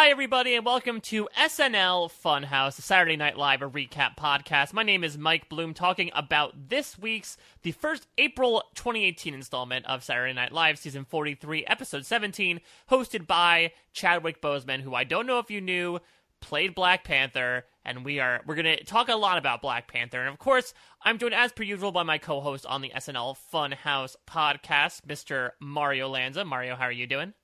Hi, 0.00 0.10
everybody, 0.10 0.54
and 0.54 0.64
welcome 0.64 1.00
to 1.00 1.28
SNL 1.36 2.08
Funhouse, 2.24 2.76
the 2.76 2.82
Saturday 2.82 3.16
Night 3.16 3.36
Live 3.36 3.62
a 3.62 3.68
recap 3.68 4.16
podcast. 4.16 4.72
My 4.72 4.84
name 4.84 5.02
is 5.02 5.18
Mike 5.18 5.48
Bloom, 5.48 5.74
talking 5.74 6.12
about 6.14 6.68
this 6.68 6.96
week's, 6.96 7.36
the 7.62 7.72
first 7.72 8.06
April 8.16 8.62
2018 8.76 9.34
installment 9.34 9.84
of 9.86 10.04
Saturday 10.04 10.32
Night 10.32 10.52
Live, 10.52 10.78
season 10.78 11.04
43, 11.04 11.66
episode 11.66 12.06
17, 12.06 12.60
hosted 12.88 13.26
by 13.26 13.72
Chadwick 13.92 14.40
Boseman, 14.40 14.82
who 14.82 14.94
I 14.94 15.02
don't 15.02 15.26
know 15.26 15.40
if 15.40 15.50
you 15.50 15.60
knew 15.60 15.98
played 16.40 16.76
Black 16.76 17.02
Panther, 17.02 17.64
and 17.84 18.04
we 18.04 18.20
are 18.20 18.40
we're 18.46 18.54
gonna 18.54 18.80
talk 18.84 19.08
a 19.08 19.16
lot 19.16 19.36
about 19.36 19.62
Black 19.62 19.88
Panther. 19.88 20.20
And 20.20 20.28
of 20.28 20.38
course, 20.38 20.74
I'm 21.02 21.18
joined 21.18 21.34
as 21.34 21.50
per 21.50 21.64
usual 21.64 21.90
by 21.90 22.04
my 22.04 22.18
co-host 22.18 22.64
on 22.66 22.82
the 22.82 22.92
SNL 22.94 23.36
Funhouse 23.52 24.14
podcast, 24.30 25.00
Mr. 25.08 25.50
Mario 25.58 26.08
Lanza. 26.08 26.44
Mario, 26.44 26.76
how 26.76 26.84
are 26.84 26.92
you 26.92 27.08
doing? 27.08 27.34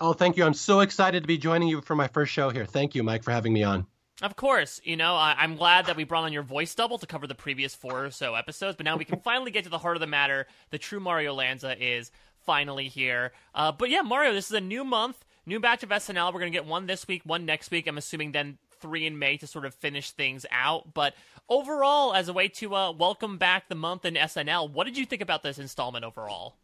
Oh, 0.00 0.14
thank 0.14 0.38
you. 0.38 0.44
I'm 0.44 0.54
so 0.54 0.80
excited 0.80 1.22
to 1.22 1.26
be 1.26 1.36
joining 1.36 1.68
you 1.68 1.82
for 1.82 1.94
my 1.94 2.08
first 2.08 2.32
show 2.32 2.48
here. 2.48 2.64
Thank 2.64 2.94
you, 2.94 3.02
Mike, 3.02 3.22
for 3.22 3.32
having 3.32 3.52
me 3.52 3.62
on. 3.62 3.86
Of 4.22 4.34
course, 4.36 4.80
you 4.82 4.96
know, 4.96 5.14
I- 5.14 5.44
am 5.44 5.56
glad 5.56 5.86
that 5.86 5.96
we 5.96 6.04
brought 6.04 6.24
on 6.24 6.32
your 6.32 6.42
voice 6.42 6.74
double 6.74 6.98
to 6.98 7.06
cover 7.06 7.26
the 7.26 7.34
previous 7.34 7.74
four 7.74 8.06
or 8.06 8.10
so 8.10 8.34
episodes, 8.34 8.76
but 8.76 8.84
now 8.84 8.96
we 8.96 9.04
can 9.04 9.20
finally 9.24 9.50
get 9.50 9.64
to 9.64 9.70
the 9.70 9.78
heart 9.78 9.96
of 9.96 10.00
the 10.00 10.06
matter. 10.06 10.46
The 10.70 10.78
true 10.78 11.00
Mario 11.00 11.34
Lanza 11.34 11.76
is 11.82 12.10
finally 12.46 12.88
here. 12.88 13.32
Uh, 13.54 13.72
but 13.72 13.90
yeah, 13.90 14.00
Mario, 14.00 14.32
this 14.32 14.46
is 14.46 14.56
a 14.56 14.60
new 14.60 14.84
month, 14.84 15.24
new 15.44 15.60
batch 15.60 15.82
of 15.82 15.90
SNL. 15.90 16.32
We're 16.32 16.40
going 16.40 16.52
to 16.52 16.58
get 16.58 16.66
one 16.66 16.86
this 16.86 17.06
week, 17.06 17.22
one 17.24 17.44
next 17.44 17.70
week. 17.70 17.86
I'm 17.86 17.98
assuming 17.98 18.32
then 18.32 18.56
three 18.80 19.06
in 19.06 19.18
May 19.18 19.36
to 19.36 19.46
sort 19.46 19.66
of 19.66 19.74
finish 19.74 20.10
things 20.12 20.46
out. 20.50 20.94
But 20.94 21.14
overall, 21.48 22.14
as 22.14 22.28
a 22.28 22.32
way 22.32 22.48
to 22.48 22.74
uh, 22.74 22.92
welcome 22.92 23.36
back 23.36 23.68
the 23.68 23.74
month 23.74 24.06
in 24.06 24.14
SNL, 24.14 24.70
what 24.70 24.84
did 24.84 24.96
you 24.96 25.04
think 25.04 25.20
about 25.20 25.42
this 25.42 25.58
installment 25.58 26.04
overall? 26.04 26.56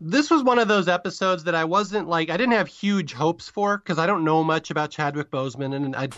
This 0.00 0.30
was 0.30 0.42
one 0.42 0.58
of 0.58 0.68
those 0.68 0.88
episodes 0.88 1.44
that 1.44 1.54
I 1.54 1.64
wasn't 1.64 2.08
like 2.08 2.30
I 2.30 2.36
didn't 2.36 2.54
have 2.54 2.68
huge 2.68 3.12
hopes 3.12 3.48
for 3.48 3.76
because 3.76 3.98
I 3.98 4.06
don't 4.06 4.24
know 4.24 4.42
much 4.42 4.70
about 4.70 4.90
Chadwick 4.90 5.30
Boseman 5.30 5.74
and 5.74 5.94
I 5.94 6.08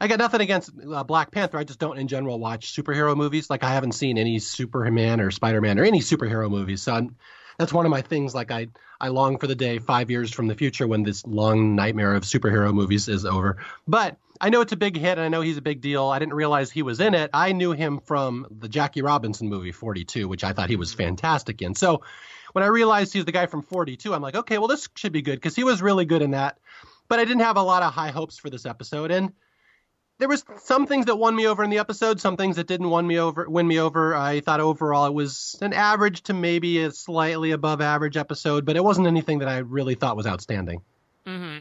I 0.00 0.08
got 0.08 0.18
nothing 0.18 0.40
against 0.40 0.70
uh, 0.92 1.04
Black 1.04 1.30
Panther. 1.30 1.58
I 1.58 1.64
just 1.64 1.78
don't 1.78 1.98
in 1.98 2.08
general 2.08 2.38
watch 2.38 2.74
superhero 2.74 3.16
movies. 3.16 3.48
Like 3.48 3.62
I 3.64 3.72
haven't 3.72 3.92
seen 3.92 4.18
any 4.18 4.38
Superman 4.38 5.20
or 5.20 5.30
Spider 5.30 5.60
Man 5.60 5.78
or 5.78 5.84
any 5.84 6.00
superhero 6.00 6.50
movies. 6.50 6.82
So 6.82 6.92
I'm, 6.92 7.16
that's 7.56 7.72
one 7.72 7.86
of 7.86 7.90
my 7.90 8.02
things. 8.02 8.34
Like 8.34 8.50
I 8.50 8.68
I 9.00 9.08
long 9.08 9.38
for 9.38 9.46
the 9.46 9.54
day 9.54 9.78
five 9.78 10.10
years 10.10 10.30
from 10.32 10.48
the 10.48 10.54
future 10.54 10.86
when 10.86 11.02
this 11.02 11.26
long 11.26 11.74
nightmare 11.74 12.14
of 12.14 12.24
superhero 12.24 12.74
movies 12.74 13.08
is 13.08 13.24
over. 13.24 13.58
But 13.88 14.18
I 14.40 14.50
know 14.50 14.60
it's 14.60 14.72
a 14.72 14.76
big 14.76 14.96
hit 14.96 15.18
and 15.18 15.20
I 15.20 15.28
know 15.28 15.40
he's 15.40 15.56
a 15.56 15.62
big 15.62 15.80
deal. 15.80 16.06
I 16.06 16.18
didn't 16.18 16.34
realize 16.34 16.70
he 16.70 16.82
was 16.82 17.00
in 17.00 17.14
it. 17.14 17.30
I 17.32 17.52
knew 17.52 17.72
him 17.72 18.00
from 18.00 18.46
the 18.50 18.68
Jackie 18.68 19.02
Robinson 19.02 19.48
movie 19.48 19.72
42, 19.72 20.28
which 20.28 20.44
I 20.44 20.52
thought 20.52 20.68
he 20.68 20.76
was 20.76 20.92
fantastic 20.92 21.62
in. 21.62 21.74
So 21.74 22.02
when 22.52 22.64
I 22.64 22.68
realized 22.68 23.12
he's 23.12 23.24
the 23.24 23.32
guy 23.32 23.46
from 23.46 23.62
42, 23.62 24.14
I'm 24.14 24.22
like, 24.22 24.34
okay, 24.34 24.58
well, 24.58 24.68
this 24.68 24.88
should 24.94 25.12
be 25.12 25.22
good 25.22 25.36
because 25.36 25.56
he 25.56 25.64
was 25.64 25.82
really 25.82 26.04
good 26.04 26.22
in 26.22 26.32
that. 26.32 26.58
But 27.08 27.18
I 27.18 27.24
didn't 27.24 27.42
have 27.42 27.56
a 27.56 27.62
lot 27.62 27.82
of 27.82 27.92
high 27.92 28.10
hopes 28.10 28.38
for 28.38 28.50
this 28.50 28.64
episode. 28.64 29.10
And 29.10 29.32
there 30.18 30.28
was 30.28 30.44
some 30.62 30.86
things 30.86 31.06
that 31.06 31.16
won 31.16 31.34
me 31.34 31.46
over 31.46 31.64
in 31.64 31.70
the 31.70 31.78
episode, 31.78 32.20
some 32.20 32.36
things 32.36 32.56
that 32.56 32.66
didn't 32.66 32.90
win 32.90 33.06
me 33.06 33.18
over. 33.18 33.48
Win 33.48 33.66
me 33.66 33.80
over. 33.80 34.14
I 34.14 34.40
thought 34.40 34.60
overall 34.60 35.06
it 35.06 35.14
was 35.14 35.58
an 35.60 35.72
average 35.72 36.22
to 36.24 36.34
maybe 36.34 36.82
a 36.82 36.90
slightly 36.90 37.50
above 37.50 37.80
average 37.80 38.16
episode, 38.16 38.64
but 38.64 38.76
it 38.76 38.84
wasn't 38.84 39.08
anything 39.08 39.40
that 39.40 39.48
I 39.48 39.58
really 39.58 39.94
thought 39.94 40.16
was 40.16 40.26
outstanding. 40.26 40.82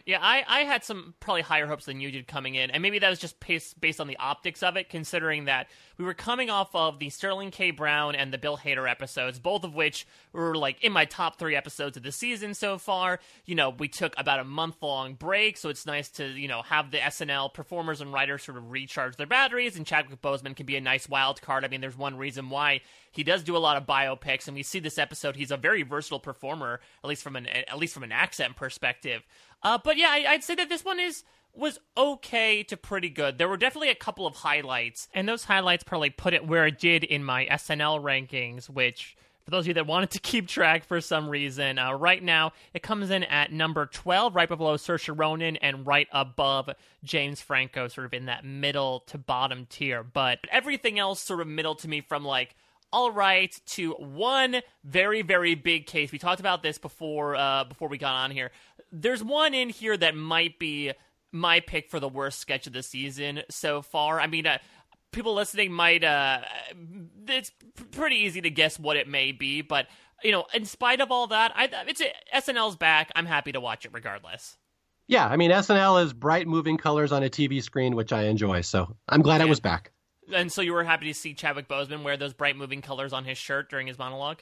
Yeah, 0.05 0.19
I, 0.21 0.43
I 0.47 0.59
had 0.61 0.83
some 0.83 1.13
probably 1.19 1.41
higher 1.41 1.67
hopes 1.67 1.85
than 1.85 1.99
you 1.99 2.11
did 2.11 2.27
coming 2.27 2.55
in, 2.55 2.71
and 2.71 2.81
maybe 2.81 2.99
that 2.99 3.09
was 3.09 3.19
just 3.19 3.39
based, 3.39 3.79
based 3.79 3.99
on 3.99 4.07
the 4.07 4.17
optics 4.17 4.63
of 4.63 4.75
it, 4.77 4.89
considering 4.89 5.45
that 5.45 5.67
we 5.97 6.05
were 6.05 6.13
coming 6.13 6.49
off 6.49 6.73
of 6.73 6.99
the 6.99 7.09
Sterling 7.09 7.51
K. 7.51 7.71
Brown 7.71 8.15
and 8.15 8.33
the 8.33 8.37
Bill 8.37 8.57
Hader 8.57 8.89
episodes, 8.89 9.39
both 9.39 9.63
of 9.63 9.75
which 9.75 10.07
were 10.33 10.55
like 10.55 10.83
in 10.83 10.91
my 10.91 11.05
top 11.05 11.37
three 11.37 11.55
episodes 11.55 11.97
of 11.97 12.03
the 12.03 12.11
season 12.11 12.53
so 12.53 12.77
far. 12.77 13.19
You 13.45 13.55
know, 13.55 13.69
we 13.69 13.87
took 13.87 14.13
about 14.17 14.39
a 14.39 14.43
month 14.43 14.77
long 14.81 15.13
break, 15.13 15.57
so 15.57 15.69
it's 15.69 15.85
nice 15.85 16.09
to, 16.11 16.25
you 16.25 16.47
know, 16.47 16.61
have 16.63 16.91
the 16.91 16.97
SNL 16.97 17.53
performers 17.53 18.01
and 18.01 18.11
writers 18.11 18.43
sort 18.43 18.57
of 18.57 18.71
recharge 18.71 19.17
their 19.17 19.27
batteries, 19.27 19.77
and 19.77 19.85
Chadwick 19.85 20.21
Boseman 20.21 20.55
can 20.55 20.65
be 20.65 20.75
a 20.75 20.81
nice 20.81 21.07
wild 21.07 21.41
card. 21.41 21.63
I 21.63 21.67
mean, 21.67 21.81
there's 21.81 21.97
one 21.97 22.17
reason 22.17 22.49
why 22.49 22.81
he 23.11 23.23
does 23.23 23.43
do 23.43 23.57
a 23.57 23.59
lot 23.59 23.77
of 23.77 23.85
biopics, 23.85 24.47
and 24.47 24.55
we 24.55 24.63
see 24.63 24.79
this 24.79 24.97
episode. 24.97 25.35
He's 25.35 25.51
a 25.51 25.57
very 25.57 25.83
versatile 25.83 26.19
performer, 26.19 26.79
at 27.03 27.09
least 27.09 27.21
from 27.21 27.35
an 27.35 27.45
at 27.47 27.77
least 27.77 27.93
from 27.93 28.03
an 28.03 28.11
accent 28.11 28.55
perspective. 28.55 29.23
Uh, 29.61 29.77
but 29.83 29.97
yeah, 29.97 30.07
I, 30.09 30.25
I'd 30.29 30.43
say 30.43 30.55
that 30.55 30.69
this 30.69 30.85
one 30.85 30.99
is 30.99 31.23
was 31.53 31.79
okay 31.97 32.63
to 32.63 32.77
pretty 32.77 33.09
good. 33.09 33.37
There 33.37 33.49
were 33.49 33.57
definitely 33.57 33.89
a 33.89 33.95
couple 33.95 34.25
of 34.25 34.37
highlights, 34.37 35.09
and 35.13 35.27
those 35.27 35.43
highlights 35.43 35.83
probably 35.83 36.09
put 36.09 36.33
it 36.33 36.47
where 36.47 36.65
it 36.65 36.79
did 36.79 37.03
in 37.03 37.23
my 37.23 37.45
SNL 37.45 38.01
rankings, 38.01 38.69
which. 38.69 39.15
For 39.43 39.49
those 39.49 39.63
of 39.63 39.69
you 39.69 39.73
that 39.73 39.87
wanted 39.87 40.11
to 40.11 40.19
keep 40.21 40.47
track 40.47 40.85
for 40.85 41.01
some 41.01 41.27
reason, 41.27 41.79
uh, 41.79 41.93
right 41.93 42.21
now 42.21 42.53
it 42.75 42.83
comes 42.83 43.09
in 43.09 43.23
at 43.23 43.51
number 43.51 43.87
12, 43.87 44.35
right 44.35 44.47
below 44.47 44.75
Saoirse 44.75 45.17
Ronan, 45.17 45.57
and 45.57 45.87
right 45.87 46.07
above 46.11 46.69
James 47.03 47.41
Franco, 47.41 47.87
sort 47.87 48.05
of 48.05 48.13
in 48.13 48.27
that 48.27 48.45
middle 48.45 48.99
to 49.07 49.17
bottom 49.17 49.65
tier. 49.65 50.03
But 50.03 50.41
everything 50.51 50.99
else 50.99 51.21
sort 51.21 51.41
of 51.41 51.47
middle 51.47 51.73
to 51.73 51.87
me 51.87 52.01
from 52.01 52.23
like 52.23 52.55
all 52.93 53.11
right 53.11 53.59
to 53.65 53.91
one 53.93 54.61
very 54.83 55.21
very 55.21 55.55
big 55.55 55.85
case. 55.85 56.11
We 56.11 56.19
talked 56.19 56.39
about 56.39 56.63
this 56.63 56.77
before 56.77 57.35
uh, 57.35 57.63
before 57.65 57.87
we 57.87 57.97
got 57.97 58.13
on 58.13 58.31
here. 58.31 58.51
There's 58.91 59.23
one 59.23 59.53
in 59.53 59.69
here 59.69 59.95
that 59.95 60.15
might 60.15 60.59
be 60.59 60.91
my 61.31 61.59
pick 61.61 61.89
for 61.89 61.99
the 61.99 62.09
worst 62.09 62.39
sketch 62.39 62.67
of 62.67 62.73
the 62.73 62.83
season 62.83 63.41
so 63.49 63.81
far. 63.81 64.19
I 64.19 64.27
mean, 64.27 64.45
uh, 64.45 64.57
people 65.11 65.33
listening 65.33 65.71
might 65.71 66.03
uh, 66.03 66.41
it's 67.27 67.51
pretty 67.91 68.17
easy 68.17 68.41
to 68.41 68.49
guess 68.49 68.77
what 68.77 68.97
it 68.97 69.07
may 69.07 69.31
be, 69.31 69.61
but 69.61 69.87
you 70.23 70.31
know, 70.31 70.45
in 70.53 70.65
spite 70.65 71.01
of 71.01 71.11
all 71.11 71.27
that, 71.27 71.51
I 71.55 71.69
it's 71.87 72.01
SNL's 72.33 72.75
back. 72.75 73.11
I'm 73.15 73.25
happy 73.25 73.51
to 73.53 73.59
watch 73.59 73.85
it 73.85 73.91
regardless. 73.93 74.57
Yeah, 75.07 75.27
I 75.27 75.35
mean 75.35 75.51
SNL 75.51 76.03
is 76.03 76.13
bright 76.13 76.47
moving 76.47 76.77
colors 76.77 77.11
on 77.11 77.23
a 77.23 77.29
TV 77.29 77.61
screen, 77.61 77.95
which 77.95 78.13
I 78.13 78.23
enjoy. 78.23 78.61
So 78.61 78.95
I'm 79.09 79.21
glad 79.21 79.37
yeah. 79.37 79.47
I 79.47 79.49
was 79.49 79.59
back. 79.59 79.91
And 80.33 80.51
so 80.51 80.61
you 80.61 80.73
were 80.73 80.83
happy 80.83 81.07
to 81.07 81.13
see 81.13 81.33
Chadwick 81.33 81.67
Boseman 81.67 82.03
wear 82.03 82.17
those 82.17 82.33
bright 82.33 82.55
moving 82.55 82.81
colors 82.81 83.13
on 83.13 83.25
his 83.25 83.37
shirt 83.37 83.69
during 83.69 83.87
his 83.87 83.97
monologue? 83.97 84.39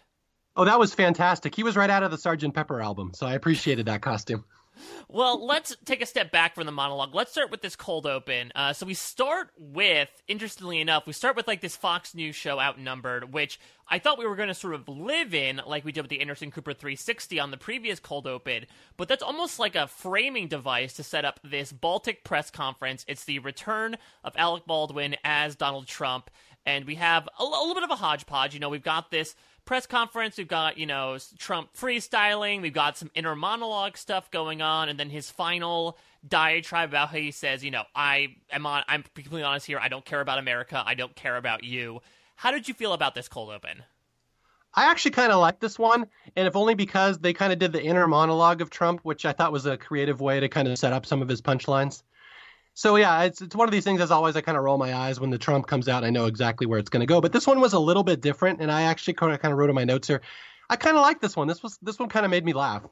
Oh, 0.55 0.65
that 0.65 0.79
was 0.79 0.93
fantastic. 0.93 1.55
He 1.55 1.63
was 1.63 1.77
right 1.77 1.89
out 1.89 2.03
of 2.03 2.11
the 2.11 2.17
Sergeant 2.17 2.53
Pepper 2.53 2.81
album, 2.81 3.11
so 3.13 3.25
I 3.25 3.33
appreciated 3.33 3.85
that 3.85 4.01
costume. 4.01 4.43
Well, 5.07 5.45
let's 5.45 5.75
take 5.85 6.01
a 6.01 6.05
step 6.05 6.31
back 6.31 6.55
from 6.55 6.65
the 6.65 6.71
monologue. 6.71 7.15
Let's 7.15 7.31
start 7.31 7.51
with 7.51 7.61
this 7.61 7.75
cold 7.75 8.05
open. 8.05 8.51
Uh, 8.55 8.73
so 8.73 8.85
we 8.85 8.93
start 8.93 9.49
with, 9.57 10.09
interestingly 10.27 10.81
enough, 10.81 11.07
we 11.07 11.13
start 11.13 11.35
with 11.35 11.47
like 11.47 11.61
this 11.61 11.75
Fox 11.75 12.13
News 12.13 12.35
show 12.35 12.59
Outnumbered, 12.59 13.33
which 13.33 13.59
I 13.87 13.97
thought 13.99 14.19
we 14.19 14.27
were 14.27 14.35
going 14.35 14.49
to 14.49 14.53
sort 14.53 14.75
of 14.75 14.87
live 14.87 15.33
in, 15.33 15.61
like 15.65 15.83
we 15.83 15.91
did 15.91 16.01
with 16.01 16.09
the 16.09 16.21
Anderson 16.21 16.51
Cooper 16.51 16.73
360 16.73 17.39
on 17.39 17.51
the 17.51 17.57
previous 17.57 17.99
cold 17.99 18.27
open. 18.27 18.65
But 18.97 19.07
that's 19.07 19.23
almost 19.23 19.57
like 19.57 19.75
a 19.75 19.87
framing 19.87 20.47
device 20.47 20.93
to 20.93 21.03
set 21.03 21.25
up 21.25 21.39
this 21.43 21.71
Baltic 21.71 22.23
press 22.23 22.51
conference. 22.51 23.03
It's 23.07 23.25
the 23.25 23.39
return 23.39 23.97
of 24.23 24.33
Alec 24.37 24.65
Baldwin 24.67 25.15
as 25.23 25.55
Donald 25.55 25.87
Trump, 25.87 26.29
and 26.65 26.85
we 26.85 26.95
have 26.95 27.27
a, 27.39 27.43
a 27.43 27.45
little 27.45 27.73
bit 27.73 27.83
of 27.83 27.91
a 27.91 27.95
hodgepodge. 27.95 28.53
You 28.53 28.59
know, 28.59 28.69
we've 28.69 28.83
got 28.83 29.09
this 29.09 29.35
press 29.69 29.85
conference. 29.85 30.35
We've 30.35 30.47
got, 30.47 30.79
you 30.79 30.87
know, 30.87 31.19
Trump 31.37 31.75
freestyling. 31.75 32.63
We've 32.63 32.73
got 32.73 32.97
some 32.97 33.11
inner 33.13 33.35
monologue 33.35 33.97
stuff 33.97 34.31
going 34.31 34.63
on. 34.63 34.89
And 34.89 34.99
then 34.99 35.11
his 35.11 35.29
final 35.29 35.95
diatribe 36.27 36.89
about 36.89 37.09
how 37.09 37.17
he 37.17 37.29
says, 37.29 37.63
you 37.63 37.69
know, 37.69 37.83
I 37.93 38.35
am 38.51 38.65
on, 38.65 38.81
I'm 38.87 39.03
completely 39.03 39.43
honest 39.43 39.67
here. 39.67 39.77
I 39.77 39.87
don't 39.87 40.03
care 40.03 40.21
about 40.21 40.39
America. 40.39 40.81
I 40.83 40.95
don't 40.95 41.15
care 41.15 41.37
about 41.37 41.63
you. 41.63 41.99
How 42.35 42.49
did 42.49 42.67
you 42.67 42.73
feel 42.73 42.93
about 42.93 43.13
this 43.13 43.27
cold 43.27 43.51
open? 43.51 43.83
I 44.73 44.89
actually 44.89 45.11
kind 45.11 45.31
of 45.31 45.39
like 45.39 45.59
this 45.59 45.77
one, 45.77 46.07
and 46.35 46.47
if 46.47 46.55
only 46.55 46.73
because 46.73 47.19
they 47.19 47.33
kind 47.33 47.53
of 47.53 47.59
did 47.59 47.71
the 47.71 47.81
inner 47.81 48.07
monologue 48.07 48.61
of 48.61 48.71
Trump, 48.71 49.01
which 49.03 49.23
I 49.23 49.33
thought 49.33 49.51
was 49.51 49.67
a 49.67 49.77
creative 49.77 50.19
way 50.19 50.39
to 50.39 50.49
kind 50.49 50.67
of 50.67 50.79
set 50.79 50.93
up 50.93 51.05
some 51.05 51.21
of 51.21 51.27
his 51.27 51.43
punchlines. 51.43 52.01
So 52.79 52.95
yeah, 52.95 53.23
it's 53.23 53.41
it's 53.41 53.57
one 53.57 53.67
of 53.67 53.73
these 53.73 53.83
things. 53.83 53.99
As 53.99 54.09
always, 54.09 54.37
I 54.37 54.41
kind 54.41 54.57
of 54.57 54.63
roll 54.63 54.77
my 54.77 54.95
eyes 54.95 55.19
when 55.19 55.31
the 55.31 55.37
Trump 55.37 55.67
comes 55.67 55.89
out. 55.89 56.05
I 56.05 56.09
know 56.09 56.27
exactly 56.27 56.65
where 56.65 56.79
it's 56.79 56.89
going 56.89 57.01
to 57.01 57.05
go. 57.05 57.19
But 57.19 57.33
this 57.33 57.45
one 57.45 57.59
was 57.59 57.73
a 57.73 57.79
little 57.79 58.03
bit 58.03 58.21
different, 58.21 58.61
and 58.61 58.71
I 58.71 58.83
actually 58.83 59.15
kind 59.15 59.33
of 59.33 59.41
kind 59.41 59.51
of 59.51 59.57
wrote 59.57 59.69
in 59.69 59.75
my 59.75 59.83
notes 59.83 60.07
here. 60.07 60.21
I 60.69 60.77
kind 60.77 60.95
of 60.95 61.01
like 61.01 61.19
this 61.19 61.35
one. 61.35 61.49
This 61.49 61.61
was 61.61 61.77
this 61.81 61.99
one 61.99 62.07
kind 62.07 62.25
of 62.25 62.29
made 62.31 62.45
me 62.45 62.53
laugh. 62.53 62.83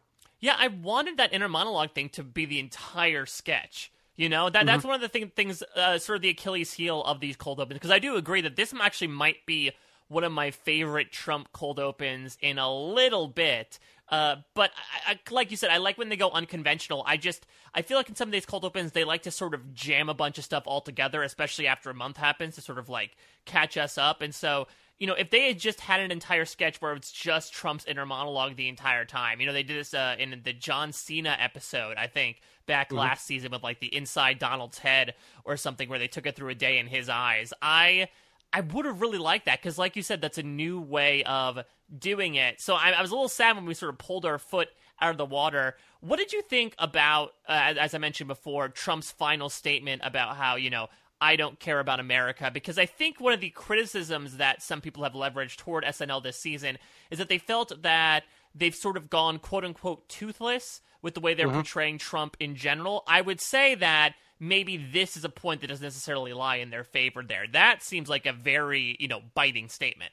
Yeah, 0.42 0.58
I 0.60 0.68
wanted 0.68 1.16
that 1.16 1.32
inner 1.32 1.48
monologue 1.48 1.94
thing 1.96 2.10
to 2.10 2.24
be 2.24 2.44
the 2.44 2.60
entire 2.60 3.26
sketch. 3.26 3.90
You 4.18 4.28
know 4.28 4.50
that 4.50 4.66
that's 4.66 4.80
mm-hmm. 4.80 4.90
one 4.90 4.96
of 4.96 5.02
the 5.02 5.08
thing, 5.08 5.32
things, 5.34 5.64
uh, 5.78 5.98
sort 6.00 6.18
of 6.18 6.22
the 6.22 6.30
Achilles 6.32 6.74
heel 6.74 7.02
of 7.04 7.22
these 7.22 7.38
cold 7.38 7.62
opens. 7.62 7.80
Because 7.80 7.92
I 7.92 8.00
do 8.00 8.18
agree 8.18 8.42
that 8.42 8.58
this 8.58 8.74
actually 8.78 9.08
might 9.08 9.46
be 9.46 9.72
one 10.10 10.26
of 10.26 10.34
my 10.34 10.52
favorite 10.52 11.14
Trump 11.14 11.54
cold 11.54 11.80
opens 11.80 12.38
in 12.42 12.58
a 12.58 12.70
little 12.70 13.30
bit. 13.30 13.80
Uh, 14.10 14.38
but 14.54 14.72
I, 15.06 15.14
I, 15.14 15.20
like 15.32 15.52
you 15.52 15.58
said, 15.58 15.70
I 15.70 15.78
like 15.78 15.98
when 15.98 16.10
they 16.10 16.16
go 16.16 16.30
unconventional. 16.30 17.04
I 17.06 17.18
just 17.18 17.46
I 17.74 17.82
feel 17.82 17.98
like 17.98 18.10
in 18.10 18.16
some 18.16 18.30
of 18.30 18.32
these 18.32 18.46
cold 18.46 18.64
opens 18.64 18.94
they 18.94 19.04
like 19.04 19.24
to 19.24 19.32
sort 19.32 19.54
of 19.54 19.74
jam 19.74 20.08
a 20.10 20.14
bunch 20.14 20.38
of 20.38 20.44
stuff 20.44 20.64
all 20.66 20.82
together, 20.82 21.24
especially 21.24 21.68
after 21.68 21.90
a 21.90 21.94
month 21.94 22.18
happens 22.18 22.56
to 22.56 22.62
sort 22.62 22.80
of 22.80 22.88
like 22.88 23.18
catch 23.46 23.78
us 23.78 23.98
up. 23.98 24.22
And 24.22 24.34
so 24.34 24.68
you 25.00 25.06
know, 25.06 25.14
if 25.14 25.30
they 25.30 25.48
had 25.48 25.60
just 25.60 25.80
had 25.80 26.00
an 26.00 26.12
entire 26.12 26.46
sketch 26.46 26.82
where 26.82 26.94
it's 26.94 27.12
just 27.12 27.54
Trump's 27.54 27.86
inner 27.86 28.06
monologue 28.06 28.56
the 28.56 28.68
entire 28.68 29.06
time, 29.06 29.40
you 29.40 29.46
know, 29.46 29.54
they 29.54 29.64
did 29.64 29.78
this 29.78 29.94
uh, 29.94 30.16
in 30.18 30.42
the 30.44 30.54
John 30.54 30.92
Cena 30.92 31.38
episode, 31.40 31.98
I 31.98 32.08
think, 32.08 32.42
back 32.66 32.88
mm-hmm. 32.88 32.98
last 32.98 33.26
season 33.26 33.52
with 33.52 33.62
like 33.62 33.80
the 33.80 33.96
inside 33.96 34.40
Donald's 34.40 34.80
head 34.80 35.14
or 35.46 35.56
something 35.56 35.88
where 35.88 36.00
they 36.00 36.08
took 36.08 36.26
it 36.26 36.36
through 36.36 36.50
a 36.50 36.56
day 36.56 36.80
in 36.80 36.88
his 36.88 37.10
eyes. 37.10 37.54
I 37.62 38.10
I 38.54 38.62
would 38.62 38.86
have 38.86 39.02
really 39.02 39.18
liked 39.18 39.46
that 39.46 39.62
because, 39.62 39.78
like 39.78 39.96
you 39.96 40.02
said, 40.02 40.22
that's 40.22 40.38
a 40.38 40.44
new 40.44 40.80
way 40.80 41.24
of 41.24 41.60
doing 41.98 42.36
it. 42.36 42.62
So 42.62 42.76
I, 42.76 42.92
I, 42.92 43.02
was 43.02 43.12
a 43.12 43.14
little 43.14 43.30
sad 43.30 43.56
when 43.56 43.66
we 43.66 43.74
sort 43.74 43.92
of 43.94 43.98
pulled 43.98 44.26
our 44.26 44.38
foot 44.38 44.70
out 45.02 45.12
of 45.12 45.18
the 45.18 45.26
water. 45.26 45.76
What 46.00 46.18
did 46.18 46.34
you 46.34 46.42
think 46.42 46.76
about, 46.80 47.34
uh, 47.48 47.74
as 47.80 47.94
I 47.94 47.98
mentioned 47.98 48.28
before, 48.28 48.70
Trump's 48.70 49.12
final 49.12 49.50
statement 49.50 50.02
about 50.04 50.38
how, 50.38 50.56
you 50.56 50.70
know, 50.70 50.88
I 51.20 51.36
don't 51.36 51.60
care 51.60 51.80
about 51.80 52.00
America? 52.00 52.50
Because 52.54 52.78
I 52.78 52.86
think 52.86 53.20
one 53.20 53.34
of 53.34 53.42
the 53.42 53.50
criticisms 53.50 54.38
that 54.38 54.62
some 54.62 54.82
people 54.82 55.04
have 55.04 55.14
leveraged 55.14 55.58
toward 55.58 55.84
SNL 55.84 56.24
this 56.24 56.38
season 56.38 56.78
is 57.12 57.18
that 57.20 57.30
they 57.30 57.38
felt 57.38 57.82
that 57.84 58.24
they've 58.56 58.76
sort 58.76 58.98
of 58.98 59.10
gone 59.10 59.40
quote 59.40 59.66
unquote 59.66 60.08
toothless 60.10 60.82
with 61.02 61.14
the 61.14 61.20
way 61.20 61.34
they're 61.34 61.48
mm-hmm. 61.48 61.58
portraying 61.58 61.98
Trump 61.98 62.38
in 62.40 62.56
general. 62.56 63.04
I 63.08 63.22
would 63.22 63.40
say 63.40 63.76
that 63.76 64.16
maybe 64.40 64.78
this 64.78 65.18
is 65.18 65.24
a 65.24 65.30
point 65.30 65.62
that 65.62 65.68
doesn't 65.68 65.84
necessarily 65.84 66.34
lie 66.34 66.58
in 66.58 66.70
their 66.70 66.84
favor 66.84 67.24
there. 67.24 67.46
That 67.52 67.84
seems 67.84 68.10
like 68.10 68.26
a 68.26 68.34
very, 68.34 68.96
you 69.00 69.08
know, 69.08 69.22
biting 69.34 69.70
statement. 69.70 70.12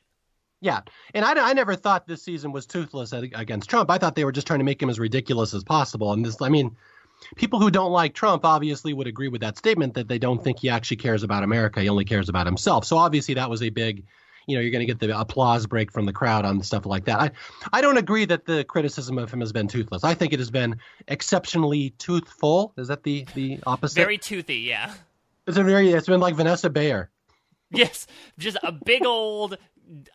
Yeah, 0.61 0.81
and 1.13 1.25
I, 1.25 1.51
I 1.51 1.53
never 1.53 1.77
thought 1.77 2.07
this 2.07 2.23
season 2.23 2.51
was 2.51 2.65
toothless 2.65 3.13
against 3.13 3.69
Trump. 3.69 3.91
I 3.91 3.99
thought 3.99 4.15
they 4.15 4.25
were 4.25 4.33
just 4.33 4.47
trying 4.47 4.61
to 4.61 4.65
make 4.65 4.83
him 4.83 4.89
as 4.89 4.99
ridiculous 4.99 5.53
as 5.53 5.63
possible. 5.63 6.13
And 6.13 6.25
this, 6.25 6.41
I 6.41 6.49
mean, 6.49 6.75
people 7.37 7.61
who 7.61 7.71
don't 7.71 7.93
like 7.93 8.15
Trump 8.15 8.47
obviously 8.47 8.95
would 8.95 9.07
agree 9.07 9.29
with 9.29 9.43
that 9.43 9.59
statement 9.59 9.93
that 9.95 10.09
they 10.09 10.19
don't 10.19 10.43
think 10.43 10.61
he 10.61 10.71
actually 10.71 10.97
cares 10.97 11.23
about 11.23 11.43
America. 11.43 11.83
He 11.83 11.89
only 11.91 12.07
cares 12.07 12.31
about 12.31 12.47
himself. 12.47 12.87
So 12.87 12.97
obviously 12.97 13.35
that 13.35 13.51
was 13.51 13.63
a 13.63 13.69
big, 13.69 14.05
you 14.47 14.57
know, 14.57 14.63
you're 14.63 14.71
going 14.71 14.87
to 14.87 14.93
get 14.93 15.01
the 15.01 15.19
applause 15.19 15.67
break 15.67 15.93
from 15.93 16.07
the 16.07 16.13
crowd 16.13 16.45
on 16.45 16.63
stuff 16.63 16.87
like 16.87 17.05
that. 17.07 17.21
I, 17.21 17.31
I 17.73 17.81
don't 17.81 17.97
agree 17.97 18.25
that 18.27 18.45
the 18.45 18.65
criticism 18.65 19.19
of 19.19 19.33
him 19.33 19.41
has 19.41 19.53
been 19.53 19.69
toothless. 19.69 20.05
I 20.05 20.15
think 20.15 20.33
it 20.33 20.39
has 20.39 20.51
been 20.51 20.77
exceptionally 21.09 21.91
toothful. 21.99 22.73
Is 22.77 22.89
that 22.89 23.03
the 23.03 23.27
the 23.35 23.61
opposite? 23.67 23.97
Very 23.97 24.19
toothy, 24.19 24.59
yeah. 24.59 24.95
It's 25.47 25.57
a 25.57 25.63
very. 25.63 25.91
It's 25.91 26.07
been 26.07 26.21
like 26.21 26.35
Vanessa 26.35 26.71
Bayer. 26.71 27.11
Yes, 27.71 28.07
just 28.39 28.57
a 28.63 28.73
big 28.73 29.05
old 29.05 29.59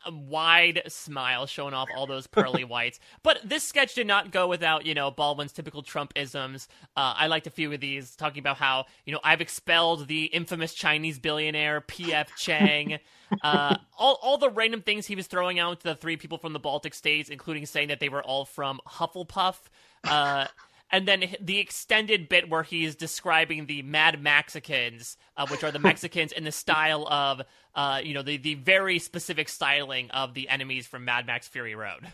a 0.06 0.12
wide 0.12 0.82
smile 0.88 1.46
showing 1.46 1.74
off 1.74 1.88
all 1.96 2.08
those 2.08 2.28
pearly 2.28 2.64
whites. 2.66 3.00
But 3.24 3.40
this 3.44 3.64
sketch 3.64 3.96
did 3.96 4.08
not 4.08 4.32
go 4.32 4.48
without, 4.48 4.86
you 4.86 4.94
know, 4.94 5.12
Baldwin's 5.12 5.52
typical 5.52 5.82
Trump 5.82 6.14
isms. 6.16 6.68
Uh, 6.96 7.14
I 7.18 7.28
liked 7.28 7.48
a 7.48 7.52
few 7.52 7.72
of 7.72 7.80
these, 7.80 8.16
talking 8.16 8.40
about 8.40 8.58
how, 8.58 8.86
you 9.06 9.14
know, 9.14 9.20
I've 9.24 9.42
expelled 9.42 10.08
the 10.08 10.26
infamous 10.26 10.74
Chinese 10.74 11.20
billionaire 11.20 11.82
P.F. 11.82 12.30
Chang. 12.38 13.00
uh, 13.44 13.78
all, 13.98 14.20
all 14.22 14.38
the 14.38 14.50
random 14.50 14.82
things 14.82 15.06
he 15.06 15.16
was 15.16 15.28
throwing 15.28 15.60
out 15.60 15.80
to 15.82 15.90
the 15.90 15.96
three 15.96 16.18
people 16.18 16.38
from 16.38 16.54
the 16.54 16.60
Baltic 16.60 16.94
states, 16.94 17.30
including 17.30 17.66
saying 17.66 17.90
that 17.90 18.00
they 18.00 18.10
were 18.10 18.24
all 18.24 18.46
from 18.46 18.80
Hufflepuff. 18.88 19.58
Uh, 20.04 20.48
and 20.92 21.08
then 21.08 21.36
the 21.40 21.60
extended 21.60 22.30
bit 22.30 22.50
where 22.50 22.64
he's 22.64 22.96
describing 22.96 23.66
the 23.66 23.82
Mad 23.82 24.22
Mexicans, 24.22 25.18
uh, 25.38 25.48
which 25.48 25.64
are 25.64 25.72
the 25.72 25.80
Mexicans 25.80 26.32
in 26.32 26.44
the 26.44 26.52
style 26.52 27.08
of, 27.08 27.42
uh, 27.76 28.02
you 28.04 28.14
know, 28.14 28.24
the 28.24 28.38
the 28.38 28.56
very 28.56 29.00
specific 29.00 29.50
styling 29.50 30.10
of 30.12 30.34
the 30.34 30.50
enemies 30.50 30.88
from 30.88 31.06
Mad 31.06 31.26
Max 31.28 31.48
Fury 31.48 31.76
Road. 31.76 32.08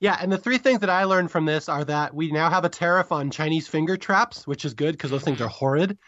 Yeah, 0.00 0.16
and 0.20 0.30
the 0.30 0.38
three 0.38 0.58
things 0.58 0.80
that 0.80 0.90
I 0.90 1.04
learned 1.04 1.30
from 1.30 1.44
this 1.44 1.68
are 1.68 1.84
that 1.84 2.14
we 2.14 2.30
now 2.30 2.50
have 2.50 2.64
a 2.64 2.68
tariff 2.68 3.10
on 3.10 3.30
Chinese 3.30 3.66
finger 3.66 3.96
traps, 3.96 4.46
which 4.46 4.64
is 4.64 4.74
good 4.74 4.92
because 4.92 5.10
those 5.10 5.24
things 5.24 5.40
are 5.40 5.48
horrid. 5.48 5.98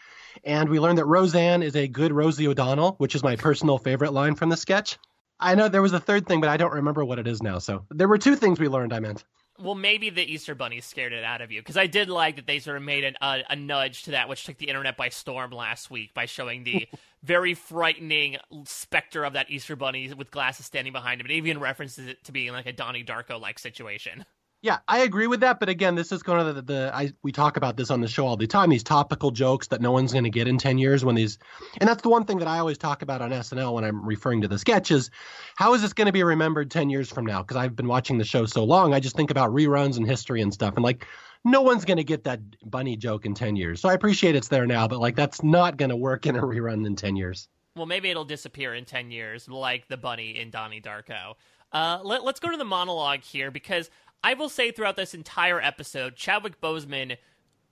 And 0.45 0.69
we 0.69 0.79
learned 0.79 0.97
that 0.97 1.05
Roseanne 1.05 1.61
is 1.61 1.75
a 1.75 1.89
good 1.89 2.13
Rosie 2.13 2.47
O'Donnell, 2.47 2.95
which 2.99 3.15
is 3.15 3.23
my 3.23 3.35
personal 3.35 3.77
favorite 3.77 4.13
line 4.13 4.35
from 4.35 4.47
the 4.47 4.55
sketch. 4.55 4.97
I 5.41 5.55
know 5.55 5.67
there 5.67 5.81
was 5.81 5.91
a 5.91 5.99
third 5.99 6.25
thing, 6.25 6.39
but 6.39 6.49
I 6.49 6.55
don't 6.55 6.71
remember 6.71 7.03
what 7.03 7.19
it 7.19 7.27
is 7.27 7.43
now. 7.43 7.57
So 7.57 7.85
there 7.89 8.07
were 8.07 8.17
two 8.17 8.37
things 8.37 8.61
we 8.61 8.69
learned, 8.69 8.93
I 8.93 9.01
meant 9.01 9.25
well, 9.59 9.75
maybe 9.75 10.09
the 10.09 10.23
Easter 10.23 10.55
Bunny 10.55 10.81
scared 10.81 11.13
it 11.13 11.23
out 11.23 11.41
of 11.41 11.51
you 11.51 11.61
because 11.61 11.77
I 11.77 11.87
did 11.87 12.09
like 12.09 12.37
that 12.37 12.47
they 12.47 12.59
sort 12.59 12.77
of 12.77 12.83
made 12.83 13.03
an, 13.03 13.15
a, 13.21 13.43
a 13.49 13.55
nudge 13.55 14.03
to 14.03 14.11
that, 14.11 14.29
which 14.29 14.45
took 14.45 14.57
the 14.57 14.67
internet 14.67 14.97
by 14.97 15.09
storm 15.09 15.51
last 15.51 15.91
week 15.91 16.13
by 16.13 16.25
showing 16.25 16.63
the 16.63 16.87
very 17.23 17.53
frightening 17.53 18.37
specter 18.65 19.23
of 19.23 19.33
that 19.33 19.49
Easter 19.49 19.75
Bunny 19.75 20.13
with 20.13 20.31
glasses 20.31 20.65
standing 20.65 20.93
behind 20.93 21.21
him. 21.21 21.27
It 21.27 21.33
even 21.33 21.59
references 21.59 22.07
it 22.07 22.23
to 22.25 22.31
being 22.31 22.51
like 22.51 22.65
a 22.65 22.73
Donnie 22.73 23.03
Darko 23.03 23.39
like 23.39 23.59
situation. 23.59 24.25
Yeah, 24.63 24.77
I 24.87 24.99
agree 24.99 25.25
with 25.25 25.39
that. 25.39 25.59
But 25.59 25.69
again, 25.69 25.95
this 25.95 26.11
is 26.11 26.21
kind 26.21 26.39
of 26.39 26.55
the, 26.55 26.61
the 26.61 26.91
I 26.93 27.13
we 27.23 27.31
talk 27.31 27.57
about 27.57 27.77
this 27.77 27.89
on 27.89 27.99
the 27.99 28.07
show 28.07 28.27
all 28.27 28.37
the 28.37 28.45
time. 28.45 28.69
These 28.69 28.83
topical 28.83 29.31
jokes 29.31 29.67
that 29.67 29.81
no 29.81 29.91
one's 29.91 30.11
going 30.11 30.23
to 30.23 30.29
get 30.29 30.47
in 30.47 30.59
ten 30.59 30.77
years 30.77 31.03
when 31.03 31.15
these, 31.15 31.39
and 31.79 31.89
that's 31.89 32.03
the 32.03 32.09
one 32.09 32.25
thing 32.25 32.37
that 32.39 32.47
I 32.47 32.59
always 32.59 32.77
talk 32.77 33.01
about 33.01 33.23
on 33.23 33.31
SNL 33.31 33.73
when 33.73 33.83
I'm 33.83 34.05
referring 34.05 34.41
to 34.41 34.47
the 34.47 34.59
sketches. 34.59 35.09
How 35.55 35.73
is 35.73 35.81
this 35.81 35.93
going 35.93 36.05
to 36.05 36.11
be 36.11 36.23
remembered 36.23 36.69
ten 36.69 36.91
years 36.91 37.09
from 37.09 37.25
now? 37.25 37.41
Because 37.41 37.57
I've 37.57 37.75
been 37.75 37.87
watching 37.87 38.19
the 38.19 38.23
show 38.23 38.45
so 38.45 38.63
long, 38.63 38.93
I 38.93 38.99
just 38.99 39.15
think 39.15 39.31
about 39.31 39.51
reruns 39.51 39.97
and 39.97 40.07
history 40.07 40.41
and 40.41 40.53
stuff, 40.53 40.75
and 40.75 40.83
like 40.83 41.07
no 41.43 41.61
one's 41.61 41.85
going 41.85 41.97
to 41.97 42.03
get 42.03 42.23
that 42.25 42.39
bunny 42.69 42.95
joke 42.95 43.25
in 43.25 43.33
10 43.33 43.55
years. 43.55 43.81
So 43.81 43.89
I 43.89 43.93
appreciate 43.93 44.35
it's 44.35 44.49
there 44.49 44.67
now, 44.67 44.87
but 44.87 44.99
like 44.99 45.15
that's 45.15 45.43
not 45.43 45.77
going 45.77 45.89
to 45.89 45.95
work 45.95 46.25
in 46.25 46.35
a 46.35 46.41
rerun 46.41 46.85
in 46.85 46.95
10 46.95 47.15
years. 47.15 47.47
Well, 47.75 47.85
maybe 47.85 48.09
it'll 48.09 48.25
disappear 48.25 48.73
in 48.73 48.85
10 48.85 49.11
years, 49.11 49.47
like 49.47 49.87
the 49.87 49.97
bunny 49.97 50.37
in 50.37 50.49
Donnie 50.49 50.81
Darko. 50.81 51.35
Uh, 51.71 51.99
let, 52.03 52.21
us 52.21 52.39
go 52.39 52.51
to 52.51 52.57
the 52.57 52.65
monologue 52.65 53.21
here 53.21 53.49
because 53.49 53.89
I 54.23 54.35
will 54.35 54.49
say 54.49 54.71
throughout 54.71 54.97
this 54.97 55.13
entire 55.13 55.59
episode, 55.59 56.15
Chadwick 56.15 56.61
Boseman 56.61 57.17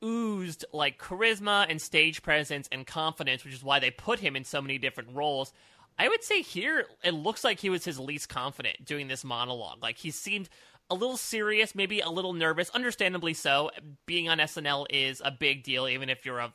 oozed 0.03 0.65
like 0.73 0.97
charisma 0.97 1.65
and 1.69 1.81
stage 1.81 2.21
presence 2.23 2.67
and 2.71 2.87
confidence, 2.87 3.43
which 3.43 3.53
is 3.53 3.63
why 3.63 3.79
they 3.79 3.91
put 3.91 4.19
him 4.19 4.35
in 4.35 4.43
so 4.43 4.61
many 4.61 4.77
different 4.77 5.09
roles. 5.13 5.53
I 5.97 6.07
would 6.07 6.23
say 6.23 6.41
here 6.41 6.85
it 7.03 7.13
looks 7.13 7.43
like 7.43 7.59
he 7.59 7.69
was 7.69 7.83
his 7.85 7.99
least 7.99 8.29
confident 8.29 8.85
doing 8.85 9.07
this 9.07 9.23
monologue. 9.23 9.83
Like 9.83 9.97
he 9.97 10.11
seemed 10.11 10.49
a 10.89 10.95
little 10.95 11.17
serious, 11.17 11.75
maybe 11.75 11.99
a 11.99 12.09
little 12.09 12.33
nervous, 12.33 12.69
understandably 12.71 13.33
so. 13.33 13.69
Being 14.05 14.27
on 14.29 14.39
SNL 14.39 14.87
is 14.89 15.21
a 15.23 15.29
big 15.29 15.63
deal, 15.63 15.87
even 15.87 16.09
if 16.09 16.25
you're 16.25 16.39
a 16.39 16.53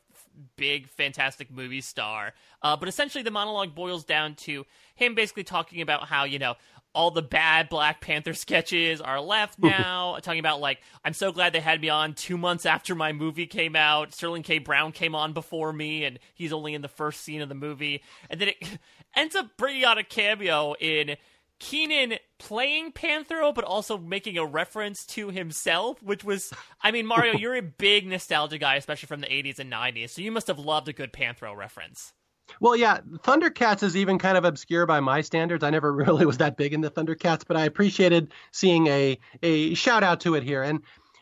big, 0.57 0.89
fantastic 0.89 1.51
movie 1.51 1.81
star. 1.81 2.33
Uh, 2.63 2.77
but 2.77 2.89
essentially, 2.89 3.23
the 3.23 3.31
monologue 3.31 3.75
boils 3.75 4.05
down 4.05 4.35
to 4.35 4.67
him 4.95 5.15
basically 5.15 5.45
talking 5.45 5.81
about 5.81 6.09
how, 6.09 6.25
you 6.25 6.39
know, 6.39 6.55
all 6.95 7.11
the 7.11 7.23
bad 7.23 7.69
Black 7.69 8.01
Panther 8.01 8.35
sketches 8.35 9.01
are 9.01 9.21
left 9.21 9.59
now. 9.59 10.17
talking 10.23 10.41
about 10.41 10.61
like, 10.61 10.81
I'm 11.05 11.13
so 11.13 11.33
glad 11.33 11.53
they 11.53 11.61
had 11.61 11.81
me 11.81 11.89
on 11.89 12.15
two 12.15 12.39
months 12.39 12.65
after 12.67 12.95
my 12.95 13.13
movie 13.13 13.47
came 13.47 13.75
out. 13.75 14.15
Sterling 14.15 14.43
K. 14.43 14.59
Brown 14.59 14.93
came 14.93 15.15
on 15.15 15.33
before 15.33 15.73
me, 15.73 16.05
and 16.05 16.19
he's 16.35 16.53
only 16.53 16.75
in 16.75 16.83
the 16.83 16.89
first 16.89 17.23
scene 17.23 17.41
of 17.41 17.49
the 17.49 17.55
movie. 17.55 18.03
And 18.31 18.41
then 18.41 18.49
it 18.49 18.79
ends 19.17 19.35
up 19.35 19.57
bringing 19.57 19.85
out 19.85 19.99
a 19.99 20.05
cameo 20.05 20.75
in 20.75 21.17
Kenan 21.59 22.15
playing 22.39 22.93
Panthro, 22.93 23.55
but 23.55 23.65
also 23.65 23.99
making 23.99 24.39
a 24.39 24.45
reference 24.45 25.05
to 25.07 25.31
himself, 25.31 26.03
which 26.03 26.23
was, 26.23 26.53
I 26.83 26.91
mean, 26.91 27.07
Mario, 27.07 27.35
you're 27.39 27.57
a 27.57 27.63
big 27.63 28.07
nostalgia 28.07 28.59
guy, 28.59 28.77
especially 28.77 29.07
from 29.07 29.21
the 29.21 29.27
80s 29.27 29.59
and 29.59 29.73
90s, 29.73 30.11
so 30.11 30.23
you 30.23 30.31
must 30.31 30.47
have 30.47 30.59
loved 30.59 30.89
a 30.89 30.93
good 30.93 31.13
Panthro 31.13 31.57
reference. 31.57 32.13
Well, 32.61 32.77
yeah, 32.77 33.01
Thundercats 33.19 33.83
is 33.83 33.97
even 33.97 34.19
kind 34.19 34.37
of 34.39 34.45
obscure 34.45 34.87
by 34.87 35.01
my 35.01 35.21
standards. 35.23 35.65
I 35.65 35.71
never 35.71 35.93
really 35.93 36.27
was 36.27 36.39
that 36.39 36.57
big 36.57 36.73
into 36.73 36.91
Thundercats, 36.91 37.45
but 37.47 37.57
I 37.57 37.65
appreciated 37.65 38.33
seeing 38.53 38.87
a 38.87 39.19
a 39.43 39.75
shout 39.75 40.03
out 40.03 40.21
to 40.21 40.35
it 40.35 40.43
here. 40.43 40.63
And 40.63 40.81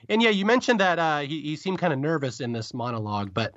and 0.09 0.23
yeah, 0.23 0.31
you 0.31 0.45
mentioned 0.45 0.81
that 0.81 0.99
uh, 0.99 1.21
he 1.21 1.41
he 1.41 1.57
seemed 1.57 1.79
kind 1.79 1.93
of 1.93 1.99
nervous 1.99 2.41
in 2.41 2.53
this 2.53 2.75
monologue, 2.75 3.33
but 3.33 3.55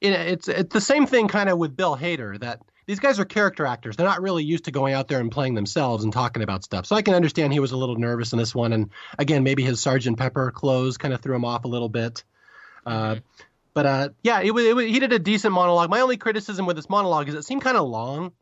it, 0.00 0.12
it's 0.12 0.48
it's 0.48 0.72
the 0.72 0.80
same 0.80 1.06
thing 1.06 1.28
kind 1.28 1.48
of 1.48 1.58
with 1.58 1.76
Bill 1.76 1.96
Hader 1.96 2.38
that 2.40 2.60
these 2.86 2.98
guys 2.98 3.20
are 3.20 3.24
character 3.24 3.64
actors. 3.64 3.96
They're 3.96 4.06
not 4.06 4.22
really 4.22 4.42
used 4.42 4.64
to 4.64 4.70
going 4.70 4.94
out 4.94 5.08
there 5.08 5.20
and 5.20 5.30
playing 5.30 5.54
themselves 5.54 6.04
and 6.04 6.12
talking 6.12 6.42
about 6.42 6.64
stuff. 6.64 6.86
So 6.86 6.96
I 6.96 7.02
can 7.02 7.14
understand 7.14 7.52
he 7.52 7.60
was 7.60 7.72
a 7.72 7.76
little 7.76 7.96
nervous 7.96 8.32
in 8.32 8.38
this 8.38 8.54
one. 8.54 8.72
And 8.72 8.90
again, 9.18 9.44
maybe 9.44 9.62
his 9.62 9.80
Sergeant 9.80 10.18
Pepper 10.18 10.50
clothes 10.50 10.98
kind 10.98 11.14
of 11.14 11.20
threw 11.20 11.36
him 11.36 11.44
off 11.44 11.64
a 11.64 11.68
little 11.68 11.88
bit. 11.88 12.24
Uh, 12.84 13.14
mm-hmm. 13.14 13.18
But 13.74 13.86
uh, 13.86 14.08
yeah, 14.22 14.40
it, 14.40 14.52
it, 14.52 14.88
he 14.88 15.00
did 15.00 15.12
a 15.12 15.18
decent 15.18 15.54
monologue. 15.54 15.90
My 15.90 16.00
only 16.00 16.16
criticism 16.16 16.66
with 16.66 16.76
this 16.76 16.90
monologue 16.90 17.28
is 17.28 17.34
it 17.34 17.44
seemed 17.44 17.62
kind 17.62 17.76
of 17.76 17.88
long. 17.88 18.32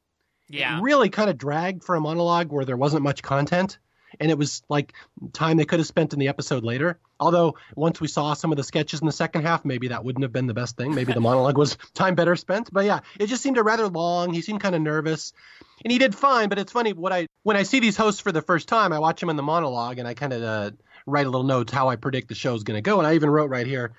Yeah. 0.48 0.78
It 0.78 0.82
really 0.82 1.08
kind 1.08 1.30
of 1.30 1.38
dragged 1.38 1.84
for 1.84 1.94
a 1.94 2.00
monologue 2.00 2.50
where 2.50 2.64
there 2.64 2.76
wasn't 2.76 3.02
much 3.02 3.22
content. 3.22 3.78
And 4.18 4.28
it 4.28 4.36
was 4.36 4.62
like 4.68 4.92
time 5.32 5.56
they 5.56 5.64
could 5.64 5.78
have 5.78 5.86
spent 5.86 6.12
in 6.12 6.18
the 6.18 6.26
episode 6.26 6.64
later. 6.64 6.98
Although 7.20 7.54
once 7.76 8.00
we 8.00 8.08
saw 8.08 8.34
some 8.34 8.50
of 8.50 8.56
the 8.56 8.64
sketches 8.64 9.00
in 9.00 9.06
the 9.06 9.12
second 9.12 9.42
half, 9.42 9.64
maybe 9.64 9.88
that 9.88 10.04
wouldn't 10.04 10.24
have 10.24 10.32
been 10.32 10.48
the 10.48 10.54
best 10.54 10.76
thing. 10.76 10.96
Maybe 10.96 11.12
the 11.12 11.20
monologue 11.20 11.56
was 11.56 11.78
time 11.94 12.16
better 12.16 12.34
spent. 12.34 12.72
But 12.72 12.86
yeah, 12.86 13.00
it 13.20 13.28
just 13.28 13.40
seemed 13.40 13.56
a 13.56 13.62
rather 13.62 13.86
long. 13.86 14.32
He 14.32 14.42
seemed 14.42 14.60
kind 14.60 14.74
of 14.74 14.82
nervous, 14.82 15.32
and 15.84 15.92
he 15.92 15.98
did 15.98 16.16
fine. 16.16 16.48
But 16.48 16.58
it's 16.58 16.72
funny 16.72 16.92
what 16.92 17.12
I 17.12 17.28
when 17.44 17.56
I 17.56 17.62
see 17.62 17.78
these 17.78 17.96
hosts 17.96 18.20
for 18.20 18.32
the 18.32 18.42
first 18.42 18.66
time, 18.66 18.92
I 18.92 18.98
watch 18.98 19.20
them 19.20 19.30
in 19.30 19.36
the 19.36 19.44
monologue, 19.44 20.00
and 20.00 20.08
I 20.08 20.14
kind 20.14 20.32
of 20.32 20.42
uh, 20.42 20.70
write 21.06 21.26
a 21.26 21.30
little 21.30 21.46
notes 21.46 21.72
how 21.72 21.88
I 21.88 21.94
predict 21.94 22.28
the 22.28 22.34
show's 22.34 22.64
going 22.64 22.78
to 22.78 22.82
go. 22.82 22.98
And 22.98 23.06
I 23.06 23.14
even 23.14 23.30
wrote 23.30 23.50
right 23.50 23.66
here 23.66 23.92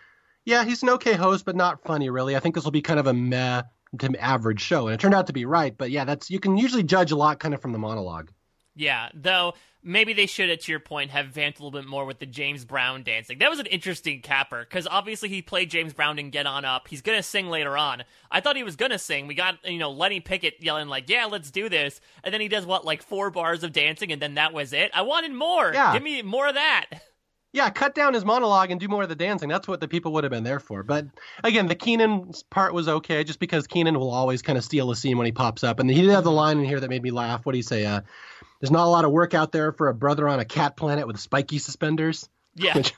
yeah, 0.45 0.63
he's 0.63 0.83
an 0.83 0.89
okay 0.89 1.13
host, 1.13 1.45
but 1.45 1.55
not 1.55 1.83
funny 1.83 2.09
really. 2.09 2.35
I 2.35 2.39
think 2.39 2.55
this 2.55 2.63
will 2.63 2.71
be 2.71 2.81
kind 2.81 2.99
of 2.99 3.07
a 3.07 3.13
meh 3.13 3.63
to 3.99 4.21
average 4.21 4.61
show, 4.61 4.87
and 4.87 4.93
it 4.93 4.99
turned 4.99 5.13
out 5.13 5.27
to 5.27 5.33
be 5.33 5.45
right. 5.45 5.77
But 5.77 5.91
yeah, 5.91 6.05
that's 6.05 6.29
you 6.29 6.39
can 6.39 6.57
usually 6.57 6.83
judge 6.83 7.11
a 7.11 7.15
lot 7.15 7.39
kind 7.39 7.53
of 7.53 7.61
from 7.61 7.73
the 7.73 7.79
monologue. 7.79 8.31
Yeah, 8.75 9.09
though 9.13 9.53
maybe 9.83 10.13
they 10.13 10.25
should, 10.25 10.59
to 10.59 10.71
your 10.71 10.79
point, 10.79 11.11
have 11.11 11.27
vamped 11.27 11.59
a 11.59 11.63
little 11.63 11.77
bit 11.77 11.87
more 11.87 12.05
with 12.05 12.19
the 12.19 12.25
James 12.25 12.63
Brown 12.63 13.03
dancing. 13.03 13.39
That 13.39 13.49
was 13.49 13.59
an 13.59 13.65
interesting 13.65 14.21
capper 14.21 14.61
because 14.61 14.87
obviously 14.89 15.29
he 15.29 15.41
played 15.41 15.69
James 15.69 15.93
Brown 15.93 16.19
in 16.19 16.29
Get 16.29 16.45
On 16.45 16.63
Up. 16.63 16.87
He's 16.87 17.01
gonna 17.01 17.23
sing 17.23 17.47
later 17.47 17.77
on. 17.77 18.03
I 18.31 18.39
thought 18.39 18.55
he 18.55 18.63
was 18.63 18.75
gonna 18.75 18.99
sing. 18.99 19.27
We 19.27 19.35
got 19.35 19.57
you 19.65 19.77
know 19.77 19.91
Lenny 19.91 20.19
Pickett 20.19 20.63
yelling 20.63 20.87
like, 20.87 21.09
"Yeah, 21.09 21.25
let's 21.25 21.51
do 21.51 21.69
this," 21.69 21.99
and 22.23 22.33
then 22.33 22.41
he 22.41 22.47
does 22.47 22.65
what 22.65 22.85
like 22.85 23.03
four 23.03 23.29
bars 23.29 23.63
of 23.63 23.73
dancing, 23.73 24.11
and 24.11 24.21
then 24.21 24.35
that 24.35 24.53
was 24.53 24.73
it. 24.73 24.91
I 24.93 25.01
wanted 25.01 25.33
more. 25.33 25.71
Yeah. 25.73 25.93
Give 25.93 26.03
me 26.03 26.21
more 26.21 26.47
of 26.47 26.55
that. 26.55 26.85
Yeah, 27.53 27.69
cut 27.69 27.93
down 27.93 28.13
his 28.13 28.23
monologue 28.23 28.71
and 28.71 28.79
do 28.79 28.87
more 28.87 29.03
of 29.03 29.09
the 29.09 29.15
dancing. 29.15 29.49
That's 29.49 29.67
what 29.67 29.81
the 29.81 29.87
people 29.87 30.13
would 30.13 30.23
have 30.23 30.31
been 30.31 30.45
there 30.45 30.59
for. 30.61 30.83
But 30.83 31.07
again, 31.43 31.67
the 31.67 31.75
Kenan 31.75 32.31
part 32.49 32.73
was 32.73 32.87
okay, 32.87 33.25
just 33.25 33.39
because 33.39 33.67
Kenan 33.67 33.99
will 33.99 34.11
always 34.11 34.41
kind 34.41 34.57
of 34.57 34.63
steal 34.63 34.89
a 34.89 34.95
scene 34.95 35.17
when 35.17 35.25
he 35.25 35.33
pops 35.33 35.63
up. 35.63 35.79
And 35.79 35.89
he 35.89 36.01
did 36.01 36.11
have 36.11 36.23
the 36.23 36.31
line 36.31 36.59
in 36.59 36.63
here 36.65 36.79
that 36.79 36.89
made 36.89 37.03
me 37.03 37.11
laugh. 37.11 37.45
What 37.45 37.51
do 37.51 37.57
you 37.57 37.63
say? 37.63 37.85
Uh, 37.85 38.01
There's 38.61 38.71
not 38.71 38.85
a 38.85 38.89
lot 38.89 39.03
of 39.03 39.11
work 39.11 39.33
out 39.33 39.51
there 39.51 39.73
for 39.73 39.89
a 39.89 39.93
brother 39.93 40.29
on 40.29 40.39
a 40.39 40.45
cat 40.45 40.77
planet 40.77 41.07
with 41.07 41.19
spiky 41.19 41.57
suspenders. 41.57 42.29
Yeah, 42.55 42.73
Which, 42.77 42.93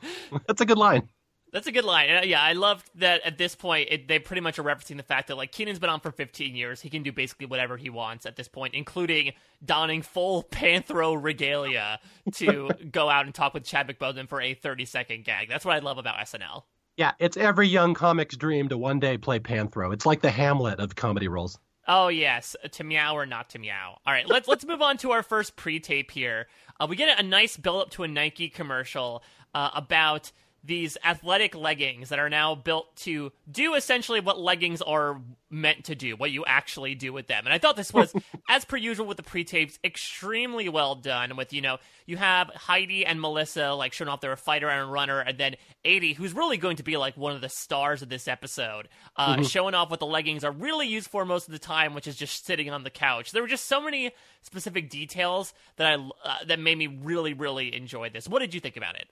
that's 0.47 0.61
a 0.61 0.65
good 0.65 0.77
line. 0.77 1.09
That's 1.53 1.67
a 1.67 1.71
good 1.71 1.85
line. 1.85 2.09
Uh, 2.09 2.21
yeah, 2.25 2.41
I 2.41 2.53
love 2.53 2.83
that 2.95 3.21
at 3.23 3.37
this 3.37 3.53
point 3.53 3.89
it, 3.91 4.07
they 4.07 4.17
pretty 4.17 4.41
much 4.41 4.57
are 4.57 4.63
referencing 4.63 4.97
the 4.97 5.03
fact 5.03 5.27
that 5.27 5.37
like 5.37 5.51
Kenan's 5.51 5.77
been 5.77 5.91
on 5.91 5.99
for 5.99 6.11
15 6.11 6.55
years. 6.55 6.81
He 6.81 6.89
can 6.89 7.03
do 7.03 7.11
basically 7.11 7.45
whatever 7.45 7.77
he 7.77 7.91
wants 7.91 8.25
at 8.25 8.35
this 8.35 8.47
point, 8.47 8.73
including 8.73 9.33
donning 9.63 10.01
full 10.01 10.43
Panthro 10.51 11.15
regalia 11.21 11.99
to 12.33 12.71
go 12.91 13.07
out 13.07 13.25
and 13.25 13.35
talk 13.35 13.53
with 13.53 13.63
Chadwick 13.63 13.99
Boseman 13.99 14.27
for 14.27 14.41
a 14.41 14.55
30 14.55 14.85
second 14.85 15.25
gag. 15.25 15.47
That's 15.47 15.63
what 15.63 15.75
I 15.75 15.79
love 15.79 15.99
about 15.99 16.17
SNL. 16.17 16.63
Yeah, 16.97 17.11
it's 17.19 17.37
every 17.37 17.67
young 17.67 17.93
comic's 17.93 18.35
dream 18.35 18.69
to 18.69 18.77
one 18.77 18.99
day 18.99 19.17
play 19.19 19.39
Panthro. 19.39 19.93
It's 19.93 20.07
like 20.07 20.21
the 20.21 20.31
Hamlet 20.31 20.79
of 20.79 20.95
comedy 20.95 21.27
roles. 21.27 21.59
Oh 21.87 22.07
yes, 22.07 22.55
to 22.71 22.83
meow 22.83 23.15
or 23.15 23.25
not 23.25 23.49
to 23.51 23.59
meow. 23.59 23.97
All 24.05 24.13
right, 24.13 24.27
let's 24.27 24.47
let's 24.47 24.65
move 24.65 24.81
on 24.81 24.97
to 24.97 25.11
our 25.11 25.21
first 25.21 25.55
pre-tape 25.55 26.11
here. 26.11 26.47
Uh, 26.79 26.87
we 26.89 26.95
get 26.95 27.19
a 27.19 27.23
nice 27.23 27.57
build 27.57 27.81
up 27.81 27.89
to 27.91 28.03
a 28.03 28.07
Nike 28.07 28.47
commercial 28.47 29.21
uh, 29.53 29.71
about 29.75 30.31
these 30.63 30.97
athletic 31.03 31.55
leggings 31.55 32.09
that 32.09 32.19
are 32.19 32.29
now 32.29 32.55
built 32.55 32.95
to 32.95 33.31
do 33.51 33.73
essentially 33.75 34.21
what 34.21 34.39
leggings 34.39 34.81
are 34.81 35.19
meant 35.49 35.83
to 35.85 35.93
do, 35.95 36.15
what 36.15 36.31
you 36.31 36.45
actually 36.45 36.95
do 36.95 37.11
with 37.11 37.27
them. 37.27 37.45
And 37.45 37.53
I 37.53 37.57
thought 37.57 37.75
this 37.75 37.93
was, 37.93 38.13
as 38.49 38.63
per 38.63 38.77
usual 38.77 39.05
with 39.05 39.17
the 39.17 39.23
pre-tapes, 39.23 39.77
extremely 39.83 40.69
well 40.69 40.95
done. 40.95 41.35
With 41.35 41.51
you 41.53 41.61
know, 41.61 41.79
you 42.05 42.15
have 42.17 42.47
Heidi 42.49 43.05
and 43.05 43.19
Melissa 43.19 43.73
like 43.73 43.91
showing 43.93 44.07
off 44.09 44.21
they're 44.21 44.31
a 44.31 44.37
fighter 44.37 44.69
and 44.69 44.81
a 44.81 44.85
runner, 44.91 45.19
and 45.19 45.37
then 45.37 45.55
Aidy, 45.85 46.15
who's 46.15 46.33
really 46.33 46.57
going 46.57 46.77
to 46.77 46.83
be 46.83 46.95
like 46.97 47.17
one 47.17 47.33
of 47.35 47.41
the 47.41 47.49
stars 47.49 48.01
of 48.01 48.09
this 48.09 48.27
episode, 48.27 48.87
uh, 49.17 49.35
Mhm. 49.35 49.49
showing 49.51 49.75
off 49.75 49.89
what 49.89 49.99
the 49.99 50.05
leggings 50.05 50.43
are 50.45 50.51
really 50.51 50.87
used 50.87 51.09
for 51.09 51.25
most 51.25 51.47
of 51.47 51.51
the 51.51 51.59
time, 51.59 51.93
which 51.93 52.07
is 52.07 52.15
just 52.15 52.45
sitting 52.45 52.69
on 52.69 52.83
the 52.83 52.89
couch. 52.89 53.31
There 53.31 53.41
were 53.41 53.47
just 53.49 53.67
so 53.67 53.81
many 53.81 54.11
specific 54.41 54.89
details 54.89 55.53
that 55.75 55.87
I 55.87 55.95
uh, 56.23 56.45
that 56.45 56.59
made 56.59 56.77
me 56.77 56.87
really, 56.87 57.33
really 57.33 57.75
enjoy 57.75 58.09
this. 58.09 58.27
What 58.29 58.39
did 58.39 58.53
you 58.53 58.59
think 58.59 58.77
about 58.77 58.95
it? 58.95 59.07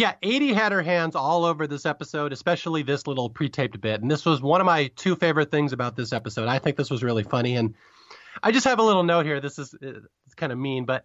Yeah, 0.00 0.14
Aidy 0.22 0.54
had 0.54 0.72
her 0.72 0.80
hands 0.80 1.14
all 1.14 1.44
over 1.44 1.66
this 1.66 1.84
episode, 1.84 2.32
especially 2.32 2.82
this 2.82 3.06
little 3.06 3.28
pre-taped 3.28 3.78
bit. 3.82 4.00
And 4.00 4.10
this 4.10 4.24
was 4.24 4.40
one 4.40 4.62
of 4.62 4.64
my 4.64 4.86
two 4.96 5.14
favorite 5.14 5.50
things 5.50 5.74
about 5.74 5.94
this 5.94 6.14
episode. 6.14 6.48
I 6.48 6.58
think 6.58 6.78
this 6.78 6.88
was 6.88 7.02
really 7.02 7.22
funny. 7.22 7.56
And 7.56 7.74
I 8.42 8.50
just 8.50 8.64
have 8.64 8.78
a 8.78 8.82
little 8.82 9.02
note 9.02 9.26
here. 9.26 9.40
This 9.40 9.58
is 9.58 9.74
uh, 9.74 10.00
it's 10.24 10.34
kind 10.34 10.52
of 10.52 10.58
mean, 10.58 10.86
but 10.86 11.04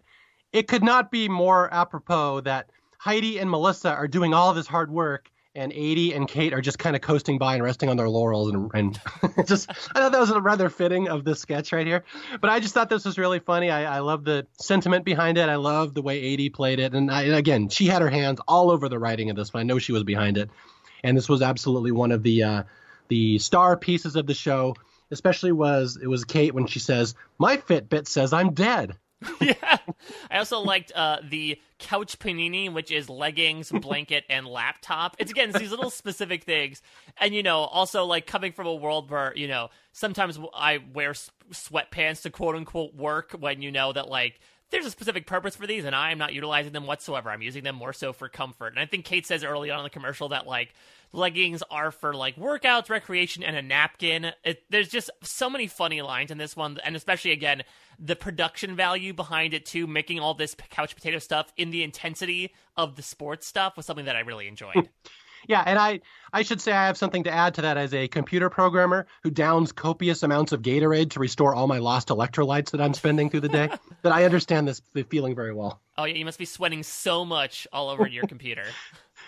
it 0.50 0.66
could 0.66 0.82
not 0.82 1.10
be 1.10 1.28
more 1.28 1.68
apropos 1.74 2.40
that 2.46 2.70
Heidi 2.96 3.36
and 3.36 3.50
Melissa 3.50 3.90
are 3.90 4.08
doing 4.08 4.32
all 4.32 4.54
this 4.54 4.66
hard 4.66 4.90
work 4.90 5.30
and 5.56 5.72
Aidy 5.72 6.14
and 6.14 6.28
Kate 6.28 6.52
are 6.52 6.60
just 6.60 6.78
kind 6.78 6.94
of 6.94 7.02
coasting 7.02 7.38
by 7.38 7.54
and 7.54 7.62
resting 7.62 7.88
on 7.88 7.96
their 7.96 8.08
laurels 8.08 8.50
and, 8.52 8.70
and 8.74 9.00
just 9.46 9.70
I 9.70 10.00
thought 10.00 10.12
that 10.12 10.20
was 10.20 10.30
rather 10.32 10.68
fitting 10.68 11.08
of 11.08 11.24
this 11.24 11.40
sketch 11.40 11.72
right 11.72 11.86
here. 11.86 12.04
But 12.40 12.50
I 12.50 12.60
just 12.60 12.74
thought 12.74 12.90
this 12.90 13.04
was 13.04 13.18
really 13.18 13.40
funny. 13.40 13.70
I, 13.70 13.96
I 13.96 13.98
love 14.00 14.24
the 14.24 14.46
sentiment 14.58 15.04
behind 15.04 15.38
it. 15.38 15.48
I 15.48 15.56
love 15.56 15.94
the 15.94 16.02
way 16.02 16.22
Aidy 16.22 16.52
played 16.52 16.78
it. 16.78 16.94
And 16.94 17.10
I, 17.10 17.22
again, 17.22 17.68
she 17.70 17.86
had 17.86 18.02
her 18.02 18.10
hands 18.10 18.40
all 18.46 18.70
over 18.70 18.88
the 18.88 18.98
writing 18.98 19.30
of 19.30 19.36
this 19.36 19.52
one. 19.52 19.62
I 19.62 19.64
know 19.64 19.78
she 19.78 19.92
was 19.92 20.04
behind 20.04 20.36
it. 20.36 20.50
And 21.02 21.16
this 21.16 21.28
was 21.28 21.42
absolutely 21.42 21.92
one 21.92 22.12
of 22.12 22.22
the 22.22 22.42
uh, 22.42 22.62
the 23.08 23.38
star 23.38 23.76
pieces 23.76 24.16
of 24.16 24.26
the 24.26 24.34
show. 24.34 24.76
Especially 25.10 25.52
was 25.52 25.96
it 26.02 26.08
was 26.08 26.24
Kate 26.24 26.52
when 26.52 26.66
she 26.66 26.80
says, 26.80 27.14
"My 27.38 27.56
Fitbit 27.56 28.08
says 28.08 28.32
I'm 28.32 28.54
dead." 28.54 28.96
yeah. 29.40 29.78
I 30.30 30.38
also 30.38 30.60
liked 30.60 30.92
uh, 30.94 31.18
the 31.28 31.58
couch 31.78 32.18
panini, 32.18 32.72
which 32.72 32.90
is 32.90 33.08
leggings, 33.08 33.70
blanket, 33.70 34.24
and 34.28 34.46
laptop. 34.46 35.16
It's 35.18 35.30
again 35.30 35.50
it's 35.50 35.58
these 35.58 35.70
little 35.70 35.90
specific 35.90 36.44
things, 36.44 36.82
and 37.18 37.34
you 37.34 37.42
know, 37.42 37.60
also 37.60 38.04
like 38.04 38.26
coming 38.26 38.52
from 38.52 38.66
a 38.66 38.74
world 38.74 39.10
where 39.10 39.32
you 39.34 39.48
know 39.48 39.70
sometimes 39.92 40.38
I 40.54 40.80
wear 40.92 41.12
sweatpants 41.52 42.22
to 42.22 42.30
quote 42.30 42.56
unquote 42.56 42.94
work 42.94 43.32
when 43.38 43.62
you 43.62 43.72
know 43.72 43.92
that 43.92 44.08
like 44.08 44.38
there's 44.70 44.86
a 44.86 44.90
specific 44.90 45.26
purpose 45.26 45.54
for 45.54 45.66
these, 45.66 45.84
and 45.84 45.94
I 45.94 46.10
am 46.10 46.18
not 46.18 46.34
utilizing 46.34 46.72
them 46.72 46.86
whatsoever. 46.86 47.30
I'm 47.30 47.42
using 47.42 47.62
them 47.62 47.76
more 47.76 47.92
so 47.92 48.12
for 48.12 48.28
comfort. 48.28 48.68
And 48.68 48.78
I 48.78 48.86
think 48.86 49.04
Kate 49.04 49.26
says 49.26 49.44
early 49.44 49.70
on 49.70 49.78
in 49.80 49.84
the 49.84 49.90
commercial 49.90 50.30
that 50.30 50.46
like 50.46 50.74
leggings 51.12 51.62
are 51.70 51.90
for 51.90 52.14
like 52.14 52.36
workouts, 52.36 52.90
recreation, 52.90 53.42
and 53.42 53.56
a 53.56 53.62
napkin. 53.62 54.32
It, 54.44 54.64
there's 54.68 54.88
just 54.88 55.10
so 55.22 55.48
many 55.48 55.66
funny 55.68 56.02
lines 56.02 56.30
in 56.30 56.38
this 56.38 56.56
one, 56.56 56.78
and 56.84 56.96
especially 56.96 57.32
again 57.32 57.62
the 57.98 58.16
production 58.16 58.76
value 58.76 59.14
behind 59.14 59.54
it 59.54 59.64
too, 59.64 59.86
making 59.86 60.20
all 60.20 60.34
this 60.34 60.54
couch 60.70 60.94
potato 60.94 61.18
stuff 61.18 61.52
in 61.56 61.70
the 61.70 61.82
intensity 61.82 62.52
of 62.76 62.96
the 62.96 63.02
sports 63.02 63.46
stuff 63.46 63.76
was 63.76 63.86
something 63.86 64.04
that 64.06 64.16
I 64.16 64.20
really 64.20 64.48
enjoyed. 64.48 64.88
Yeah, 65.46 65.62
and 65.66 65.78
I 65.78 66.00
I 66.32 66.42
should 66.42 66.60
say 66.60 66.72
I 66.72 66.86
have 66.86 66.96
something 66.96 67.24
to 67.24 67.30
add 67.30 67.54
to 67.54 67.62
that 67.62 67.76
as 67.76 67.94
a 67.94 68.08
computer 68.08 68.50
programmer 68.50 69.06
who 69.22 69.30
downs 69.30 69.72
copious 69.72 70.22
amounts 70.22 70.52
of 70.52 70.62
Gatorade 70.62 71.10
to 71.10 71.20
restore 71.20 71.54
all 71.54 71.66
my 71.66 71.78
lost 71.78 72.08
electrolytes 72.08 72.70
that 72.72 72.80
I'm 72.80 72.94
spending 72.94 73.30
through 73.30 73.40
the 73.40 73.48
day. 73.48 73.70
that 74.02 74.12
I 74.12 74.24
understand 74.24 74.66
this 74.68 74.82
feeling 75.08 75.34
very 75.34 75.54
well. 75.54 75.80
oh 75.98 76.04
yeah, 76.04 76.14
you 76.14 76.24
must 76.24 76.38
be 76.38 76.44
sweating 76.44 76.82
so 76.82 77.24
much 77.24 77.66
all 77.72 77.88
over 77.88 78.06
your 78.06 78.26
computer. 78.26 78.64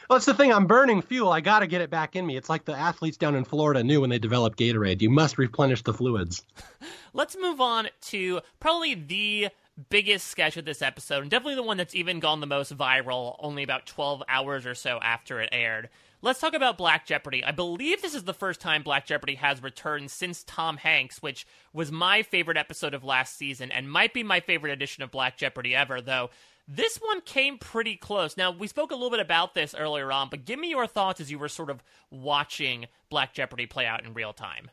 Well, 0.09 0.19
that's 0.19 0.27
the 0.27 0.33
thing. 0.33 0.55
I'm 0.55 0.67
burning 0.67 1.03
fuel. 1.03 1.31
I 1.31 1.43
got 1.43 1.59
to 1.59 1.67
get 1.67 1.83
it 1.83 1.91
back 1.91 2.17
in 2.17 2.25
me. 2.27 2.37
It's 2.39 2.49
like 2.49 2.65
the 2.65 2.73
athletes 2.73 3.19
down 3.19 3.35
in 3.35 3.45
Florida 3.45 3.85
knew 3.85 4.01
when 4.01 4.09
they 4.09 4.19
developed 4.19 4.59
Gatorade. 4.59 5.03
You 5.03 5.11
must 5.11 5.37
replenish 5.37 5.83
the 5.83 5.93
fluids. 5.93 6.43
Let's 7.13 7.37
move 7.39 7.61
on 7.61 7.89
to 8.03 8.41
probably 8.59 8.95
the 8.95 9.49
biggest 9.91 10.27
sketch 10.27 10.57
of 10.57 10.65
this 10.65 10.83
episode, 10.83 11.23
and 11.23 11.31
definitely 11.31 11.55
the 11.55 11.63
one 11.63 11.77
that's 11.77 11.95
even 11.95 12.21
gone 12.21 12.41
the 12.41 12.47
most 12.47 12.77
viral, 12.77 13.37
only 13.39 13.63
about 13.63 13.87
12 13.87 14.23
hours 14.29 14.67
or 14.67 14.75
so 14.75 14.99
after 15.03 15.41
it 15.41 15.49
aired. 15.53 15.89
Let's 16.21 16.41
talk 16.41 16.55
about 16.55 16.77
Black 16.77 17.07
Jeopardy. 17.07 17.45
I 17.45 17.53
believe 17.53 18.03
this 18.03 18.15
is 18.15 18.25
the 18.25 18.35
first 18.35 18.61
time 18.61 18.83
Black 18.83 19.07
Jeopardy 19.07 19.37
has 19.37 19.63
returned 19.63 20.11
since 20.11 20.43
Tom 20.43 20.77
Hanks, 20.79 21.23
which 21.23 21.47
was 21.73 21.93
my 21.93 22.25
favorite 22.25 22.57
episode 22.57 22.93
of 22.93 23.05
last 23.05 23.37
season 23.39 23.71
and 23.71 23.91
might 23.91 24.13
be 24.13 24.25
my 24.25 24.41
favorite 24.41 24.73
edition 24.73 25.05
of 25.05 25.13
Black 25.13 25.37
Jeopardy 25.37 25.77
ever, 25.77 26.01
though. 26.01 26.31
This 26.67 26.97
one 26.97 27.21
came 27.21 27.57
pretty 27.57 27.97
close. 27.97 28.37
Now, 28.37 28.51
we 28.51 28.67
spoke 28.67 28.91
a 28.91 28.95
little 28.95 29.11
bit 29.11 29.21
about 29.21 29.55
this 29.55 29.77
earlier 29.79 30.11
on, 30.11 30.29
but 30.29 30.45
give 30.45 30.59
me 30.59 30.71
your 30.71 30.89
thoughts 30.89 31.21
as 31.21 31.31
you 31.31 31.39
were 31.39 31.49
sort 31.49 31.71
of 31.71 31.83
watching 32.11 32.87
Black 33.11 33.33
Jeopardy 33.33 33.67
play 33.67 33.87
out 33.87 34.05
in 34.05 34.13
real 34.13 34.33
time. 34.33 34.71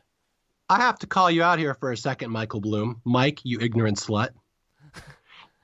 I 0.68 0.78
have 0.78 0.98
to 0.98 1.06
call 1.06 1.30
you 1.30 1.44
out 1.44 1.60
here 1.60 1.74
for 1.74 1.92
a 1.92 1.96
second, 1.96 2.32
Michael 2.32 2.60
Bloom. 2.60 3.00
Mike, 3.04 3.40
you 3.44 3.60
ignorant 3.60 3.98
slut. 3.98 4.30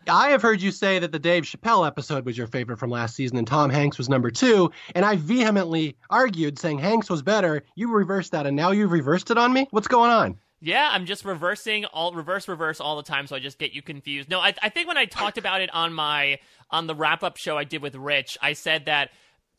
I 0.09 0.31
have 0.31 0.43
heard 0.43 0.61
you 0.61 0.73
say 0.73 0.99
that 0.99 1.13
the 1.13 1.19
Dave 1.19 1.45
Chappelle 1.45 1.87
episode 1.87 2.25
was 2.25 2.37
your 2.37 2.47
favorite 2.47 2.79
from 2.79 2.91
last 2.91 3.15
season 3.15 3.37
and 3.37 3.47
Tom 3.47 3.71
Hanks 3.71 3.99
was 3.99 4.09
number 4.09 4.31
two, 4.31 4.71
and 4.95 5.05
I 5.05 5.17
vehemently 5.17 5.97
argued 6.11 6.59
saying 6.59 6.79
Hanks 6.79 7.09
was 7.09 7.23
better. 7.23 7.63
You 7.77 7.93
reversed 7.93 8.33
that, 8.33 8.47
and 8.47 8.57
now 8.57 8.73
you've 8.73 8.93
reversed 8.93 9.31
it 9.31 9.39
on 9.39 9.53
me? 9.53 9.69
What's 9.71 9.89
going 9.89 10.11
on? 10.11 10.39
Yeah, 10.61 10.89
I'm 10.93 11.07
just 11.07 11.25
reversing 11.25 11.85
all 11.87 12.13
reverse 12.13 12.47
reverse 12.49 12.81
all 12.81 12.97
the 12.97 13.03
time, 13.03 13.27
so 13.27 13.37
I 13.37 13.41
just 13.41 13.59
get 13.59 13.73
you 13.73 13.83
confused. 13.83 14.29
No, 14.29 14.41
I, 14.41 14.55
I 14.63 14.69
think 14.69 14.87
when 14.87 14.97
I 14.97 15.07
talked 15.07 15.39
about 15.39 15.61
it 15.61 15.73
on 15.75 15.93
my 15.93 16.39
on 16.71 16.87
the 16.87 16.95
wrap 16.95 17.23
up 17.23 17.37
show 17.37 17.59
I 17.59 17.65
did 17.65 17.83
with 17.83 17.95
Rich, 17.97 18.39
I 18.41 18.53
said 18.53 18.87
that 18.87 19.11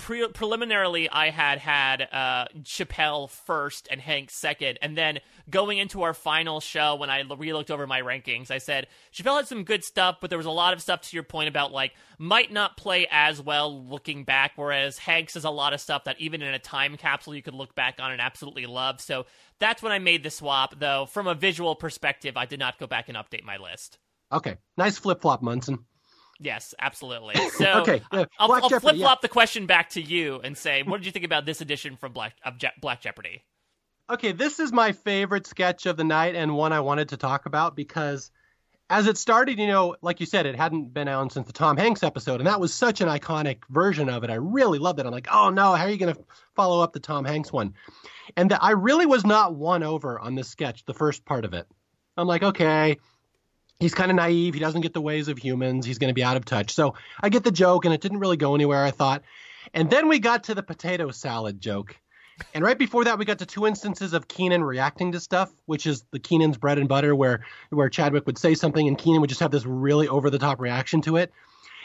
pre- 0.04 0.28
preliminarily 0.28 1.10
I 1.10 1.30
had 1.30 1.60
had 1.60 2.02
uh, 2.12 2.46
Chappelle 2.62 3.30
first 3.30 3.88
and 3.90 4.02
Hank 4.02 4.32
second, 4.32 4.78
and 4.82 4.98
then 4.98 5.20
going 5.50 5.78
into 5.78 6.04
our 6.04 6.14
final 6.14 6.60
show 6.60 6.96
when 6.96 7.10
I 7.10 7.22
re-looked 7.22 7.72
over 7.72 7.88
my 7.88 8.02
rankings, 8.02 8.52
I 8.52 8.58
said 8.58 8.88
Chappelle 9.14 9.38
had 9.38 9.48
some 9.48 9.64
good 9.64 9.84
stuff, 9.84 10.18
but 10.20 10.30
there 10.30 10.38
was 10.38 10.46
a 10.46 10.52
lot 10.52 10.74
of 10.74 10.82
stuff 10.82 11.02
to 11.04 11.16
your 11.16 11.24
point 11.24 11.48
about 11.48 11.72
like 11.72 11.94
might 12.18 12.52
not 12.52 12.76
play 12.76 13.08
as 13.12 13.42
well 13.42 13.88
looking 13.88 14.26
back, 14.26 14.52
whereas 14.58 14.98
Hanks 14.98 15.36
has 15.36 15.46
a 15.46 15.50
lot 15.50 15.74
of 15.74 15.80
stuff 15.80 16.04
that 16.04 16.20
even 16.20 16.42
in 16.42 16.54
a 16.54 16.60
time 16.60 16.98
capsule 16.98 17.34
you 17.34 17.42
could 17.42 17.54
look 17.54 17.74
back 17.74 17.96
on 18.00 18.12
and 18.12 18.20
absolutely 18.20 18.66
love. 18.66 19.00
So 19.00 19.26
that's 19.60 19.82
when 19.82 19.94
I 19.94 20.00
made 20.00 20.24
the 20.24 20.30
swap, 20.30 20.76
though. 20.78 21.06
From 21.06 21.28
a 21.28 21.34
visual 21.34 21.76
perspective, 21.76 22.36
I 22.36 22.46
did 22.46 22.60
not 22.60 22.78
go 22.78 22.88
back 22.88 23.08
and 23.08 23.18
update 23.18 23.46
my 23.46 23.56
list. 23.56 24.00
Okay, 24.34 24.58
nice 24.78 24.98
flip 24.98 25.22
flop, 25.22 25.42
Munson. 25.42 25.86
Yes, 26.44 26.76
absolutely. 26.80 27.36
So 27.54 27.82
Okay, 27.82 28.02
yeah, 28.12 28.26
I'll, 28.40 28.52
I'll 28.52 28.70
flip 28.70 28.82
flop 28.82 28.96
yeah. 28.96 29.16
the 29.22 29.30
question 29.30 29.68
back 29.68 29.90
to 29.90 30.02
you 30.02 30.40
and 30.44 30.58
say, 30.58 30.84
what 30.84 30.98
did 30.98 31.06
you 31.06 31.12
think 31.12 31.26
about 31.26 31.46
this 31.46 31.62
edition 31.62 31.98
from 31.98 32.14
Black 32.14 32.34
of 32.44 32.58
Je- 32.58 32.72
Black 32.82 33.02
Jeopardy? 33.02 33.44
Okay, 34.10 34.32
this 34.32 34.60
is 34.60 34.74
my 34.74 34.92
favorite 34.92 35.48
sketch 35.48 35.86
of 35.86 35.96
the 35.96 36.04
night 36.04 36.36
and 36.36 36.56
one 36.56 36.74
I 36.74 36.80
wanted 36.80 37.10
to 37.10 37.18
talk 37.18 37.46
about 37.46 37.76
because 37.76 38.32
as 38.90 39.08
it 39.08 39.18
started, 39.18 39.60
you 39.60 39.68
know, 39.68 39.96
like 40.02 40.20
you 40.20 40.26
said, 40.26 40.46
it 40.46 40.56
hadn't 40.56 40.94
been 40.94 41.08
out 41.08 41.32
since 41.32 41.48
the 41.48 41.54
Tom 41.54 41.78
Hanks 41.78 42.04
episode, 42.04 42.40
and 42.40 42.48
that 42.48 42.60
was 42.60 42.74
such 42.74 43.02
an 43.02 43.08
iconic 43.08 43.60
version 43.70 44.10
of 44.10 44.24
it. 44.24 44.30
I 44.30 44.36
really 44.36 44.80
loved 44.80 45.00
it. 45.00 45.06
I'm 45.06 45.12
like, 45.12 45.30
oh 45.32 45.50
no, 45.50 45.74
how 45.74 45.86
are 45.86 45.90
you 45.90 45.98
going 45.98 46.14
to 46.14 46.22
follow 46.56 46.82
up 46.82 46.94
the 46.94 47.00
Tom 47.00 47.24
Hanks 47.26 47.52
one? 47.52 47.74
And 48.36 48.52
that 48.52 48.64
I 48.64 48.72
really 48.72 49.06
was 49.06 49.26
not 49.26 49.56
won 49.56 49.84
over 49.84 50.20
on 50.20 50.36
this 50.36 50.50
sketch, 50.50 50.86
the 50.86 50.94
first 50.94 51.26
part 51.26 51.46
of 51.46 51.54
it. 51.54 51.68
I'm 52.18 52.28
like, 52.28 52.44
okay, 52.44 52.98
he's 53.84 53.94
kind 53.94 54.10
of 54.10 54.16
naive. 54.16 54.54
He 54.54 54.60
doesn't 54.62 54.82
get 54.82 54.94
the 54.94 55.02
ways 55.02 55.28
of 55.28 55.38
humans. 55.38 55.86
He's 55.86 55.98
going 55.98 56.10
to 56.10 56.14
be 56.14 56.24
out 56.24 56.38
of 56.38 56.46
touch. 56.46 56.74
So 56.74 56.96
I 57.22 57.28
get 57.28 57.44
the 57.44 57.52
joke, 57.52 57.84
and 57.84 57.94
it 57.94 58.00
didn't 58.00 58.20
really 58.20 58.38
go 58.38 58.56
anywhere, 58.56 58.84
I 58.84 58.92
thought. 58.92 59.24
And 59.74 59.90
then 59.90 60.08
we 60.08 60.20
got 60.20 60.46
to 60.46 60.56
the 60.56 60.64
potato 60.64 61.12
salad 61.12 61.60
joke. 61.60 61.98
And 62.54 62.64
right 62.64 62.78
before 62.78 63.04
that, 63.04 63.20
we 63.20 63.26
got 63.26 63.40
to 63.40 63.46
two 63.46 63.68
instances 63.68 64.14
of 64.14 64.28
Kenan 64.28 64.64
reacting 64.64 65.12
to 65.12 65.20
stuff, 65.20 65.52
which 65.66 65.86
is 65.86 66.04
the 66.12 66.20
Kenan's 66.20 66.58
bread 66.58 66.80
and 66.80 66.88
butter, 66.88 67.14
where 67.16 67.46
where 67.70 67.90
Chadwick 67.90 68.26
would 68.26 68.38
say 68.38 68.56
something 68.56 68.88
and 68.88 68.98
Kenan 68.98 69.22
would 69.22 69.30
just 69.30 69.42
have 69.42 69.52
this 69.52 69.66
really 69.66 70.08
over 70.08 70.30
the 70.30 70.40
top 70.40 70.60
reaction 70.60 71.02
to 71.02 71.18
it. 71.18 71.32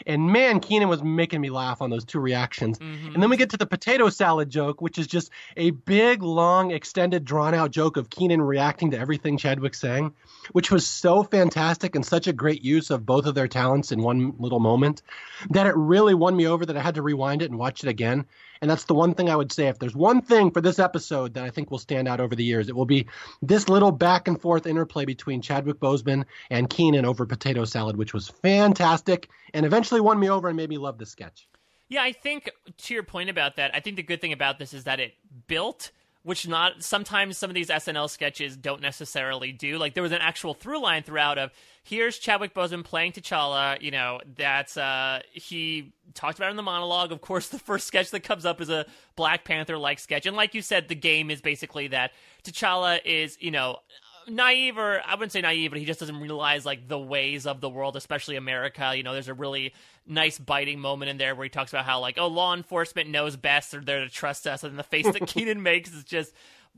And 0.05 0.31
man, 0.31 0.59
Kenan 0.59 0.89
was 0.89 1.03
making 1.03 1.41
me 1.41 1.49
laugh 1.49 1.81
on 1.81 1.89
those 1.89 2.05
two 2.05 2.19
reactions. 2.19 2.79
Mm-hmm. 2.79 3.13
And 3.13 3.23
then 3.23 3.29
we 3.29 3.37
get 3.37 3.51
to 3.51 3.57
the 3.57 3.65
potato 3.65 4.09
salad 4.09 4.49
joke, 4.49 4.81
which 4.81 4.97
is 4.97 5.07
just 5.07 5.31
a 5.57 5.71
big, 5.71 6.21
long, 6.23 6.71
extended, 6.71 7.25
drawn 7.25 7.53
out 7.53 7.71
joke 7.71 7.97
of 7.97 8.09
Kenan 8.09 8.41
reacting 8.41 8.91
to 8.91 8.99
everything 8.99 9.37
Chadwick's 9.37 9.79
saying, 9.79 10.13
which 10.51 10.71
was 10.71 10.85
so 10.85 11.23
fantastic 11.23 11.95
and 11.95 12.05
such 12.05 12.27
a 12.27 12.33
great 12.33 12.63
use 12.63 12.89
of 12.89 13.05
both 13.05 13.25
of 13.25 13.35
their 13.35 13.47
talents 13.47 13.91
in 13.91 14.01
one 14.01 14.35
little 14.39 14.59
moment 14.59 15.01
that 15.49 15.67
it 15.67 15.75
really 15.75 16.13
won 16.13 16.35
me 16.35 16.47
over 16.47 16.65
that 16.65 16.77
I 16.77 16.81
had 16.81 16.95
to 16.95 17.01
rewind 17.01 17.41
it 17.41 17.49
and 17.49 17.59
watch 17.59 17.83
it 17.83 17.89
again. 17.89 18.25
And 18.61 18.69
that's 18.69 18.85
the 18.85 18.93
one 18.93 19.13
thing 19.13 19.29
I 19.29 19.35
would 19.35 19.51
say. 19.51 19.67
If 19.67 19.79
there's 19.79 19.95
one 19.95 20.21
thing 20.21 20.51
for 20.51 20.61
this 20.61 20.79
episode 20.79 21.33
that 21.35 21.43
I 21.43 21.49
think 21.49 21.71
will 21.71 21.77
stand 21.77 22.07
out 22.07 22.19
over 22.19 22.35
the 22.35 22.43
years, 22.43 22.69
it 22.69 22.75
will 22.75 22.85
be 22.85 23.07
this 23.41 23.69
little 23.69 23.91
back 23.91 24.27
and 24.27 24.39
forth 24.39 24.67
interplay 24.67 25.05
between 25.05 25.41
Chadwick 25.41 25.79
Boseman 25.79 26.25
and 26.49 26.69
Kenan 26.69 27.05
over 27.05 27.25
potato 27.25 27.65
salad, 27.65 27.95
which 27.95 28.13
was 28.13 28.27
fantastic 28.27 29.29
and 29.53 29.65
eventually 29.65 30.01
won 30.01 30.19
me 30.19 30.29
over 30.29 30.47
and 30.47 30.57
made 30.57 30.69
me 30.69 30.77
love 30.77 30.97
the 30.97 31.05
sketch. 31.05 31.47
Yeah, 31.87 32.03
I 32.03 32.11
think 32.11 32.51
to 32.77 32.93
your 32.93 33.03
point 33.03 33.29
about 33.29 33.55
that, 33.55 33.71
I 33.73 33.79
think 33.79 33.95
the 33.95 34.03
good 34.03 34.21
thing 34.21 34.33
about 34.33 34.59
this 34.59 34.73
is 34.73 34.83
that 34.83 34.99
it 34.99 35.13
built 35.47 35.91
which 36.23 36.47
not 36.47 36.83
sometimes 36.83 37.37
some 37.37 37.49
of 37.49 37.53
these 37.53 37.69
SNL 37.69 38.09
sketches 38.09 38.57
don't 38.57 38.81
necessarily 38.81 39.51
do. 39.51 39.77
Like 39.77 39.93
there 39.93 40.03
was 40.03 40.11
an 40.11 40.21
actual 40.21 40.53
through 40.53 40.81
line 40.81 41.03
throughout 41.03 41.37
of 41.37 41.51
here's 41.83 42.17
Chadwick 42.17 42.53
Boseman 42.53 42.83
playing 42.83 43.13
T'Challa. 43.13 43.81
You 43.81 43.91
know 43.91 44.19
that's 44.35 44.77
uh, 44.77 45.21
he 45.31 45.93
talked 46.13 46.37
about 46.37 46.51
in 46.51 46.57
the 46.57 46.63
monologue. 46.63 47.11
Of 47.11 47.21
course, 47.21 47.47
the 47.49 47.59
first 47.59 47.87
sketch 47.87 48.11
that 48.11 48.21
comes 48.21 48.45
up 48.45 48.59
is 48.61 48.69
a 48.69 48.85
Black 49.15 49.45
Panther 49.45 49.77
like 49.77 49.99
sketch, 49.99 50.25
and 50.25 50.35
like 50.35 50.53
you 50.53 50.61
said, 50.61 50.87
the 50.87 50.95
game 50.95 51.31
is 51.31 51.41
basically 51.41 51.87
that 51.89 52.11
T'Challa 52.43 52.99
is 53.05 53.37
you 53.39 53.51
know 53.51 53.79
naive 54.27 54.77
or 54.77 55.01
I 55.05 55.15
wouldn't 55.15 55.31
say 55.31 55.41
naive, 55.41 55.71
but 55.71 55.79
he 55.79 55.85
just 55.85 55.99
doesn't 55.99 56.19
realize 56.19 56.65
like 56.65 56.87
the 56.87 56.99
ways 56.99 57.45
of 57.45 57.61
the 57.61 57.69
world, 57.69 57.95
especially 57.95 58.35
America. 58.35 58.93
You 58.95 59.03
know, 59.03 59.13
there's 59.13 59.27
a 59.27 59.33
really 59.33 59.73
nice 60.09 60.37
biting 60.39 60.79
moment 60.79 61.09
in 61.09 61.17
there 61.17 61.35
where 61.35 61.45
he 61.45 61.49
talks 61.49 61.71
about 61.71 61.85
how 61.85 61.99
like, 61.99 62.17
oh, 62.17 62.27
law 62.27 62.53
enforcement 62.53 63.09
knows 63.09 63.35
best, 63.35 63.71
they're 63.71 63.81
there 63.81 64.03
to 64.03 64.09
trust 64.09 64.47
us, 64.47 64.63
and 64.63 64.77
the 64.77 64.83
face 64.83 65.05
that 65.05 65.27
kenan 65.27 65.63
makes 65.63 65.91
is 65.93 66.03
just 66.03 66.33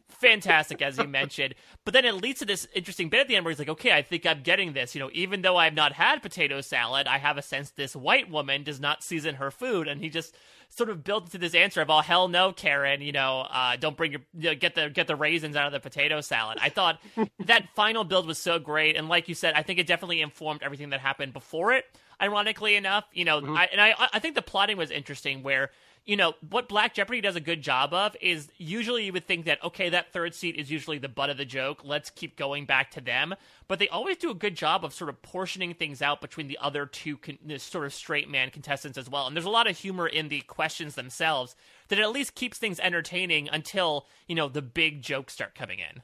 fantastic 0.10 0.82
as 0.82 0.98
you 0.98 1.08
mentioned. 1.08 1.56
But 1.86 1.94
then 1.94 2.06
it 2.06 2.14
leads 2.14 2.40
to 2.40 2.46
this 2.46 2.68
interesting 2.74 3.10
bit 3.10 3.22
at 3.22 3.28
the 3.28 3.36
end 3.36 3.46
where 3.46 3.52
he's 3.52 3.60
like 3.60 3.70
okay 3.70 3.92
i 3.92 4.02
think 4.02 4.26
i'm 4.26 4.42
getting 4.42 4.74
this. 4.74 4.94
You 4.94 5.02
know 5.02 5.10
even 5.14 5.42
though 5.42 5.58
i've 5.58 5.74
not 5.74 5.94
had 5.94 6.22
potato 6.22 6.62
salad 6.62 7.08
i 7.08 7.18
have 7.18 7.38
a 7.38 7.42
sense 7.42 7.72
this 7.72 7.96
white 7.96 8.30
woman 8.30 8.64
does 8.64 8.80
not 8.80 9.04
season 9.04 9.36
her 9.36 9.52
food. 9.52 9.88
And 9.88 10.02
he 10.02 10.10
just 10.10 10.36
sort 10.70 10.90
of 10.90 11.04
built 11.04 11.26
into 11.26 11.38
this 11.38 11.56
answer 11.56 11.82
of 11.82 11.90
oh 11.90 12.00
hell 12.00 12.28
no 12.28 12.54
karen 12.54 13.02
you 13.02 13.12
know 13.12 13.42
uh, 13.50 13.76
don't 13.76 13.98
bring 13.98 14.12
your 14.12 14.22
you 14.38 14.50
know, 14.50 14.56
get 14.56 14.76
the 14.76 14.90
get 14.90 15.08
the 15.08 15.16
raisins 15.16 15.56
out 15.56 15.68
of 15.68 15.74
the 15.74 15.80
potato 15.80 16.22
salad. 16.22 16.58
I 16.62 16.70
thought 16.70 17.02
that 17.40 17.70
final 17.76 18.04
build 18.04 18.28
was 18.28 18.38
so 18.38 18.60
great. 18.60 18.96
And 18.96 19.10
like 19.10 19.28
you 19.28 19.36
said 19.36 19.56
i 19.56 19.64
think 19.64 19.80
it 19.80 19.88
definitely 19.88 20.22
informed 20.22 20.62
everything 20.64 20.90
that 20.90 21.00
happened 21.00 21.34
before 21.34 21.74
it 21.74 21.86
ironically 22.22 22.76
enough 22.76 23.06
you 23.14 23.26
know 23.26 23.42
mm-hmm. 23.42 23.56
I, 23.56 23.70
and 23.72 23.82
i 23.82 23.94
i 24.14 24.20
think 24.20 24.36
the 24.36 24.42
plotting 24.42 24.78
was 24.78 24.92
interesting 24.92 25.44
where 25.44 25.72
you 26.06 26.18
know, 26.18 26.34
what 26.50 26.68
Black 26.68 26.96
Jeopardy 26.96 27.22
does 27.22 27.36
a 27.36 27.42
good 27.42 27.62
job 27.62 27.94
of 27.94 28.16
is 28.22 28.50
usually 28.58 29.06
you 29.06 29.14
would 29.14 29.28
think 29.28 29.46
that, 29.46 29.64
okay, 29.64 29.90
that 29.90 30.12
third 30.12 30.34
seat 30.34 30.56
is 30.56 30.72
usually 30.72 30.98
the 30.98 31.08
butt 31.08 31.30
of 31.30 31.38
the 31.38 31.46
joke. 31.46 31.82
Let's 31.84 32.10
keep 32.10 32.38
going 32.38 32.66
back 32.66 32.90
to 32.92 33.02
them. 33.02 33.36
But 33.68 33.78
they 33.78 33.88
always 33.88 34.18
do 34.18 34.32
a 34.32 34.36
good 34.36 34.56
job 34.56 34.84
of 34.84 34.94
sort 34.94 35.12
of 35.12 35.22
portioning 35.22 35.76
things 35.76 36.02
out 36.02 36.20
between 36.20 36.48
the 36.48 36.58
other 36.60 36.88
two 36.88 37.18
con- 37.18 37.38
sort 37.58 37.86
of 37.86 37.94
straight 37.94 38.30
man 38.30 38.50
contestants 38.50 38.98
as 38.98 39.10
well. 39.10 39.28
And 39.28 39.36
there's 39.36 39.46
a 39.46 39.50
lot 39.50 39.68
of 39.68 39.78
humor 39.78 40.08
in 40.08 40.30
the 40.30 40.42
questions 40.42 40.96
themselves 40.96 41.56
that 41.90 42.00
at 42.00 42.12
least 42.12 42.34
keeps 42.34 42.58
things 42.58 42.80
entertaining 42.80 43.48
until, 43.50 44.08
you 44.28 44.34
know, 44.34 44.50
the 44.50 44.64
big 44.64 45.04
jokes 45.04 45.34
start 45.34 45.54
coming 45.54 45.80
in. 45.80 46.02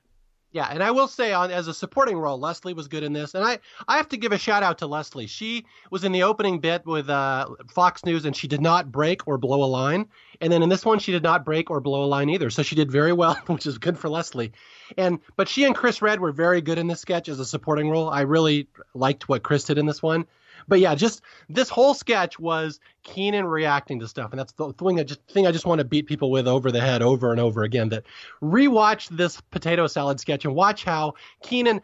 Yeah, 0.51 0.67
and 0.71 0.81
I 0.81 0.91
will 0.91 1.09
say 1.09 1.33
on 1.33 1.51
as 1.51 1.67
a 1.67 1.73
supporting 1.73 2.17
role, 2.17 2.39
Leslie 2.39 2.73
was 2.73 2.87
good 2.87 3.03
in 3.03 3.11
this, 3.11 3.35
and 3.35 3.43
I 3.43 3.59
I 3.87 3.97
have 3.97 4.07
to 4.09 4.17
give 4.17 4.31
a 4.31 4.37
shout 4.37 4.63
out 4.63 4.77
to 4.77 4.87
Leslie. 4.87 5.27
She 5.27 5.65
was 5.91 6.05
in 6.05 6.13
the 6.13 6.23
opening 6.23 6.59
bit 6.59 6.85
with 6.85 7.09
uh, 7.09 7.47
Fox 7.69 8.05
News, 8.05 8.23
and 8.23 8.35
she 8.35 8.47
did 8.47 8.61
not 8.61 8.89
break 8.91 9.27
or 9.27 9.37
blow 9.37 9.63
a 9.63 9.67
line. 9.67 10.07
And 10.39 10.51
then 10.51 10.63
in 10.63 10.69
this 10.69 10.85
one, 10.85 10.99
she 10.99 11.11
did 11.11 11.23
not 11.23 11.43
break 11.43 11.69
or 11.69 11.81
blow 11.81 12.05
a 12.05 12.07
line 12.07 12.29
either, 12.29 12.49
so 12.49 12.63
she 12.63 12.75
did 12.75 12.89
very 12.89 13.11
well, 13.11 13.35
which 13.47 13.65
is 13.65 13.77
good 13.77 13.99
for 13.99 14.07
Leslie. 14.07 14.53
And 14.97 15.19
but 15.35 15.49
she 15.49 15.65
and 15.65 15.75
Chris 15.75 16.01
Redd 16.01 16.21
were 16.21 16.31
very 16.31 16.61
good 16.61 16.77
in 16.77 16.87
this 16.87 17.01
sketch 17.01 17.27
as 17.27 17.39
a 17.39 17.45
supporting 17.45 17.89
role. 17.89 18.09
I 18.09 18.21
really 18.21 18.69
liked 18.93 19.27
what 19.27 19.43
Chris 19.43 19.65
did 19.65 19.77
in 19.77 19.85
this 19.85 20.01
one. 20.01 20.27
But 20.67 20.79
yeah, 20.79 20.95
just 20.95 21.21
this 21.49 21.69
whole 21.69 21.93
sketch 21.93 22.39
was 22.39 22.79
Kenan 23.03 23.45
reacting 23.45 23.99
to 23.99 24.07
stuff, 24.07 24.31
and 24.31 24.39
that's 24.39 24.53
the 24.53 24.73
thing 24.73 24.99
I 24.99 25.03
just 25.03 25.21
thing 25.27 25.47
I 25.47 25.51
just 25.51 25.65
want 25.65 25.79
to 25.79 25.85
beat 25.85 26.07
people 26.07 26.31
with 26.31 26.47
over 26.47 26.71
the 26.71 26.81
head 26.81 27.01
over 27.01 27.31
and 27.31 27.39
over 27.39 27.63
again. 27.63 27.89
That 27.89 28.03
rewatch 28.41 29.09
this 29.09 29.41
potato 29.41 29.87
salad 29.87 30.19
sketch 30.19 30.45
and 30.45 30.55
watch 30.55 30.83
how 30.83 31.13
Kenan 31.43 31.81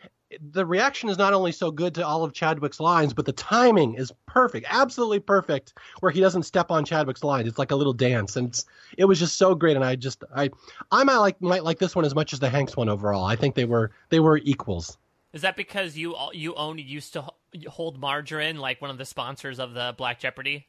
the 0.51 0.65
reaction 0.65 1.09
is 1.09 1.17
not 1.17 1.33
only 1.33 1.51
so 1.51 1.71
good 1.71 1.93
to 1.95 2.05
all 2.05 2.23
of 2.23 2.33
Chadwick's 2.33 2.79
lines, 2.79 3.13
but 3.13 3.25
the 3.25 3.33
timing 3.33 3.95
is 3.95 4.11
perfect, 4.25 4.65
absolutely 4.69 5.19
perfect, 5.19 5.73
where 5.99 6.11
he 6.11 6.19
doesn't 6.19 6.43
step 6.43 6.71
on 6.71 6.85
Chadwick's 6.85 7.23
line. 7.23 7.47
It's 7.47 7.59
like 7.59 7.71
a 7.71 7.75
little 7.75 7.93
dance, 7.93 8.35
and 8.35 8.63
it 8.97 9.05
was 9.05 9.19
just 9.19 9.37
so 9.37 9.55
great. 9.55 9.75
And 9.75 9.85
I 9.85 9.95
just 9.95 10.23
I 10.35 10.49
I 10.91 11.03
might 11.03 11.17
like 11.17 11.41
might 11.41 11.63
like 11.63 11.79
this 11.79 11.95
one 11.95 12.05
as 12.05 12.15
much 12.15 12.33
as 12.33 12.39
the 12.39 12.49
Hanks 12.49 12.75
one 12.75 12.89
overall. 12.89 13.25
I 13.25 13.35
think 13.35 13.55
they 13.55 13.65
were 13.65 13.91
they 14.09 14.19
were 14.19 14.37
equals. 14.37 14.97
Is 15.33 15.41
that 15.41 15.55
because 15.55 15.97
you 15.97 16.15
uh, 16.15 16.29
you 16.31 16.53
only 16.55 16.83
used 16.83 17.13
to 17.13 17.25
hold 17.67 17.99
margarine, 17.99 18.57
like 18.57 18.81
one 18.81 18.91
of 18.91 18.97
the 18.97 19.05
sponsors 19.05 19.59
of 19.59 19.73
the 19.73 19.93
Black 19.97 20.19
Jeopardy? 20.19 20.67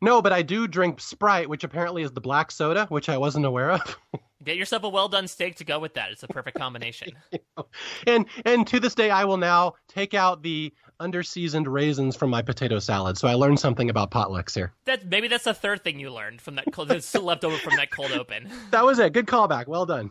No, 0.00 0.22
but 0.22 0.32
I 0.32 0.42
do 0.42 0.68
drink 0.68 1.00
Sprite, 1.00 1.48
which 1.48 1.64
apparently 1.64 2.02
is 2.02 2.12
the 2.12 2.20
black 2.20 2.52
soda, 2.52 2.86
which 2.88 3.08
I 3.08 3.18
wasn't 3.18 3.46
aware 3.46 3.72
of. 3.72 3.96
Get 4.44 4.56
yourself 4.56 4.84
a 4.84 4.88
well 4.88 5.08
done 5.08 5.26
steak 5.26 5.56
to 5.56 5.64
go 5.64 5.80
with 5.80 5.94
that. 5.94 6.12
It's 6.12 6.22
a 6.22 6.28
perfect 6.28 6.56
combination. 6.56 7.10
and 8.06 8.26
and 8.44 8.66
to 8.68 8.78
this 8.78 8.94
day, 8.94 9.10
I 9.10 9.24
will 9.24 9.36
now 9.36 9.74
take 9.88 10.14
out 10.14 10.42
the 10.42 10.72
underseasoned 11.00 11.66
raisins 11.66 12.14
from 12.14 12.30
my 12.30 12.42
potato 12.42 12.78
salad. 12.78 13.18
So 13.18 13.26
I 13.26 13.34
learned 13.34 13.58
something 13.58 13.90
about 13.90 14.12
potlucks 14.12 14.54
here. 14.54 14.72
That 14.84 15.06
maybe 15.06 15.26
that's 15.26 15.44
the 15.44 15.54
third 15.54 15.82
thing 15.82 15.98
you 15.98 16.10
learned 16.10 16.40
from 16.40 16.54
that 16.54 16.72
cold, 16.72 16.88
that's 16.88 17.12
left 17.14 17.44
over 17.44 17.56
from 17.56 17.76
that 17.76 17.90
cold 17.90 18.12
open. 18.12 18.48
That 18.70 18.84
was 18.84 19.00
it. 19.00 19.12
Good 19.12 19.26
callback. 19.26 19.66
Well 19.66 19.86
done. 19.86 20.10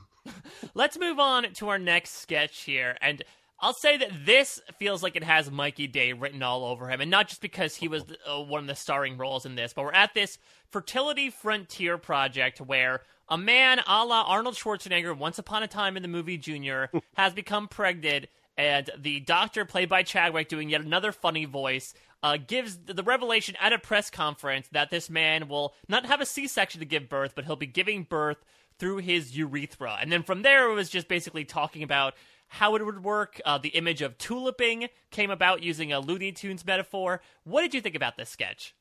Let's 0.74 1.00
move 1.00 1.20
on 1.20 1.54
to 1.54 1.70
our 1.70 1.80
next 1.80 2.16
sketch 2.22 2.64
here, 2.64 2.98
and 3.00 3.24
I'll 3.60 3.74
say 3.74 3.98
that 3.98 4.12
this 4.26 4.62
feels 4.78 5.02
like 5.02 5.16
it 5.16 5.24
has 5.24 5.50
Mikey 5.50 5.88
Day 5.88 6.14
written 6.14 6.44
all 6.44 6.64
over 6.64 6.90
him, 6.90 7.02
and 7.02 7.10
not 7.10 7.28
just 7.28 7.42
because 7.42 7.76
he 7.76 7.88
was 7.88 8.04
uh, 8.30 8.40
one 8.42 8.62
of 8.62 8.68
the 8.68 8.76
starring 8.76 9.18
roles 9.18 9.46
in 9.46 9.56
this, 9.56 9.74
but 9.74 9.84
we're 9.84 9.94
at 9.94 10.14
this 10.14 10.38
fertility 10.70 11.32
frontier 11.32 11.98
project 11.98 12.62
where 12.62 13.02
a 13.30 13.38
man 13.38 13.80
a 13.88 14.06
la 14.06 14.24
Arnold 14.24 14.56
Schwarzenegger, 14.56 15.18
once 15.18 15.40
upon 15.40 15.64
a 15.64 15.68
time 15.68 15.98
in 15.98 16.04
the 16.04 16.08
movie 16.08 16.38
Junior, 16.38 16.92
has 17.16 17.34
become 17.34 17.68
pregnant, 17.68 18.28
and 18.58 18.92
the 18.98 19.22
doctor, 19.22 19.66
played 19.66 19.90
by 19.90 20.04
Chadwick, 20.04 20.50
doing 20.50 20.70
yet 20.70 20.82
another 20.82 21.12
funny 21.12 21.46
voice, 21.46 21.96
uh, 22.22 22.38
gives 22.38 22.78
the 22.78 23.04
revelation 23.04 23.56
at 23.60 23.74
a 23.74 23.80
press 23.80 24.10
conference 24.10 24.68
that 24.72 24.92
this 24.92 25.10
man 25.10 25.48
will 25.48 25.74
not 25.88 26.06
have 26.06 26.22
a 26.22 26.26
C 26.26 26.48
section 26.48 26.80
to 26.80 26.86
give 26.86 27.10
birth, 27.10 27.34
but 27.36 27.46
he'll 27.46 27.56
be 27.56 27.68
giving 27.68 28.04
birth 28.04 28.38
through 28.80 28.98
his 28.98 29.36
urethra. 29.36 29.98
And 30.00 30.12
then 30.12 30.24
from 30.24 30.44
there, 30.44 30.70
it 30.70 30.76
was 30.76 30.90
just 30.90 31.08
basically 31.08 31.46
talking 31.46 31.84
about 31.84 32.14
how 32.48 32.76
it 32.76 32.86
would 32.86 33.04
work. 33.04 33.42
Uh, 33.46 33.58
the 33.58 33.70
image 33.70 34.02
of 34.02 34.18
tuliping 34.18 34.90
came 35.12 35.30
about 35.32 35.64
using 35.64 35.92
a 35.92 36.00
Looney 36.00 36.32
Tunes 36.32 36.66
metaphor. 36.66 37.22
What 37.44 37.62
did 37.62 37.74
you 37.74 37.82
think 37.82 37.96
about 37.96 38.18
this 38.18 38.30
sketch? 38.30 38.76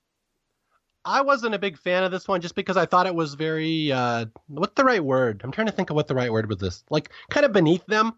I 1.04 1.20
wasn't 1.20 1.54
a 1.54 1.58
big 1.58 1.78
fan 1.78 2.02
of 2.02 2.10
this 2.10 2.26
one 2.26 2.40
just 2.40 2.56
because 2.56 2.76
I 2.76 2.84
thought 2.84 3.06
it 3.06 3.14
was 3.14 3.34
very 3.34 3.92
uh, 3.92 4.26
what's 4.48 4.74
the 4.74 4.84
right 4.84 5.02
word? 5.02 5.40
I'm 5.44 5.52
trying 5.52 5.68
to 5.68 5.72
think 5.72 5.90
of 5.90 5.96
what 5.96 6.08
the 6.08 6.16
right 6.16 6.32
word 6.32 6.48
was 6.48 6.58
this. 6.58 6.84
Like 6.90 7.10
kind 7.30 7.46
of 7.46 7.52
beneath 7.52 7.86
them. 7.86 8.14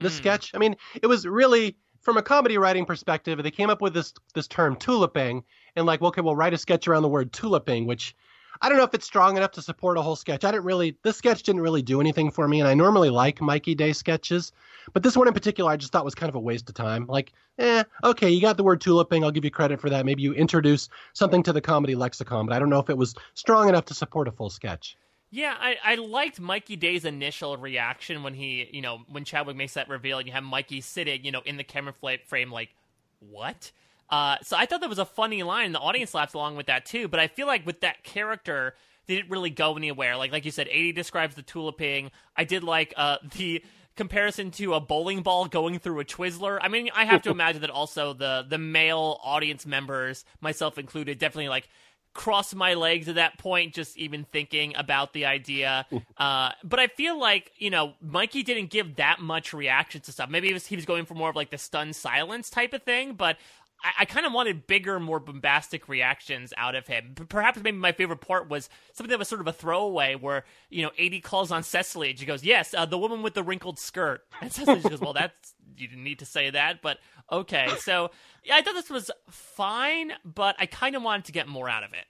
The 0.00 0.08
mm. 0.08 0.12
sketch. 0.12 0.52
I 0.54 0.58
mean, 0.58 0.76
it 1.00 1.06
was 1.06 1.26
really 1.26 1.76
from 2.04 2.16
a 2.18 2.22
comedy 2.22 2.58
writing 2.58 2.84
perspective, 2.84 3.42
they 3.42 3.50
came 3.50 3.70
up 3.70 3.80
with 3.80 3.94
this 3.94 4.12
this 4.34 4.46
term 4.46 4.76
tuliping 4.76 5.42
and 5.74 5.86
like, 5.86 6.02
okay, 6.02 6.20
we'll 6.20 6.36
write 6.36 6.54
a 6.54 6.58
sketch 6.58 6.86
around 6.86 7.02
the 7.02 7.08
word 7.08 7.32
tuliping, 7.32 7.86
which 7.86 8.14
I 8.60 8.68
don't 8.68 8.78
know 8.78 8.84
if 8.84 8.94
it's 8.94 9.06
strong 9.06 9.36
enough 9.36 9.52
to 9.52 9.62
support 9.62 9.98
a 9.98 10.02
whole 10.02 10.16
sketch. 10.16 10.44
I 10.44 10.50
didn't 10.50 10.64
really, 10.64 10.96
this 11.02 11.16
sketch 11.16 11.42
didn't 11.42 11.62
really 11.62 11.82
do 11.82 12.00
anything 12.00 12.30
for 12.30 12.48
me, 12.48 12.60
and 12.60 12.68
I 12.68 12.74
normally 12.74 13.10
like 13.10 13.40
Mikey 13.40 13.74
Day 13.74 13.92
sketches, 13.92 14.52
but 14.92 15.02
this 15.02 15.16
one 15.16 15.28
in 15.28 15.34
particular, 15.34 15.70
I 15.70 15.76
just 15.76 15.92
thought 15.92 16.04
was 16.04 16.14
kind 16.14 16.28
of 16.28 16.34
a 16.34 16.40
waste 16.40 16.68
of 16.68 16.74
time. 16.74 17.06
Like, 17.06 17.32
eh, 17.58 17.84
okay, 18.02 18.30
you 18.30 18.40
got 18.40 18.56
the 18.56 18.64
word 18.64 18.80
tuliping, 18.80 19.24
I'll 19.24 19.30
give 19.30 19.44
you 19.44 19.50
credit 19.50 19.80
for 19.80 19.90
that. 19.90 20.06
Maybe 20.06 20.22
you 20.22 20.32
introduce 20.34 20.88
something 21.12 21.42
to 21.42 21.52
the 21.52 21.60
comedy 21.60 21.94
lexicon, 21.94 22.46
but 22.46 22.54
I 22.54 22.58
don't 22.58 22.70
know 22.70 22.80
if 22.80 22.90
it 22.90 22.98
was 22.98 23.14
strong 23.34 23.68
enough 23.68 23.84
to 23.86 23.94
support 23.94 24.28
a 24.28 24.32
full 24.32 24.50
sketch. 24.50 24.96
Yeah, 25.30 25.56
I, 25.58 25.76
I 25.82 25.94
liked 25.96 26.38
Mikey 26.38 26.76
Day's 26.76 27.04
initial 27.04 27.56
reaction 27.56 28.22
when 28.22 28.34
he, 28.34 28.68
you 28.72 28.80
know, 28.80 29.00
when 29.10 29.24
Chadwick 29.24 29.56
makes 29.56 29.74
that 29.74 29.88
reveal 29.88 30.18
and 30.18 30.28
you 30.28 30.32
have 30.32 30.44
Mikey 30.44 30.80
sitting, 30.80 31.24
you 31.24 31.32
know, 31.32 31.42
in 31.44 31.56
the 31.56 31.64
camera 31.64 31.92
frame, 32.24 32.52
like, 32.52 32.70
what? 33.18 33.72
Uh, 34.10 34.36
so 34.42 34.56
I 34.56 34.66
thought 34.66 34.80
that 34.80 34.88
was 34.88 34.98
a 34.98 35.04
funny 35.04 35.42
line. 35.42 35.72
The 35.72 35.80
audience 35.80 36.14
laughs 36.14 36.34
along 36.34 36.56
with 36.56 36.66
that 36.66 36.86
too. 36.86 37.08
But 37.08 37.20
I 37.20 37.28
feel 37.28 37.46
like 37.46 37.66
with 37.66 37.80
that 37.80 38.04
character, 38.04 38.74
they 39.06 39.16
didn't 39.16 39.30
really 39.30 39.50
go 39.50 39.76
anywhere. 39.76 40.16
Like 40.16 40.32
like 40.32 40.44
you 40.44 40.50
said, 40.50 40.68
Aidy 40.68 40.94
describes 40.94 41.34
the 41.34 41.42
tuliping. 41.42 42.10
I 42.36 42.44
did 42.44 42.64
like 42.64 42.94
uh, 42.96 43.18
the 43.36 43.64
comparison 43.96 44.50
to 44.50 44.74
a 44.74 44.80
bowling 44.80 45.22
ball 45.22 45.46
going 45.46 45.78
through 45.78 46.00
a 46.00 46.04
Twizzler. 46.04 46.58
I 46.60 46.68
mean, 46.68 46.90
I 46.94 47.04
have 47.04 47.22
to 47.22 47.30
imagine 47.32 47.62
that 47.62 47.70
also 47.70 48.12
the 48.12 48.44
the 48.48 48.58
male 48.58 49.18
audience 49.22 49.66
members, 49.66 50.24
myself 50.40 50.78
included, 50.78 51.18
definitely 51.18 51.48
like 51.48 51.68
cross 52.14 52.54
my 52.54 52.74
legs 52.74 53.08
at 53.08 53.16
that 53.16 53.38
point, 53.38 53.74
just 53.74 53.98
even 53.98 54.24
thinking 54.24 54.72
about 54.76 55.12
the 55.12 55.26
idea. 55.26 55.84
Uh, 56.16 56.52
but 56.62 56.78
I 56.78 56.86
feel 56.86 57.18
like 57.18 57.50
you 57.58 57.70
know 57.70 57.94
Mikey 58.00 58.42
didn't 58.42 58.70
give 58.70 58.96
that 58.96 59.20
much 59.20 59.52
reaction 59.52 60.00
to 60.02 60.12
stuff. 60.12 60.30
Maybe 60.30 60.48
he 60.48 60.52
was 60.54 60.66
he 60.66 60.76
was 60.76 60.86
going 60.86 61.04
for 61.04 61.14
more 61.14 61.30
of 61.30 61.36
like 61.36 61.50
the 61.50 61.58
stunned 61.58 61.96
silence 61.96 62.48
type 62.50 62.72
of 62.72 62.82
thing. 62.84 63.14
But 63.14 63.36
I, 63.84 63.92
I 64.00 64.04
kind 64.06 64.26
of 64.26 64.32
wanted 64.32 64.66
bigger, 64.66 64.98
more 64.98 65.20
bombastic 65.20 65.88
reactions 65.88 66.52
out 66.56 66.74
of 66.74 66.86
him. 66.86 67.14
Perhaps 67.28 67.62
maybe 67.62 67.76
my 67.76 67.92
favorite 67.92 68.20
part 68.20 68.48
was 68.48 68.68
something 68.92 69.10
that 69.10 69.18
was 69.18 69.28
sort 69.28 69.40
of 69.40 69.46
a 69.46 69.52
throwaway 69.52 70.14
where, 70.14 70.44
you 70.70 70.82
know, 70.82 70.90
Aidy 70.98 71.22
calls 71.22 71.52
on 71.52 71.62
Cecily 71.62 72.10
and 72.10 72.18
she 72.18 72.26
goes, 72.26 72.42
Yes, 72.42 72.74
uh, 72.74 72.86
the 72.86 72.98
woman 72.98 73.22
with 73.22 73.34
the 73.34 73.42
wrinkled 73.42 73.78
skirt. 73.78 74.22
And 74.40 74.52
Cecily 74.52 74.80
goes, 74.80 75.00
Well, 75.00 75.12
that's, 75.12 75.54
you 75.76 75.86
didn't 75.86 76.04
need 76.04 76.20
to 76.20 76.26
say 76.26 76.50
that, 76.50 76.82
but 76.82 76.98
okay. 77.30 77.68
So, 77.80 78.10
yeah, 78.42 78.56
I 78.56 78.62
thought 78.62 78.74
this 78.74 78.90
was 78.90 79.10
fine, 79.30 80.12
but 80.24 80.56
I 80.58 80.66
kind 80.66 80.96
of 80.96 81.02
wanted 81.02 81.26
to 81.26 81.32
get 81.32 81.48
more 81.48 81.68
out 81.68 81.84
of 81.84 81.92
it. 81.92 82.06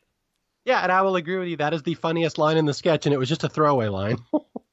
Yeah, 0.64 0.80
and 0.80 0.90
I 0.90 1.02
will 1.02 1.16
agree 1.16 1.36
with 1.36 1.48
you. 1.48 1.56
That 1.56 1.74
is 1.74 1.82
the 1.82 1.94
funniest 1.94 2.38
line 2.38 2.56
in 2.56 2.64
the 2.64 2.72
sketch, 2.72 3.04
and 3.04 3.14
it 3.14 3.18
was 3.18 3.28
just 3.28 3.44
a 3.44 3.48
throwaway 3.48 3.88
line. 3.88 4.16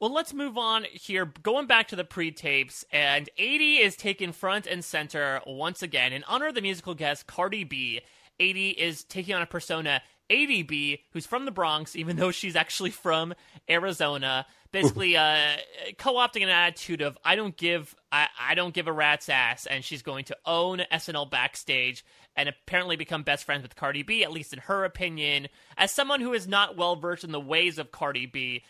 Well, 0.00 0.12
let's 0.12 0.32
move 0.32 0.56
on 0.56 0.84
here. 0.92 1.32
Going 1.42 1.66
back 1.66 1.88
to 1.88 1.96
the 1.96 2.04
pre 2.04 2.30
tapes, 2.30 2.84
and 2.92 3.28
Aidy 3.36 3.80
is 3.80 3.96
taken 3.96 4.30
front 4.30 4.68
and 4.68 4.84
center 4.84 5.40
once 5.44 5.82
again. 5.82 6.12
In 6.12 6.22
honor 6.24 6.46
of 6.46 6.54
the 6.54 6.62
musical 6.62 6.94
guest 6.94 7.26
Cardi 7.26 7.64
B, 7.64 8.02
Aidy 8.38 8.72
is 8.74 9.02
taking 9.02 9.34
on 9.34 9.42
a 9.42 9.46
persona 9.46 10.00
Aidy 10.30 10.64
B, 10.64 11.02
who's 11.10 11.26
from 11.26 11.46
the 11.46 11.50
Bronx, 11.50 11.96
even 11.96 12.16
though 12.16 12.30
she's 12.30 12.54
actually 12.54 12.90
from 12.90 13.34
Arizona. 13.68 14.46
Basically, 14.70 15.16
uh, 15.16 15.56
co-opting 15.98 16.44
an 16.44 16.48
attitude 16.48 17.00
of 17.00 17.18
"I 17.24 17.34
don't 17.34 17.56
give, 17.56 17.96
I, 18.12 18.28
I 18.40 18.54
don't 18.54 18.74
give 18.74 18.86
a 18.86 18.92
rat's 18.92 19.28
ass," 19.28 19.66
and 19.66 19.84
she's 19.84 20.02
going 20.02 20.26
to 20.26 20.36
own 20.46 20.82
SNL 20.92 21.28
backstage 21.28 22.04
and 22.36 22.48
apparently 22.48 22.94
become 22.94 23.24
best 23.24 23.42
friends 23.42 23.62
with 23.62 23.74
Cardi 23.74 24.04
B, 24.04 24.22
at 24.22 24.30
least 24.30 24.52
in 24.52 24.60
her 24.60 24.84
opinion. 24.84 25.48
As 25.76 25.90
someone 25.90 26.20
who 26.20 26.34
is 26.34 26.46
not 26.46 26.76
well 26.76 26.94
versed 26.94 27.24
in 27.24 27.32
the 27.32 27.40
ways 27.40 27.78
of 27.80 27.90
Cardi 27.90 28.26
B, 28.26 28.62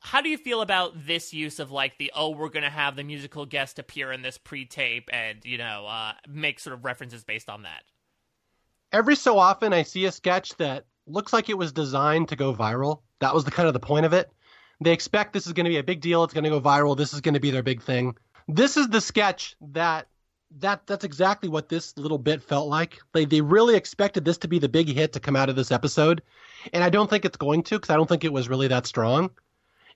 how 0.00 0.20
do 0.20 0.28
you 0.28 0.38
feel 0.38 0.62
about 0.62 1.06
this 1.06 1.32
use 1.32 1.58
of 1.58 1.70
like 1.70 1.98
the 1.98 2.10
oh 2.14 2.30
we're 2.30 2.48
gonna 2.48 2.70
have 2.70 2.96
the 2.96 3.04
musical 3.04 3.46
guest 3.46 3.78
appear 3.78 4.12
in 4.12 4.22
this 4.22 4.38
pre-tape 4.38 5.08
and 5.12 5.38
you 5.44 5.58
know 5.58 5.86
uh, 5.86 6.12
make 6.28 6.58
sort 6.58 6.74
of 6.74 6.84
references 6.84 7.24
based 7.24 7.48
on 7.48 7.62
that 7.62 7.82
every 8.92 9.14
so 9.16 9.38
often 9.38 9.72
i 9.72 9.82
see 9.82 10.04
a 10.06 10.12
sketch 10.12 10.56
that 10.56 10.84
looks 11.10 11.32
like 11.32 11.48
it 11.48 11.58
was 11.58 11.72
designed 11.72 12.28
to 12.28 12.36
go 12.36 12.54
viral. 12.54 13.00
That 13.20 13.34
was 13.34 13.44
the 13.44 13.50
kind 13.50 13.68
of 13.68 13.74
the 13.74 13.80
point 13.80 14.06
of 14.06 14.12
it. 14.12 14.30
They 14.80 14.92
expect 14.92 15.32
this 15.32 15.46
is 15.46 15.52
going 15.52 15.64
to 15.64 15.70
be 15.70 15.78
a 15.78 15.82
big 15.82 16.00
deal. 16.00 16.24
It's 16.24 16.32
going 16.32 16.44
to 16.44 16.50
go 16.50 16.60
viral. 16.60 16.96
This 16.96 17.12
is 17.12 17.20
going 17.20 17.34
to 17.34 17.40
be 17.40 17.50
their 17.50 17.62
big 17.62 17.82
thing. 17.82 18.16
This 18.48 18.76
is 18.76 18.88
the 18.88 19.00
sketch 19.00 19.56
that 19.72 20.06
that 20.58 20.84
that's 20.86 21.04
exactly 21.04 21.48
what 21.48 21.68
this 21.68 21.96
little 21.96 22.18
bit 22.18 22.42
felt 22.42 22.68
like. 22.68 22.98
They, 23.12 23.24
they 23.24 23.40
really 23.40 23.76
expected 23.76 24.24
this 24.24 24.38
to 24.38 24.48
be 24.48 24.58
the 24.58 24.68
big 24.68 24.88
hit 24.88 25.12
to 25.12 25.20
come 25.20 25.36
out 25.36 25.48
of 25.48 25.54
this 25.54 25.70
episode 25.70 26.22
and 26.72 26.82
i 26.84 26.90
don't 26.90 27.08
think 27.08 27.24
it's 27.24 27.36
going 27.36 27.62
to 27.62 27.76
because 27.76 27.90
i 27.90 27.96
don't 27.96 28.08
think 28.08 28.24
it 28.24 28.32
was 28.32 28.48
really 28.48 28.68
that 28.68 28.86
strong 28.86 29.30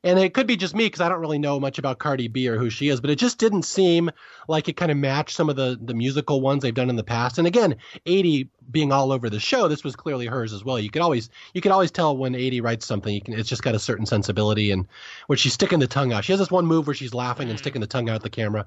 and 0.04 0.18
it 0.18 0.34
could 0.34 0.46
be 0.46 0.56
just 0.56 0.74
me 0.74 0.84
because 0.84 1.00
I 1.00 1.08
don't 1.08 1.20
really 1.20 1.38
know 1.38 1.58
much 1.58 1.78
about 1.78 1.98
Cardi 1.98 2.28
B 2.28 2.48
or 2.48 2.58
who 2.58 2.68
she 2.68 2.88
is, 2.88 3.00
but 3.00 3.10
it 3.10 3.16
just 3.16 3.38
didn't 3.38 3.62
seem 3.62 4.10
like 4.46 4.68
it 4.68 4.74
kind 4.74 4.92
of 4.92 4.98
matched 4.98 5.34
some 5.34 5.48
of 5.48 5.56
the 5.56 5.78
the 5.82 5.94
musical 5.94 6.40
ones 6.42 6.62
they've 6.62 6.74
done 6.74 6.90
in 6.90 6.96
the 6.96 7.02
past. 7.02 7.38
And 7.38 7.46
again, 7.46 7.76
Aidy 8.06 8.48
being 8.70 8.92
all 8.92 9.10
over 9.10 9.30
the 9.30 9.40
show, 9.40 9.66
this 9.66 9.82
was 9.82 9.96
clearly 9.96 10.26
hers 10.26 10.52
as 10.52 10.64
well. 10.64 10.78
You 10.78 10.90
could 10.90 11.02
always 11.02 11.30
you 11.54 11.60
could 11.60 11.72
always 11.72 11.90
tell 11.90 12.16
when 12.16 12.34
Aidy 12.34 12.62
writes 12.62 12.86
something. 12.86 13.18
Can 13.22 13.34
it's 13.34 13.48
just 13.48 13.62
got 13.62 13.74
a 13.74 13.78
certain 13.78 14.06
sensibility 14.06 14.70
and 14.70 14.86
where 15.26 15.38
she's 15.38 15.54
sticking 15.54 15.78
the 15.78 15.86
tongue 15.86 16.12
out. 16.12 16.24
She 16.24 16.32
has 16.32 16.38
this 16.38 16.50
one 16.50 16.66
move 16.66 16.86
where 16.86 16.94
she's 16.94 17.14
laughing 17.14 17.48
and 17.48 17.58
sticking 17.58 17.80
the 17.80 17.86
tongue 17.86 18.08
out 18.10 18.16
at 18.16 18.22
the 18.22 18.30
camera 18.30 18.66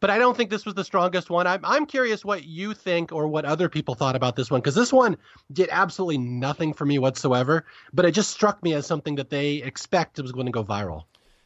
but 0.00 0.10
I 0.10 0.18
don't 0.18 0.36
think 0.36 0.50
this 0.50 0.64
was 0.64 0.74
the 0.74 0.84
strongest 0.84 1.30
one. 1.30 1.46
I'm, 1.46 1.60
I'm 1.64 1.86
curious 1.86 2.24
what 2.24 2.44
you 2.44 2.74
think 2.74 3.12
or 3.12 3.26
what 3.28 3.44
other 3.44 3.68
people 3.68 3.94
thought 3.94 4.16
about 4.16 4.36
this 4.36 4.50
one 4.50 4.60
because 4.60 4.74
this 4.74 4.92
one 4.92 5.16
did 5.52 5.68
absolutely 5.70 6.18
nothing 6.18 6.72
for 6.72 6.84
me 6.84 6.98
whatsoever, 6.98 7.64
but 7.92 8.04
it 8.04 8.12
just 8.12 8.30
struck 8.30 8.62
me 8.62 8.74
as 8.74 8.86
something 8.86 9.16
that 9.16 9.30
they 9.30 9.56
expect 9.56 10.20
was 10.20 10.32
going 10.32 10.46
to 10.46 10.52
go 10.52 10.64
viral. 10.64 11.04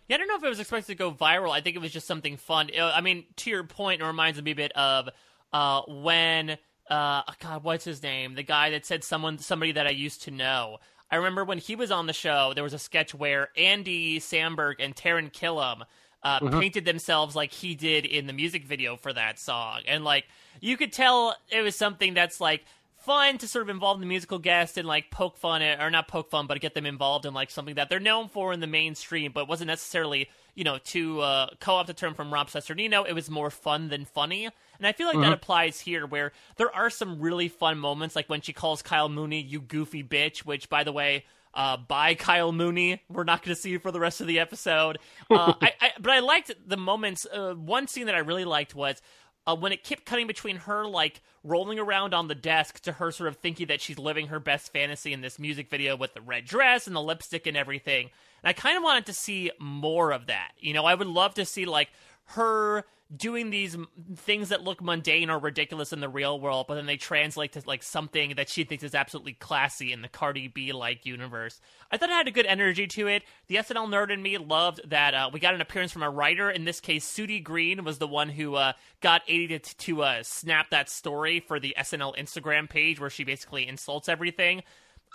Yeah, 0.08 0.16
I 0.16 0.18
don't 0.18 0.28
know 0.28 0.36
if 0.36 0.44
it 0.44 0.48
was 0.48 0.60
expected 0.60 0.92
to 0.92 0.94
go 0.96 1.12
viral. 1.12 1.50
I 1.50 1.60
think 1.60 1.76
it 1.76 1.80
was 1.80 1.92
just 1.92 2.06
something 2.06 2.36
fun. 2.36 2.70
I 2.78 3.00
mean, 3.00 3.24
to 3.36 3.50
your 3.50 3.64
point, 3.64 4.02
it 4.02 4.04
reminds 4.04 4.42
me 4.42 4.50
a 4.50 4.54
bit 4.54 4.72
of 4.72 5.08
uh, 5.52 5.82
when 5.88 6.58
uh, 6.90 7.22
oh 7.26 7.34
God, 7.40 7.64
what's 7.64 7.84
his 7.84 8.02
name? 8.02 8.34
The 8.34 8.42
guy 8.42 8.70
that 8.70 8.84
said 8.84 9.04
someone, 9.04 9.38
somebody 9.38 9.72
that 9.72 9.86
I 9.86 9.90
used 9.90 10.22
to 10.24 10.30
know. 10.30 10.78
I 11.10 11.16
remember 11.16 11.44
when 11.44 11.58
he 11.58 11.76
was 11.76 11.90
on 11.90 12.06
the 12.06 12.12
show, 12.12 12.52
there 12.54 12.64
was 12.64 12.74
a 12.74 12.78
sketch 12.78 13.14
where 13.14 13.48
Andy 13.56 14.18
Samberg 14.18 14.74
and 14.78 14.96
Taran 14.96 15.32
Killam 15.32 15.82
uh, 16.22 16.40
mm-hmm. 16.40 16.60
painted 16.60 16.84
themselves 16.84 17.34
like 17.34 17.52
he 17.52 17.74
did 17.74 18.04
in 18.04 18.26
the 18.26 18.32
music 18.32 18.64
video 18.64 18.96
for 18.96 19.12
that 19.12 19.38
song. 19.38 19.80
And 19.86 20.04
like 20.04 20.26
you 20.60 20.76
could 20.76 20.92
tell 20.92 21.34
it 21.50 21.62
was 21.62 21.76
something 21.76 22.14
that's 22.14 22.40
like 22.40 22.64
fun 23.02 23.36
to 23.36 23.48
sort 23.48 23.62
of 23.62 23.68
involve 23.68 23.98
the 23.98 24.06
musical 24.06 24.38
guest 24.38 24.78
and 24.78 24.86
like 24.86 25.10
poke 25.10 25.36
fun 25.36 25.60
at, 25.60 25.80
or 25.80 25.90
not 25.90 26.06
poke 26.06 26.30
fun, 26.30 26.46
but 26.46 26.60
get 26.60 26.74
them 26.74 26.86
involved 26.86 27.26
in 27.26 27.34
like 27.34 27.50
something 27.50 27.74
that 27.74 27.88
they're 27.88 27.98
known 27.98 28.28
for 28.28 28.52
in 28.52 28.60
the 28.60 28.66
mainstream, 28.66 29.32
but 29.32 29.48
wasn't 29.48 29.66
necessarily, 29.66 30.28
you 30.54 30.62
know, 30.62 30.78
to 30.84 31.20
uh, 31.20 31.48
co-opt 31.58 31.88
the 31.88 31.94
term 31.94 32.14
from 32.14 32.32
Rob 32.32 32.48
Cesternino, 32.48 33.04
it 33.06 33.12
was 33.12 33.28
more 33.28 33.50
fun 33.50 33.88
than 33.88 34.04
funny. 34.04 34.48
And 34.78 34.86
I 34.86 34.92
feel 34.92 35.08
like 35.08 35.16
mm-hmm. 35.16 35.24
that 35.24 35.32
applies 35.32 35.80
here 35.80 36.06
where 36.06 36.32
there 36.56 36.72
are 36.74 36.90
some 36.90 37.20
really 37.20 37.48
fun 37.48 37.78
moments, 37.78 38.14
like 38.14 38.28
when 38.28 38.40
she 38.40 38.52
calls 38.52 38.82
Kyle 38.82 39.08
Mooney, 39.08 39.40
you 39.40 39.60
goofy 39.60 40.04
bitch, 40.04 40.40
which 40.40 40.68
by 40.68 40.84
the 40.84 40.92
way, 40.92 41.24
uh, 41.54 41.76
by 41.76 42.14
Kyle 42.14 42.52
Mooney. 42.52 43.02
We're 43.08 43.24
not 43.24 43.42
going 43.42 43.54
to 43.54 43.60
see 43.60 43.70
you 43.70 43.78
for 43.78 43.90
the 43.90 44.00
rest 44.00 44.20
of 44.20 44.26
the 44.26 44.38
episode. 44.38 44.98
Uh, 45.30 45.54
I, 45.60 45.72
I, 45.80 45.90
but 46.00 46.10
I 46.12 46.20
liked 46.20 46.52
the 46.66 46.76
moments. 46.76 47.26
Uh, 47.30 47.54
one 47.54 47.86
scene 47.86 48.06
that 48.06 48.14
I 48.14 48.18
really 48.18 48.44
liked 48.44 48.74
was 48.74 49.00
uh, 49.46 49.56
when 49.56 49.72
it 49.72 49.84
kept 49.84 50.04
cutting 50.04 50.26
between 50.26 50.56
her 50.56 50.86
like 50.86 51.20
rolling 51.44 51.78
around 51.78 52.14
on 52.14 52.28
the 52.28 52.34
desk 52.34 52.80
to 52.80 52.92
her 52.92 53.10
sort 53.10 53.28
of 53.28 53.36
thinking 53.36 53.66
that 53.66 53.80
she's 53.80 53.98
living 53.98 54.28
her 54.28 54.38
best 54.38 54.72
fantasy 54.72 55.12
in 55.12 55.20
this 55.20 55.38
music 55.38 55.68
video 55.68 55.96
with 55.96 56.14
the 56.14 56.20
red 56.20 56.44
dress 56.44 56.86
and 56.86 56.94
the 56.94 57.00
lipstick 57.00 57.46
and 57.46 57.56
everything. 57.56 58.10
And 58.42 58.48
I 58.48 58.52
kind 58.52 58.76
of 58.76 58.82
wanted 58.82 59.06
to 59.06 59.12
see 59.12 59.50
more 59.58 60.12
of 60.12 60.26
that. 60.26 60.52
You 60.58 60.72
know, 60.72 60.84
I 60.84 60.94
would 60.94 61.08
love 61.08 61.34
to 61.34 61.44
see 61.44 61.64
like 61.64 61.88
her 62.26 62.84
doing 63.14 63.50
these 63.50 63.76
things 64.16 64.48
that 64.48 64.62
look 64.62 64.82
mundane 64.82 65.30
or 65.30 65.38
ridiculous 65.38 65.92
in 65.92 66.00
the 66.00 66.08
real 66.08 66.40
world, 66.40 66.66
but 66.66 66.76
then 66.76 66.86
they 66.86 66.96
translate 66.96 67.52
to 67.52 67.62
like 67.66 67.82
something 67.82 68.34
that 68.36 68.48
she 68.48 68.64
thinks 68.64 68.82
is 68.82 68.94
absolutely 68.94 69.34
classy 69.34 69.92
in 69.92 70.02
the 70.02 70.08
Cardi 70.08 70.48
B 70.48 70.72
like 70.72 71.04
universe. 71.04 71.60
I 71.90 71.96
thought 71.96 72.08
it 72.08 72.14
had 72.14 72.28
a 72.28 72.32
good 72.32 72.46
energy 72.46 72.86
to 72.86 73.08
it. 73.08 73.24
The 73.48 73.56
SNL 73.56 73.88
nerd 73.88 74.10
in 74.10 74.22
me 74.22 74.38
loved 74.38 74.88
that 74.88 75.14
uh, 75.14 75.30
we 75.32 75.40
got 75.40 75.54
an 75.54 75.60
appearance 75.60 75.92
from 75.92 76.02
a 76.02 76.10
writer. 76.10 76.50
In 76.50 76.64
this 76.64 76.80
case, 76.80 77.06
Sudi 77.06 77.42
Green 77.42 77.84
was 77.84 77.98
the 77.98 78.08
one 78.08 78.30
who 78.30 78.54
uh, 78.54 78.72
got 79.00 79.26
Aidy 79.26 79.62
to, 79.62 79.76
to 79.76 80.02
uh, 80.02 80.22
snap 80.22 80.70
that 80.70 80.88
story 80.88 81.40
for 81.40 81.60
the 81.60 81.74
SNL 81.78 82.16
Instagram 82.16 82.68
page 82.68 82.98
where 82.98 83.10
she 83.10 83.24
basically 83.24 83.68
insults 83.68 84.08
everything. 84.08 84.62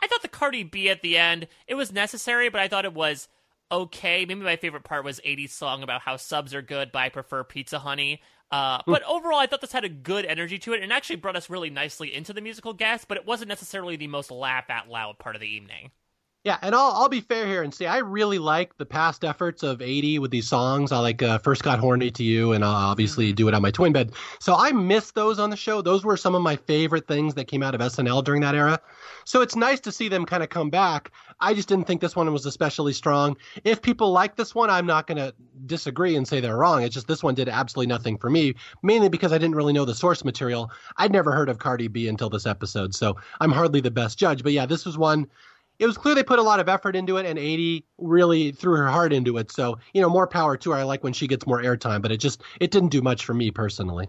I 0.02 0.08
thought 0.08 0.22
the 0.22 0.28
Cardi 0.28 0.64
B 0.64 0.90
at 0.90 1.02
the 1.02 1.18
end, 1.18 1.48
it 1.68 1.74
was 1.76 1.92
necessary, 1.92 2.50
but 2.50 2.62
I 2.62 2.68
thought 2.68 2.86
it 2.86 2.94
was 2.94 3.28
okay. 3.72 4.26
Maybe 4.26 4.42
my 4.42 4.56
favorite 4.56 4.84
part 4.84 5.04
was 5.04 5.20
Aidy's 5.24 5.54
song 5.54 5.84
about 5.84 6.02
how 6.02 6.18
subs 6.18 6.54
are 6.54 6.62
good, 6.62 6.92
but 6.92 7.00
I 7.00 7.10
prefer 7.10 7.44
Pizza 7.44 7.80
Honey. 7.80 8.22
Uh, 8.50 8.82
but 8.86 9.04
overall, 9.04 9.40
I 9.40 9.46
thought 9.46 9.62
this 9.62 9.74
had 9.74 9.84
a 9.84 9.90
good 9.90 10.26
energy 10.26 10.58
to 10.60 10.74
it 10.74 10.82
and 10.82 10.94
actually 10.94 11.18
brought 11.18 11.36
us 11.36 11.50
really 11.50 11.70
nicely 11.70 12.14
into 12.14 12.32
the 12.32 12.42
musical 12.42 12.74
guest, 12.74 13.08
but 13.08 13.18
it 13.18 13.26
wasn't 13.26 13.50
necessarily 13.50 13.98
the 13.98 14.08
most 14.08 14.32
laugh 14.32 14.70
out 14.70 14.88
loud 14.88 15.20
part 15.20 15.36
of 15.36 15.42
the 15.42 15.48
evening. 15.48 15.92
Yeah, 16.48 16.58
and 16.62 16.74
I'll 16.74 16.94
I'll 16.94 17.10
be 17.10 17.20
fair 17.20 17.46
here 17.46 17.62
and 17.62 17.74
say 17.74 17.88
I 17.88 17.98
really 17.98 18.40
like 18.40 18.78
the 18.78 18.86
past 18.86 19.26
efforts 19.26 19.64
of 19.64 19.80
Aidy 19.80 20.18
with 20.18 20.32
these 20.32 20.48
songs. 20.48 20.94
I 20.94 21.00
like 21.00 21.22
uh, 21.22 21.40
First 21.40 21.62
Got 21.62 21.78
Horny 21.78 22.10
to 22.12 22.24
You 22.24 22.54
and 22.54 22.64
I'll 22.64 22.72
obviously 22.74 23.28
mm-hmm. 23.28 23.36
do 23.36 23.48
it 23.50 23.54
on 23.54 23.62
my 23.62 23.70
twin 23.70 23.92
bed. 23.92 24.14
So 24.40 24.56
I 24.56 24.72
missed 24.72 25.14
those 25.14 25.40
on 25.40 25.50
the 25.50 25.58
show. 25.58 25.82
Those 25.82 26.06
were 26.06 26.16
some 26.16 26.36
of 26.36 26.42
my 26.42 26.56
favorite 26.56 27.06
things 27.06 27.34
that 27.34 27.50
came 27.50 27.64
out 27.64 27.76
of 27.76 27.82
SNL 27.82 28.24
during 28.24 28.40
that 28.44 28.56
era. 28.56 28.80
So 29.26 29.42
it's 29.42 29.58
nice 29.58 29.82
to 29.82 29.92
see 29.92 30.08
them 30.08 30.26
kind 30.26 30.42
of 30.42 30.48
come 30.48 30.70
back. 30.70 31.12
I 31.42 31.54
just 31.54 31.68
didn't 31.68 31.86
think 31.86 32.00
this 32.00 32.16
one 32.16 32.32
was 32.32 32.46
especially 32.46 32.94
strong. 32.94 33.36
If 33.66 33.82
people 33.82 34.14
like 34.14 34.38
this 34.38 34.56
one, 34.56 34.70
I'm 34.70 34.86
not 34.86 35.06
going 35.06 35.18
to 35.18 35.34
disagree 35.66 36.16
and 36.16 36.26
say 36.26 36.40
they're 36.40 36.56
wrong. 36.56 36.82
It's 36.82 36.94
just 36.94 37.10
this 37.10 37.24
one 37.24 37.36
did 37.36 37.50
absolutely 37.50 37.88
nothing 37.88 38.18
for 38.18 38.30
me, 38.30 38.56
mainly 38.84 39.10
because 39.10 39.34
I 39.34 39.38
didn't 39.38 39.56
really 39.56 39.74
know 39.74 39.84
the 39.84 39.94
source 39.94 40.24
material. 40.24 40.72
I'd 40.96 41.12
never 41.12 41.34
heard 41.34 41.50
of 41.50 41.60
Cardi 41.60 41.90
B 41.90 42.08
until 42.08 42.30
this 42.30 42.46
episode, 42.46 42.96
so 42.96 43.18
I'm 43.42 43.52
hardly 43.52 43.82
the 43.82 43.92
best 43.92 44.18
judge. 44.18 44.44
But 44.44 44.54
yeah, 44.54 44.66
this 44.66 44.86
was 44.86 44.98
one 44.98 45.28
it 45.80 45.86
was 45.86 45.98
clear 45.98 46.16
they 46.16 46.24
put 46.24 46.40
a 46.40 46.44
lot 46.44 46.60
of 46.60 46.68
effort 46.68 46.96
into 46.96 47.18
it, 47.18 47.26
and 47.26 47.38
Aidy 47.38 47.84
really 47.98 48.52
threw 48.52 48.76
her 48.78 48.88
heart 48.88 49.14
into 49.14 49.38
it. 49.38 49.52
So, 49.52 49.78
you 49.94 50.02
know, 50.02 50.10
more 50.10 50.28
power 50.28 50.58
to 50.58 50.72
her. 50.72 50.78
I 50.78 50.84
like 50.84 51.04
when 51.04 51.14
she 51.14 51.28
gets 51.28 51.46
more 51.46 51.62
airtime, 51.62 52.02
but 52.02 52.12
it 52.12 52.18
just 52.18 52.42
it 52.60 52.72
didn't 52.72 52.90
do 52.90 53.02
much 53.02 53.26
for 53.26 53.34
me 53.34 53.52
personally. 53.52 54.08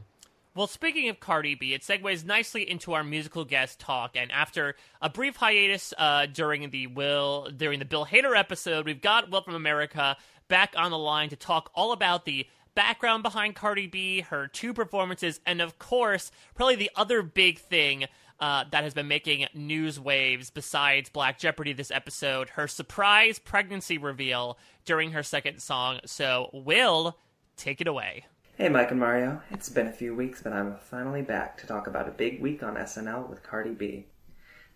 Well, 0.54 0.66
speaking 0.66 1.08
of 1.08 1.20
Cardi 1.20 1.54
B, 1.54 1.72
it 1.72 1.82
segues 1.82 2.24
nicely 2.24 2.68
into 2.68 2.92
our 2.92 3.04
musical 3.04 3.44
guest 3.44 3.78
talk. 3.78 4.16
And 4.16 4.32
after 4.32 4.74
a 5.00 5.08
brief 5.08 5.36
hiatus 5.36 5.94
uh, 5.96 6.26
during 6.26 6.70
the 6.70 6.88
Will 6.88 7.48
during 7.56 7.78
the 7.78 7.84
Bill 7.84 8.06
Hader 8.06 8.36
episode, 8.36 8.86
we've 8.86 9.00
got 9.00 9.30
Will 9.30 9.42
from 9.42 9.54
America 9.54 10.16
back 10.48 10.74
on 10.76 10.90
the 10.90 10.98
line 10.98 11.28
to 11.28 11.36
talk 11.36 11.70
all 11.74 11.92
about 11.92 12.24
the 12.24 12.46
background 12.74 13.22
behind 13.22 13.56
Cardi 13.56 13.86
B, 13.86 14.20
her 14.22 14.46
two 14.48 14.72
performances, 14.72 15.40
and 15.44 15.60
of 15.60 15.78
course, 15.78 16.30
probably 16.54 16.76
the 16.76 16.90
other 16.96 17.22
big 17.22 17.58
thing 17.58 18.06
uh, 18.40 18.64
that 18.70 18.84
has 18.84 18.94
been 18.94 19.08
making 19.08 19.46
news 19.54 19.98
waves 19.98 20.50
besides 20.50 21.08
Black 21.08 21.38
Jeopardy 21.38 21.72
this 21.72 21.90
episode, 21.90 22.50
her 22.50 22.68
surprise 22.68 23.38
pregnancy 23.38 23.98
reveal 23.98 24.58
during 24.84 25.12
her 25.12 25.22
second 25.22 25.60
song. 25.60 26.00
So, 26.04 26.50
Will, 26.52 27.18
take 27.56 27.80
it 27.80 27.88
away. 27.88 28.26
Hey, 28.56 28.68
Mike 28.68 28.90
and 28.90 29.00
Mario. 29.00 29.40
It's 29.50 29.68
been 29.68 29.86
a 29.86 29.92
few 29.92 30.14
weeks, 30.14 30.42
but 30.42 30.52
I'm 30.52 30.76
finally 30.76 31.22
back 31.22 31.58
to 31.58 31.66
talk 31.66 31.86
about 31.86 32.08
a 32.08 32.12
big 32.12 32.40
week 32.40 32.62
on 32.62 32.74
SNL 32.74 33.28
with 33.28 33.42
Cardi 33.42 33.70
B. 33.70 34.06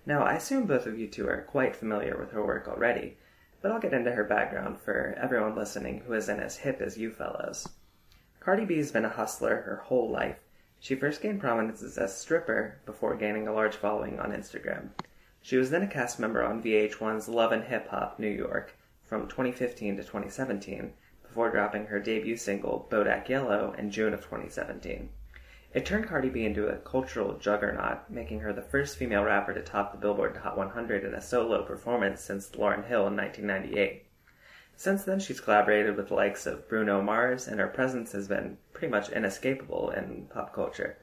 Now, 0.06 0.22
I 0.22 0.34
assume 0.34 0.66
both 0.66 0.86
of 0.86 0.98
you 0.98 1.08
two 1.08 1.28
are 1.28 1.42
quite 1.42 1.76
familiar 1.76 2.18
with 2.18 2.32
her 2.32 2.44
work 2.44 2.66
already, 2.68 3.16
but 3.60 3.70
I'll 3.70 3.80
get 3.80 3.92
into 3.92 4.12
her 4.12 4.24
background 4.24 4.80
for 4.80 5.16
everyone 5.20 5.54
listening 5.54 6.00
who 6.00 6.12
isn't 6.14 6.40
as 6.40 6.56
hip 6.56 6.80
as 6.80 6.98
you 6.98 7.10
fellows. 7.10 7.68
Cardi 8.40 8.64
B's 8.64 8.90
been 8.90 9.04
a 9.04 9.08
hustler 9.08 9.62
her 9.62 9.82
whole 9.84 10.10
life 10.10 10.38
She 10.82 10.96
first 10.96 11.22
gained 11.22 11.40
prominence 11.40 11.80
as 11.80 11.96
a 11.96 12.08
stripper 12.08 12.80
before 12.84 13.14
gaining 13.14 13.46
a 13.46 13.52
large 13.52 13.76
following 13.76 14.18
on 14.18 14.32
Instagram. 14.32 14.88
She 15.40 15.56
was 15.56 15.70
then 15.70 15.84
a 15.84 15.86
cast 15.86 16.18
member 16.18 16.42
on 16.42 16.60
VH1's 16.60 17.28
Love 17.28 17.52
and 17.52 17.62
Hip 17.62 17.86
Hop 17.90 18.18
New 18.18 18.26
York 18.26 18.74
from 19.04 19.28
2015 19.28 19.98
to 19.98 20.02
2017 20.02 20.92
before 21.22 21.52
dropping 21.52 21.86
her 21.86 22.00
debut 22.00 22.36
single 22.36 22.88
Bodak 22.90 23.28
Yellow 23.28 23.72
in 23.78 23.92
June 23.92 24.12
of 24.12 24.22
2017. 24.22 25.08
It 25.72 25.86
turned 25.86 26.08
Cardi 26.08 26.30
B 26.30 26.44
into 26.44 26.66
a 26.66 26.78
cultural 26.78 27.38
juggernaut, 27.38 28.10
making 28.10 28.40
her 28.40 28.52
the 28.52 28.60
first 28.60 28.96
female 28.96 29.22
rapper 29.22 29.54
to 29.54 29.62
top 29.62 29.92
the 29.92 29.98
Billboard 29.98 30.36
Hot 30.38 30.58
100 30.58 31.04
in 31.04 31.14
a 31.14 31.20
solo 31.20 31.64
performance 31.64 32.20
since 32.20 32.50
Lauryn 32.50 32.88
Hill 32.88 33.06
in 33.06 33.16
1998. 33.16 34.04
Since 34.76 35.04
then, 35.04 35.20
she's 35.20 35.40
collaborated 35.40 35.96
with 35.96 36.08
the 36.08 36.14
likes 36.14 36.46
of 36.46 36.68
Bruno 36.68 37.00
Mars, 37.02 37.46
and 37.46 37.60
her 37.60 37.68
presence 37.68 38.12
has 38.12 38.28
been 38.28 38.58
pretty 38.72 38.90
much 38.90 39.10
inescapable 39.10 39.90
in 39.90 40.26
pop 40.32 40.54
culture. 40.54 40.98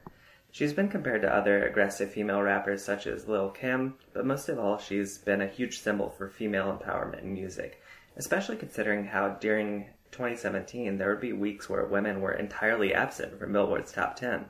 She's 0.52 0.72
been 0.72 0.88
compared 0.88 1.22
to 1.22 1.34
other 1.34 1.64
aggressive 1.64 2.10
female 2.10 2.42
rappers 2.42 2.84
such 2.84 3.06
as 3.06 3.28
Lil 3.28 3.50
Kim, 3.50 3.94
but 4.12 4.26
most 4.26 4.48
of 4.48 4.58
all, 4.58 4.78
she's 4.78 5.18
been 5.18 5.40
a 5.40 5.46
huge 5.46 5.80
symbol 5.80 6.10
for 6.10 6.28
female 6.28 6.76
empowerment 6.76 7.22
in 7.22 7.32
music, 7.32 7.80
especially 8.16 8.56
considering 8.56 9.04
how 9.04 9.30
during 9.40 9.86
2017 10.10 10.98
there 10.98 11.08
would 11.08 11.20
be 11.20 11.32
weeks 11.32 11.68
where 11.68 11.84
women 11.84 12.20
were 12.20 12.32
entirely 12.32 12.92
absent 12.92 13.38
from 13.38 13.52
Billboard's 13.52 13.92
top 13.92 14.16
10. 14.16 14.46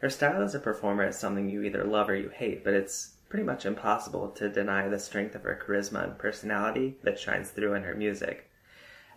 Her 0.00 0.10
style 0.10 0.42
as 0.42 0.54
a 0.54 0.60
performer 0.60 1.08
is 1.08 1.18
something 1.18 1.48
you 1.48 1.62
either 1.62 1.82
love 1.82 2.10
or 2.10 2.14
you 2.14 2.28
hate, 2.28 2.62
but 2.62 2.74
it's 2.74 3.15
pretty 3.28 3.44
much 3.44 3.66
impossible 3.66 4.28
to 4.28 4.48
deny 4.48 4.88
the 4.88 4.98
strength 4.98 5.34
of 5.34 5.42
her 5.42 5.60
charisma 5.60 6.04
and 6.04 6.18
personality 6.18 6.96
that 7.02 7.18
shines 7.18 7.50
through 7.50 7.74
in 7.74 7.82
her 7.82 7.94
music. 7.94 8.50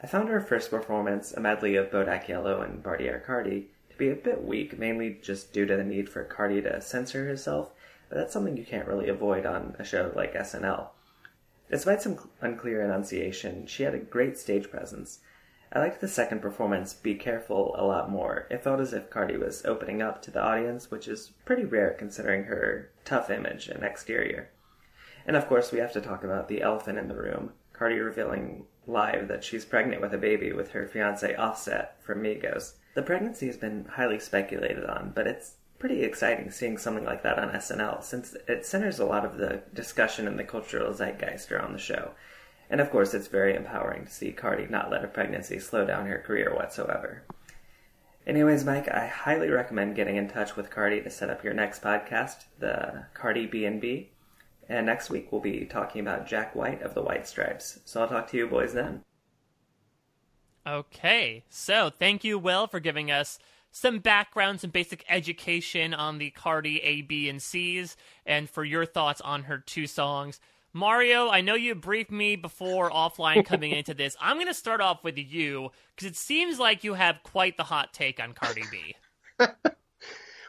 I 0.02 0.08
found 0.08 0.30
her 0.30 0.42
first 0.42 0.72
performance, 0.72 1.34
a 1.34 1.40
medley 1.40 1.76
of 1.76 1.92
Bodak 1.92 2.28
Yellow 2.28 2.62
and 2.62 2.82
Bartier 2.82 3.22
Cardi, 3.26 3.70
to 3.90 3.98
be 3.98 4.10
a 4.10 4.16
bit 4.16 4.44
weak, 4.44 4.80
mainly 4.80 5.20
just 5.22 5.52
due 5.54 5.66
to 5.66 5.76
the 5.76 5.84
need 5.84 6.10
for 6.10 6.24
Cardi 6.24 6.62
to 6.62 6.82
censor 6.82 7.26
herself, 7.26 7.72
but 8.08 8.18
that's 8.18 8.34
something 8.34 8.58
you 8.58 8.66
can't 8.66 8.88
really 8.88 9.10
avoid 9.10 9.46
on 9.46 9.76
a 9.78 9.84
show 9.84 10.12
like 10.16 10.34
SNL. 10.34 10.88
Despite 11.70 12.02
some 12.02 12.30
unclear 12.42 12.82
enunciation, 12.82 13.68
she 13.68 13.84
had 13.84 13.94
a 13.94 14.00
great 14.00 14.38
stage 14.38 14.72
presence, 14.72 15.20
I 15.72 15.80
liked 15.80 16.02
the 16.02 16.08
second 16.08 16.42
performance, 16.42 16.94
Be 16.94 17.16
Careful, 17.16 17.76
a 17.78 17.86
lot 17.86 18.10
more. 18.10 18.48
It 18.50 18.64
felt 18.64 18.80
as 18.80 18.94
if 18.94 19.10
Cardi 19.10 19.38
was 19.38 19.66
opening 19.66 20.02
up 20.02 20.22
to 20.24 20.32
the 20.32 20.42
audience, 20.42 20.90
which 20.90 21.08
is 21.08 21.34
pretty 21.46 21.64
rare 21.64 21.94
considering 21.94 22.46
her 22.46 22.92
tough 23.06 23.30
image 23.30 23.68
and 23.68 23.84
exterior. 23.84 24.50
And 25.28 25.36
of 25.36 25.48
course, 25.48 25.72
we 25.72 25.80
have 25.80 25.94
to 25.94 26.02
talk 26.02 26.24
about 26.24 26.48
the 26.48 26.62
elephant 26.62 26.98
in 26.98 27.08
the 27.08 27.16
room 27.16 27.52
Cardi 27.80 28.00
revealing 28.00 28.66
live 28.88 29.30
that 29.30 29.42
she's 29.42 29.64
pregnant 29.64 30.02
with 30.02 30.14
a 30.14 30.18
baby 30.18 30.52
with 30.52 30.72
her 30.72 30.86
fiance 30.86 31.34
Offset 31.36 31.96
from 32.04 32.22
Migos. 32.22 32.74
The 32.94 33.02
pregnancy 33.02 33.48
has 33.48 33.56
been 33.56 33.86
highly 33.86 34.20
speculated 34.20 34.84
on, 34.84 35.14
but 35.16 35.28
it's 35.28 35.54
pretty 35.78 36.04
exciting 36.04 36.52
seeing 36.52 36.78
something 36.78 37.06
like 37.06 37.24
that 37.24 37.40
on 37.40 37.52
SNL 37.52 38.04
since 38.04 38.36
it 38.50 38.66
centers 38.66 39.00
a 39.00 39.06
lot 39.06 39.24
of 39.24 39.38
the 39.38 39.62
discussion 39.74 40.28
and 40.28 40.38
the 40.38 40.44
cultural 40.44 40.94
zeitgeist 40.94 41.54
around 41.54 41.72
the 41.72 41.80
show. 41.80 42.12
And 42.70 42.80
of 42.80 42.92
course, 42.92 43.14
it's 43.14 43.28
very 43.28 43.56
empowering 43.56 44.06
to 44.06 44.12
see 44.12 44.32
Cardi 44.32 44.68
not 44.68 44.92
let 44.92 45.04
a 45.04 45.08
pregnancy 45.08 45.60
slow 45.60 45.86
down 45.86 46.06
her 46.06 46.20
career 46.20 46.54
whatsoever. 46.54 47.24
Anyways, 48.28 48.64
Mike, 48.64 48.88
I 48.88 49.08
highly 49.08 49.50
recommend 49.50 49.96
getting 49.96 50.16
in 50.16 50.30
touch 50.30 50.56
with 50.56 50.70
Cardi 50.70 51.02
to 51.02 51.10
set 51.10 51.32
up 51.32 51.44
your 51.44 51.54
next 51.54 51.82
podcast, 51.82 52.44
the 52.60 53.06
Cardi 53.16 53.48
B&B. 53.48 54.12
And 54.68 54.86
next 54.86 55.10
week 55.10 55.32
we'll 55.32 55.42
be 55.42 55.66
talking 55.66 56.02
about 56.02 56.28
Jack 56.28 56.56
White 56.56 56.84
of 56.84 56.94
the 56.94 57.02
White 57.02 57.28
Stripes. 57.28 57.80
So 57.86 58.02
I'll 58.02 58.08
talk 58.08 58.30
to 58.30 58.38
you 58.38 58.46
boys 58.48 58.74
then. 58.74 59.04
Okay, 60.68 61.44
so 61.50 61.90
thank 61.90 62.24
you, 62.24 62.38
Will, 62.38 62.68
for 62.68 62.80
giving 62.80 63.10
us 63.10 63.40
some 63.72 63.98
background, 64.00 64.60
some 64.60 64.70
basic 64.70 65.04
education 65.10 65.96
on 65.96 66.20
the 66.20 66.30
Cardi 66.30 66.82
A, 66.84 67.02
B, 67.02 67.30
and 67.30 67.42
C's, 67.42 67.98
and 68.26 68.48
for 68.48 68.64
your 68.64 68.86
thoughts 68.86 69.22
on 69.22 69.44
her 69.44 69.58
two 69.58 69.88
songs. 69.88 70.40
Mario, 70.74 71.30
I 71.30 71.42
know 71.42 71.56
you 71.56 71.76
briefed 71.76 72.12
me 72.12 72.36
before 72.36 72.90
offline 72.92 73.46
coming 73.46 73.72
into 73.72 73.94
this. 73.94 74.16
I'm 74.20 74.38
going 74.38 74.48
to 74.48 74.54
start 74.54 74.82
off 74.82 75.04
with 75.04 75.18
you 75.18 75.70
because 75.96 76.10
it 76.10 76.16
seems 76.16 76.60
like 76.60 76.84
you 76.84 76.94
have 76.94 77.24
quite 77.24 77.58
the 77.58 77.64
hot 77.64 77.94
take 77.94 78.20
on 78.22 78.34
Cardi 78.34 78.64
B. 78.72 78.96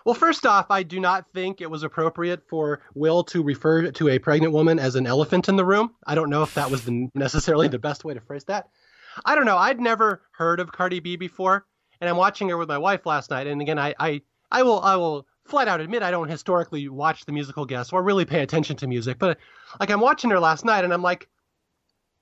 well, 0.04 0.14
first 0.14 0.46
off, 0.46 0.66
I 0.70 0.82
do 0.82 1.00
not 1.00 1.26
think 1.32 1.60
it 1.60 1.70
was 1.70 1.82
appropriate 1.82 2.42
for 2.48 2.80
Will 2.94 3.24
to 3.24 3.42
refer 3.42 3.90
to 3.90 4.08
a 4.08 4.18
pregnant 4.18 4.52
woman 4.52 4.78
as 4.78 4.96
an 4.96 5.06
elephant 5.06 5.48
in 5.48 5.56
the 5.56 5.64
room. 5.64 5.94
I 6.06 6.14
don't 6.14 6.30
know 6.30 6.42
if 6.42 6.54
that 6.54 6.70
was 6.70 6.84
the, 6.84 7.08
necessarily 7.14 7.68
the 7.68 7.78
best 7.78 8.04
way 8.04 8.14
to 8.14 8.20
phrase 8.20 8.44
that. 8.44 8.68
I 9.24 9.34
don't 9.34 9.46
know. 9.46 9.56
I'd 9.56 9.80
never 9.80 10.22
heard 10.32 10.60
of 10.60 10.72
Cardi 10.72 11.00
B 11.00 11.16
before, 11.16 11.66
and 12.00 12.08
I'm 12.08 12.16
watching 12.16 12.48
her 12.48 12.56
with 12.56 12.68
my 12.68 12.78
wife 12.78 13.06
last 13.06 13.30
night. 13.30 13.46
And 13.46 13.60
again, 13.60 13.78
I, 13.78 13.94
I, 13.98 14.22
I 14.50 14.62
will, 14.62 14.80
I 14.80 14.96
will 14.96 15.26
flat 15.50 15.68
out 15.68 15.80
admit 15.80 16.02
I 16.02 16.10
don't 16.10 16.28
historically 16.28 16.88
watch 16.88 17.24
the 17.24 17.32
musical 17.32 17.66
guests 17.66 17.92
or 17.92 18.02
really 18.02 18.24
pay 18.24 18.40
attention 18.40 18.76
to 18.78 18.86
music, 18.86 19.18
but 19.18 19.38
like 19.78 19.90
I'm 19.90 20.00
watching 20.00 20.30
her 20.30 20.40
last 20.40 20.64
night 20.64 20.84
and 20.84 20.92
I'm 20.92 21.02
like, 21.02 21.28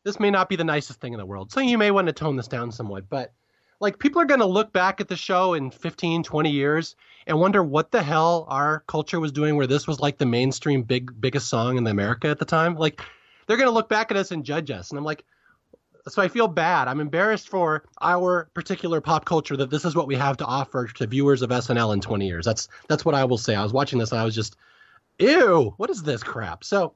this 0.04 0.18
may 0.18 0.30
not 0.30 0.48
be 0.48 0.56
the 0.56 0.64
nicest 0.64 1.00
thing 1.00 1.12
in 1.12 1.18
the 1.18 1.26
world. 1.26 1.52
So 1.52 1.60
you 1.60 1.78
may 1.78 1.90
want 1.90 2.06
to 2.06 2.12
tone 2.12 2.36
this 2.36 2.48
down 2.48 2.72
somewhat, 2.72 3.08
but 3.08 3.32
like 3.80 3.98
people 3.98 4.20
are 4.20 4.26
going 4.26 4.40
to 4.40 4.46
look 4.46 4.72
back 4.72 5.00
at 5.00 5.08
the 5.08 5.16
show 5.16 5.54
in 5.54 5.70
15, 5.70 6.22
20 6.22 6.50
years 6.50 6.96
and 7.26 7.38
wonder 7.38 7.62
what 7.62 7.90
the 7.90 8.02
hell 8.02 8.46
our 8.48 8.82
culture 8.88 9.20
was 9.20 9.32
doing 9.32 9.56
where 9.56 9.66
this 9.66 9.86
was 9.86 10.00
like 10.00 10.18
the 10.18 10.26
mainstream 10.26 10.82
big 10.82 11.20
biggest 11.20 11.48
song 11.48 11.76
in 11.76 11.86
America 11.86 12.28
at 12.28 12.38
the 12.38 12.44
time. 12.44 12.74
Like 12.74 13.00
they're 13.46 13.56
going 13.56 13.68
to 13.68 13.74
look 13.74 13.88
back 13.88 14.10
at 14.10 14.16
us 14.16 14.30
and 14.30 14.44
judge 14.44 14.70
us. 14.70 14.90
And 14.90 14.98
I'm 14.98 15.04
like, 15.04 15.24
so 16.06 16.22
I 16.22 16.28
feel 16.28 16.48
bad. 16.48 16.88
I'm 16.88 17.00
embarrassed 17.00 17.48
for 17.48 17.84
our 18.00 18.48
particular 18.54 19.00
pop 19.00 19.24
culture 19.24 19.56
that 19.56 19.70
this 19.70 19.84
is 19.84 19.94
what 19.94 20.06
we 20.06 20.14
have 20.16 20.36
to 20.38 20.44
offer 20.44 20.86
to 20.86 21.06
viewers 21.06 21.42
of 21.42 21.50
SNL 21.50 21.94
in 21.94 22.00
20 22.00 22.26
years. 22.26 22.44
That's 22.44 22.68
that's 22.88 23.04
what 23.04 23.14
I 23.14 23.24
will 23.24 23.38
say. 23.38 23.54
I 23.54 23.62
was 23.62 23.72
watching 23.72 23.98
this 23.98 24.12
and 24.12 24.20
I 24.20 24.24
was 24.24 24.34
just, 24.34 24.56
ew, 25.18 25.74
what 25.76 25.90
is 25.90 26.02
this 26.02 26.22
crap? 26.22 26.64
So 26.64 26.94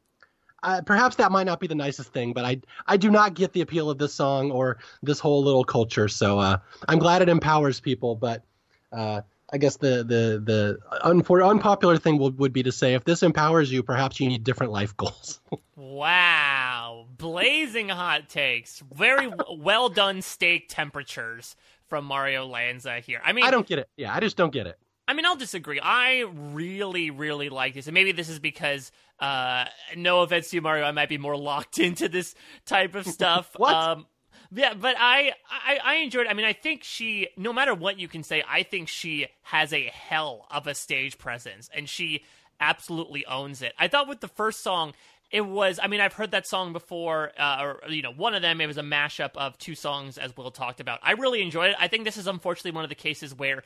uh, 0.62 0.80
perhaps 0.82 1.16
that 1.16 1.32
might 1.32 1.44
not 1.44 1.60
be 1.60 1.66
the 1.66 1.74
nicest 1.74 2.12
thing, 2.12 2.32
but 2.32 2.44
I 2.44 2.60
I 2.86 2.96
do 2.96 3.10
not 3.10 3.34
get 3.34 3.52
the 3.52 3.62
appeal 3.62 3.90
of 3.90 3.98
this 3.98 4.14
song 4.14 4.50
or 4.50 4.78
this 5.02 5.18
whole 5.18 5.42
little 5.42 5.64
culture. 5.64 6.08
So 6.08 6.38
uh, 6.38 6.58
I'm 6.88 6.98
glad 6.98 7.22
it 7.22 7.28
empowers 7.28 7.80
people, 7.80 8.14
but 8.14 8.44
uh, 8.92 9.22
I 9.52 9.58
guess 9.58 9.76
the 9.76 9.98
the 9.98 10.42
the 10.42 10.78
unfor- 11.04 11.46
unpopular 11.46 11.98
thing 11.98 12.18
would, 12.18 12.38
would 12.38 12.52
be 12.52 12.62
to 12.62 12.72
say 12.72 12.94
if 12.94 13.04
this 13.04 13.22
empowers 13.22 13.70
you, 13.70 13.82
perhaps 13.82 14.18
you 14.18 14.28
need 14.28 14.44
different 14.44 14.72
life 14.72 14.96
goals. 14.96 15.40
wow, 15.76 17.06
blazing 17.18 17.90
hot 17.90 18.30
takes. 18.30 18.82
Very 18.94 19.30
well 19.54 19.90
done 19.90 20.22
steak 20.22 20.68
temperatures 20.70 21.54
from 21.86 22.06
Mario 22.06 22.46
Lanza 22.46 23.00
here. 23.00 23.20
I 23.22 23.34
mean, 23.34 23.44
I 23.44 23.50
don't 23.50 23.66
get 23.66 23.78
it. 23.78 23.90
Yeah, 23.96 24.14
I 24.14 24.20
just 24.20 24.38
don't 24.38 24.52
get 24.52 24.66
it. 24.66 24.78
I 25.06 25.14
mean, 25.14 25.26
I'll 25.26 25.36
disagree. 25.36 25.80
I 25.80 26.20
really, 26.20 27.10
really 27.10 27.50
like 27.50 27.74
this, 27.74 27.86
and 27.86 27.94
maybe 27.94 28.12
this 28.12 28.30
is 28.30 28.38
because, 28.38 28.92
uh, 29.18 29.66
no 29.96 30.22
offense 30.22 30.48
to 30.50 30.56
you, 30.56 30.62
Mario, 30.62 30.84
I 30.84 30.92
might 30.92 31.10
be 31.10 31.18
more 31.18 31.36
locked 31.36 31.78
into 31.78 32.08
this 32.08 32.34
type 32.64 32.94
of 32.94 33.06
stuff. 33.06 33.50
what? 33.56 33.74
Um, 33.74 34.06
yeah, 34.54 34.74
but 34.74 34.96
I, 34.98 35.32
I 35.50 35.78
I 35.82 35.94
enjoyed. 35.96 36.26
I 36.26 36.34
mean, 36.34 36.44
I 36.44 36.52
think 36.52 36.84
she, 36.84 37.28
no 37.36 37.52
matter 37.52 37.74
what 37.74 37.98
you 37.98 38.08
can 38.08 38.22
say, 38.22 38.42
I 38.48 38.62
think 38.62 38.88
she 38.88 39.26
has 39.42 39.72
a 39.72 39.84
hell 39.84 40.46
of 40.50 40.66
a 40.66 40.74
stage 40.74 41.18
presence, 41.18 41.70
and 41.74 41.88
she 41.88 42.24
absolutely 42.60 43.24
owns 43.26 43.62
it. 43.62 43.72
I 43.78 43.88
thought 43.88 44.08
with 44.08 44.20
the 44.20 44.28
first 44.28 44.62
song, 44.62 44.92
it 45.30 45.40
was. 45.40 45.80
I 45.82 45.86
mean, 45.86 46.00
I've 46.00 46.12
heard 46.12 46.32
that 46.32 46.46
song 46.46 46.72
before, 46.74 47.32
uh, 47.38 47.58
or 47.62 47.80
you 47.88 48.02
know, 48.02 48.12
one 48.12 48.34
of 48.34 48.42
them. 48.42 48.60
It 48.60 48.66
was 48.66 48.78
a 48.78 48.82
mashup 48.82 49.36
of 49.36 49.56
two 49.56 49.74
songs, 49.74 50.18
as 50.18 50.36
Will 50.36 50.50
talked 50.50 50.80
about. 50.80 51.00
I 51.02 51.12
really 51.12 51.40
enjoyed 51.40 51.70
it. 51.70 51.76
I 51.80 51.88
think 51.88 52.04
this 52.04 52.18
is 52.18 52.26
unfortunately 52.26 52.72
one 52.72 52.84
of 52.84 52.90
the 52.90 52.94
cases 52.94 53.34
where 53.34 53.62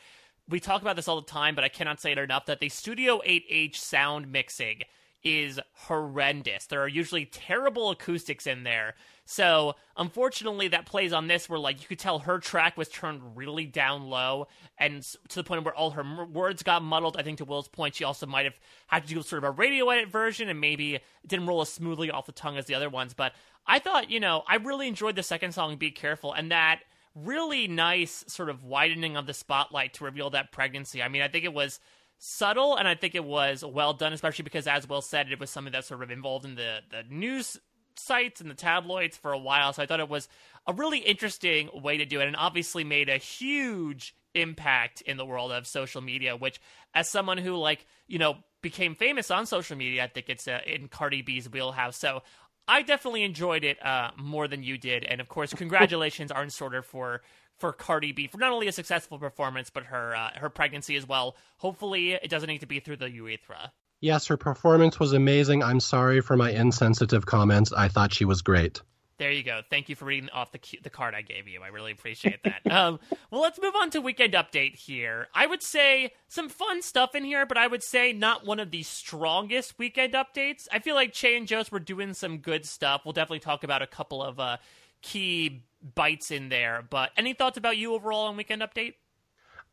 we 0.49 0.61
talk 0.61 0.83
about 0.83 0.95
this 0.95 1.09
all 1.09 1.21
the 1.21 1.27
time, 1.27 1.57
but 1.57 1.65
I 1.65 1.69
cannot 1.69 2.01
say 2.01 2.13
it 2.13 2.19
enough 2.19 2.47
that 2.47 2.61
the 2.61 2.69
Studio 2.69 3.21
8H 3.27 3.75
sound 3.75 4.31
mixing 4.31 4.83
is 5.25 5.59
horrendous. 5.73 6.67
There 6.67 6.81
are 6.83 6.89
usually 6.89 7.25
terrible 7.25 7.91
acoustics 7.91 8.47
in 8.47 8.63
there. 8.63 8.95
So, 9.29 9.75
unfortunately, 9.97 10.69
that 10.69 10.87
plays 10.87 11.13
on 11.13 11.27
this 11.27 11.49
where, 11.49 11.59
like, 11.59 11.83
you 11.83 11.89
could 11.89 11.99
tell 11.99 12.21
her 12.21 12.39
track 12.39 12.77
was 12.77 12.89
turned 12.89 13.37
really 13.37 13.67
down 13.67 14.09
low 14.09 14.47
and 14.79 15.03
to 15.03 15.35
the 15.35 15.43
point 15.43 15.65
where 15.65 15.75
all 15.75 15.91
her 15.91 16.25
words 16.27 16.63
got 16.63 16.83
muddled. 16.83 17.17
I 17.17 17.23
think 17.23 17.39
to 17.39 17.45
Will's 17.45 17.67
point, 17.67 17.97
she 17.97 18.05
also 18.05 18.27
might 18.27 18.45
have 18.45 18.59
had 18.87 19.03
to 19.03 19.15
do 19.15 19.23
sort 19.23 19.43
of 19.43 19.49
a 19.49 19.51
radio 19.51 19.91
edit 19.91 20.11
version 20.11 20.49
and 20.49 20.61
maybe 20.61 21.01
didn't 21.27 21.47
roll 21.47 21.61
as 21.61 21.69
smoothly 21.69 22.09
off 22.09 22.27
the 22.27 22.33
tongue 22.33 22.57
as 22.57 22.67
the 22.67 22.77
other 22.77 22.89
ones. 22.89 23.15
But 23.15 23.33
I 23.67 23.81
thought, 23.81 24.11
you 24.11 24.21
know, 24.21 24.45
I 24.47 24.57
really 24.57 24.87
enjoyed 24.87 25.17
the 25.17 25.25
second 25.25 25.53
song, 25.53 25.77
Be 25.77 25.91
Careful, 25.91 26.33
and 26.33 26.53
that 26.53 26.83
really 27.17 27.67
nice 27.67 28.25
sort 28.29 28.49
of 28.49 28.63
widening 28.63 29.17
of 29.17 29.27
the 29.27 29.35
spotlight 29.35 29.95
to 29.95 30.05
reveal 30.05 30.31
that 30.31 30.53
pregnancy. 30.53 31.03
I 31.03 31.09
mean, 31.09 31.23
I 31.23 31.29
think 31.29 31.45
it 31.45 31.53
was 31.53 31.81
subtle 32.19 32.77
and 32.77 32.87
I 32.87 32.95
think 32.95 33.17
it 33.17 33.25
was 33.25 33.65
well 33.65 33.93
done, 33.93 34.13
especially 34.13 34.45
because, 34.45 34.69
as 34.69 34.89
Will 34.89 35.03
said, 35.03 35.33
it 35.33 35.41
was 35.41 35.51
something 35.51 35.73
that 35.73 35.85
sort 35.85 36.05
of 36.05 36.13
involved 36.13 36.45
in 36.45 36.55
the, 36.55 36.79
the 36.91 37.03
news 37.11 37.59
sites 37.99 38.41
and 38.41 38.51
the 38.51 38.55
tabloids 38.55 39.17
for 39.17 39.33
a 39.33 39.39
while. 39.39 39.73
So 39.73 39.83
I 39.83 39.87
thought 39.87 40.01
it 40.01 40.09
was 40.09 40.29
a 40.67 40.73
really 40.73 40.99
interesting 40.99 41.71
way 41.73 41.97
to 41.99 42.05
do 42.05 42.21
it 42.21 42.27
and 42.27 42.37
obviously 42.37 42.85
made 42.85 43.09
a 43.09 43.19
huge 43.19 44.15
impact 44.35 45.01
in 45.03 45.17
the 45.17 45.25
world 45.25 45.53
of 45.53 45.67
social 45.67 46.01
media, 46.01 46.37
which, 46.37 46.61
as 46.95 47.09
someone 47.09 47.39
who, 47.39 47.57
like, 47.57 47.87
you 48.07 48.19
know, 48.19 48.37
became 48.63 48.95
famous 48.95 49.31
on 49.31 49.47
social 49.47 49.77
media, 49.77 50.05
I 50.05 50.09
think 50.09 50.29
it's 50.29 50.49
uh, 50.49 50.61
in 50.67 50.89
Cardi 50.89 51.23
B's 51.23 51.49
wheelhouse. 51.49 51.97
So 51.97 52.23
I 52.69 52.83
definitely 52.83 53.23
enjoyed 53.23 53.65
it 53.65 53.85
uh, 53.85 54.11
more 54.17 54.49
than 54.49 54.63
you 54.63 54.77
did. 54.77 55.05
And 55.05 55.21
of 55.21 55.29
course, 55.29 55.53
congratulations, 55.55 56.33
Arn 56.33 56.51
Sorter, 56.51 56.83
for 56.83 57.23
for 57.59 57.73
Cardi 57.73 58.13
B 58.13 58.27
for 58.27 58.39
not 58.39 58.53
only 58.53 58.67
a 58.67 58.73
successful 58.73 59.19
performance 59.19 59.71
but 59.71 59.85
her 59.85 60.15
uh, 60.15 60.31
her 60.35 60.51
pregnancy 60.51 60.97
as 60.97 61.07
well. 61.07 61.37
Hopefully, 61.59 62.13
it 62.13 62.29
doesn't 62.29 62.49
need 62.49 62.61
to 62.61 62.67
be 62.67 62.81
through 62.81 62.97
the 62.97 63.11
urethra. 63.11 63.73
Yes, 64.07 64.29
her 64.29 64.37
performance 64.37 65.01
was 65.01 65.13
amazing. 65.13 65.65
I'm 65.65 65.81
sorry 65.81 66.21
for 66.21 66.37
my 66.37 66.53
insensitive 66.53 67.27
comments. 67.27 67.73
I 67.73 67.89
thought 67.89 68.15
she 68.15 68.25
was 68.25 68.41
great. 68.41 68.81
There 69.19 69.33
you 69.33 69.43
go. 69.43 69.63
Thank 69.69 69.89
you 69.89 69.97
for 69.97 70.05
reading 70.05 70.31
off 70.31 70.53
the 70.53 70.61
the 70.85 70.91
card 70.91 71.13
I 71.13 71.23
gave 71.23 71.49
you. 71.49 71.61
I 71.61 71.69
really 71.69 71.91
appreciate 71.91 72.41
that. 72.45 72.65
um, 72.71 73.01
well, 73.33 73.43
let's 73.43 73.61
move 73.61 73.75
on 73.75 73.91
to 73.91 74.01
weekend 74.01 74.35
update 74.35 74.77
here. 74.77 75.27
I 75.35 75.49
would 75.49 75.61
say 75.61 76.13
some 76.29 76.49
fun 76.49 76.83
stuff 76.83 77.17
in 77.17 77.25
here, 77.25 77.47
but 77.47 77.59
I 77.59 77.67
would 77.67 77.83
say 77.83 78.13
not 78.13 78.47
one 78.47 78.61
of 78.61 78.71
the 78.71 78.85
strongest 78.85 79.77
weekend 79.77 80.15
updates. 80.15 80.69
I 80.71 80.79
feel 80.79 80.95
like 80.95 81.13
Che 81.13 81.37
and 81.37 81.49
Jost 81.49 81.73
were 81.73 81.81
doing 81.81 82.15
some 82.15 82.39
good 82.39 82.65
stuff. 82.65 83.01
We'll 83.05 83.13
definitely 83.13 83.41
talk 83.41 83.65
about 83.65 83.83
a 83.83 83.89
couple 83.89 84.23
of 84.23 84.39
uh, 84.39 84.59
key 85.03 85.65
bites 85.97 86.31
in 86.31 86.49
there. 86.49 86.85
But 86.89 87.11
any 87.17 87.35
thoughts 87.35 87.59
about 87.59 87.77
you 87.77 87.95
overall 87.95 88.29
on 88.29 88.37
weekend 88.37 88.63
update? 88.63 88.95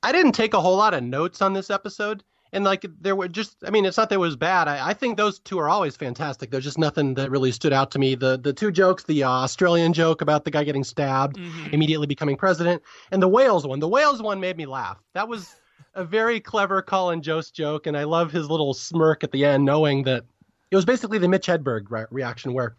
I 0.02 0.12
didn't 0.12 0.32
take 0.32 0.56
a 0.56 0.60
whole 0.60 0.78
lot 0.78 0.96
of 0.96 1.04
notes 1.04 1.40
on 1.40 1.54
this 1.54 1.70
episode 1.70 2.24
and 2.54 2.64
like 2.64 2.86
there 3.02 3.16
were 3.16 3.28
just 3.28 3.58
i 3.66 3.70
mean 3.70 3.84
it's 3.84 3.98
not 3.98 4.10
that 4.10 4.16
it 4.16 4.20
was 4.20 4.38
bad. 4.38 4.68
I, 4.68 4.90
I, 4.90 4.94
think 4.94 5.18
those 5.18 5.40
two 5.40 5.60
are 5.60 5.68
always 5.68 5.98
fantastic. 5.98 6.52
There's 6.52 6.64
just 6.64 6.78
nothing 6.78 7.16
that 7.16 7.30
really 7.30 7.52
stood 7.52 7.74
out 7.74 7.92
to 7.92 8.00
me. 8.00 8.16
The 8.16 8.38
the 8.38 8.54
two 8.54 8.72
jokes 8.72 9.04
the 9.04 9.24
uh, 9.24 9.30
australian 9.30 9.92
joke 9.92 10.22
about 10.22 10.46
the 10.46 10.52
guy 10.52 10.64
getting 10.64 10.84
stabbed 10.84 11.38
mm-hmm. 11.38 11.74
immediately 11.74 12.08
becoming 12.08 12.38
president 12.38 12.82
and 13.12 13.22
the 13.22 13.28
wales 13.28 13.68
one. 13.68 13.80
The 13.80 13.90
wales 13.90 14.22
one 14.22 14.40
made 14.40 14.56
me 14.56 14.66
laugh. 14.66 15.00
That 15.14 15.28
was 15.28 15.56
a 15.96 16.06
very 16.06 16.40
clever 16.40 16.82
colin 16.82 17.22
jost 17.22 17.54
joke 17.54 17.86
and 17.86 17.96
i 17.96 18.04
love 18.04 18.32
his 18.32 18.50
little 18.50 18.74
smirk 18.74 19.24
at 19.24 19.32
the 19.32 19.46
end 19.46 19.64
knowing 19.64 20.04
that 20.04 20.24
it 20.72 20.76
was 20.76 20.86
basically 20.86 21.20
the 21.20 21.28
mitch 21.28 21.46
hedberg 21.46 21.84
re- 21.90 22.06
reaction 22.10 22.54
where 22.54 22.76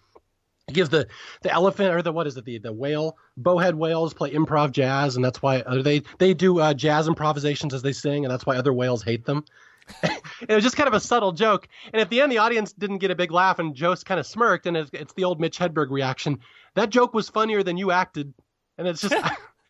gives 0.72 0.88
the 0.88 1.06
the 1.42 1.52
elephant 1.52 1.94
or 1.94 2.02
the 2.02 2.12
what 2.12 2.26
is 2.26 2.36
it? 2.36 2.44
The 2.44 2.58
the 2.58 2.72
whale 2.72 3.18
bowhead 3.36 3.74
whales 3.74 4.14
play 4.14 4.32
improv 4.32 4.72
jazz 4.72 5.16
and 5.16 5.24
that's 5.24 5.42
why 5.42 5.62
they 5.82 6.02
they 6.18 6.32
do 6.32 6.60
uh, 6.60 6.72
jazz 6.72 7.06
improvisations 7.06 7.74
as 7.74 7.82
they 7.82 7.92
sing 7.92 8.24
and 8.24 8.32
that's 8.32 8.46
why 8.46 8.56
other 8.56 8.72
whales 8.72 9.02
hate 9.02 9.24
them. 9.26 9.44
It 10.48 10.54
was 10.54 10.64
just 10.64 10.76
kind 10.76 10.88
of 10.88 10.94
a 10.94 11.00
subtle 11.00 11.32
joke. 11.32 11.68
And 11.92 12.00
at 12.00 12.10
the 12.10 12.20
end 12.20 12.32
the 12.32 12.38
audience 12.38 12.72
didn't 12.72 12.98
get 12.98 13.10
a 13.10 13.14
big 13.14 13.30
laugh 13.30 13.58
and 13.58 13.74
jost 13.74 14.06
kind 14.06 14.18
of 14.18 14.26
smirked 14.26 14.66
and 14.66 14.76
it's, 14.76 14.90
it's 14.92 15.12
the 15.14 15.24
old 15.24 15.40
mitch 15.40 15.58
hedberg 15.58 15.90
reaction. 15.90 16.40
That 16.74 16.90
joke 16.90 17.14
was 17.14 17.28
funnier 17.28 17.62
than 17.62 17.76
you 17.76 17.90
acted. 17.90 18.32
And 18.78 18.88
it's 18.88 19.02
just 19.02 19.14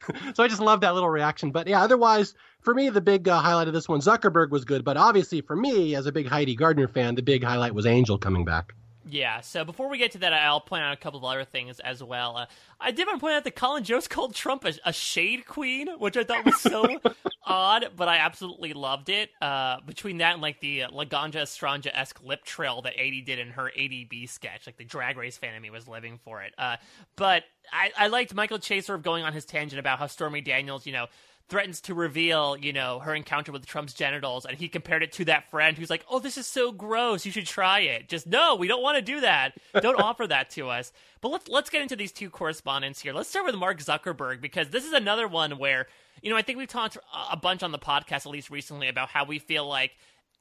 so 0.34 0.44
i 0.44 0.48
just 0.48 0.60
love 0.60 0.80
that 0.82 0.94
little 0.94 1.10
reaction. 1.10 1.50
But 1.50 1.66
yeah 1.66 1.82
otherwise 1.82 2.34
for 2.60 2.72
me 2.74 2.88
the 2.88 3.00
big 3.00 3.28
uh, 3.28 3.40
highlight 3.40 3.68
of 3.68 3.74
this 3.74 3.88
one 3.88 4.00
zuckerberg 4.00 4.50
was 4.50 4.64
good. 4.64 4.84
But 4.84 4.96
obviously 4.96 5.40
for 5.40 5.56
me 5.56 5.96
as 5.96 6.06
a 6.06 6.12
big 6.12 6.28
heidi 6.28 6.54
gardner 6.54 6.88
fan 6.88 7.16
the 7.16 7.22
big 7.22 7.42
highlight 7.42 7.74
was 7.74 7.86
angel 7.86 8.16
coming 8.16 8.44
back 8.44 8.74
yeah, 9.08 9.40
so 9.40 9.64
before 9.64 9.88
we 9.88 9.98
get 9.98 10.12
to 10.12 10.18
that, 10.18 10.32
I'll 10.32 10.60
point 10.60 10.82
out 10.82 10.92
a 10.92 10.96
couple 10.96 11.18
of 11.18 11.24
other 11.24 11.44
things 11.44 11.78
as 11.80 12.02
well. 12.02 12.36
Uh, 12.36 12.46
I 12.80 12.90
did 12.90 13.06
want 13.06 13.18
to 13.18 13.20
point 13.20 13.34
out 13.34 13.44
that 13.44 13.54
Colin 13.56 13.84
Jost 13.84 14.10
called 14.10 14.34
Trump 14.34 14.64
a, 14.64 14.72
a 14.84 14.92
shade 14.92 15.46
queen, 15.46 15.88
which 15.98 16.16
I 16.16 16.24
thought 16.24 16.44
was 16.44 16.60
so 16.60 17.00
odd, 17.46 17.90
but 17.96 18.08
I 18.08 18.18
absolutely 18.18 18.72
loved 18.72 19.08
it. 19.08 19.30
Uh, 19.42 19.80
between 19.86 20.18
that 20.18 20.34
and 20.34 20.42
like 20.42 20.60
the 20.60 20.84
uh, 20.84 20.90
Laganja 20.90 21.42
Estranja 21.42 21.90
esque 21.92 22.22
lip 22.22 22.44
trill 22.44 22.82
that 22.82 22.96
Aidy 22.96 23.24
did 23.24 23.38
in 23.38 23.50
her 23.50 23.70
Aidy 23.78 24.08
B 24.08 24.26
sketch, 24.26 24.66
like 24.66 24.76
the 24.76 24.84
drag 24.84 25.16
race 25.16 25.36
fan 25.36 25.54
of 25.54 25.62
me 25.62 25.70
was 25.70 25.86
living 25.86 26.18
for 26.24 26.42
it. 26.42 26.54
Uh, 26.56 26.76
but 27.16 27.44
I, 27.72 27.92
I 27.98 28.06
liked 28.08 28.34
Michael 28.34 28.58
Che's 28.58 28.86
sort 28.86 28.98
of 28.98 29.04
going 29.04 29.24
on 29.24 29.32
his 29.32 29.44
tangent 29.44 29.78
about 29.78 29.98
how 29.98 30.06
Stormy 30.06 30.40
Daniels, 30.40 30.86
you 30.86 30.92
know, 30.92 31.06
threatens 31.48 31.80
to 31.82 31.94
reveal, 31.94 32.56
you 32.56 32.72
know, 32.72 32.98
her 33.00 33.14
encounter 33.14 33.52
with 33.52 33.66
Trump's 33.66 33.92
genitals, 33.92 34.46
and 34.46 34.56
he 34.56 34.68
compared 34.68 35.02
it 35.02 35.12
to 35.12 35.24
that 35.26 35.50
friend 35.50 35.76
who's 35.76 35.90
like, 35.90 36.04
"Oh, 36.10 36.18
this 36.18 36.38
is 36.38 36.46
so 36.46 36.72
gross. 36.72 37.26
You 37.26 37.32
should 37.32 37.46
try 37.46 37.80
it." 37.80 38.08
Just 38.08 38.26
no, 38.26 38.54
we 38.54 38.66
don't 38.66 38.82
want 38.82 38.96
to 38.96 39.02
do 39.02 39.20
that. 39.20 39.52
Don't 39.80 40.00
offer 40.00 40.26
that 40.26 40.50
to 40.50 40.68
us. 40.70 40.92
But 41.20 41.28
let's 41.30 41.48
let's 41.48 41.70
get 41.70 41.82
into 41.82 41.96
these 41.96 42.12
two 42.12 42.30
correspondents 42.30 43.00
here. 43.00 43.12
Let's 43.12 43.28
start 43.28 43.46
with 43.46 43.54
Mark 43.54 43.78
Zuckerberg 43.78 44.40
because 44.40 44.70
this 44.70 44.84
is 44.84 44.92
another 44.92 45.28
one 45.28 45.58
where, 45.58 45.86
you 46.22 46.30
know, 46.30 46.36
I 46.36 46.42
think 46.42 46.58
we've 46.58 46.68
talked 46.68 46.96
a 47.30 47.36
bunch 47.36 47.62
on 47.62 47.72
the 47.72 47.78
podcast 47.78 48.26
at 48.26 48.32
least 48.32 48.50
recently 48.50 48.88
about 48.88 49.10
how 49.10 49.24
we 49.24 49.38
feel 49.38 49.68
like 49.68 49.92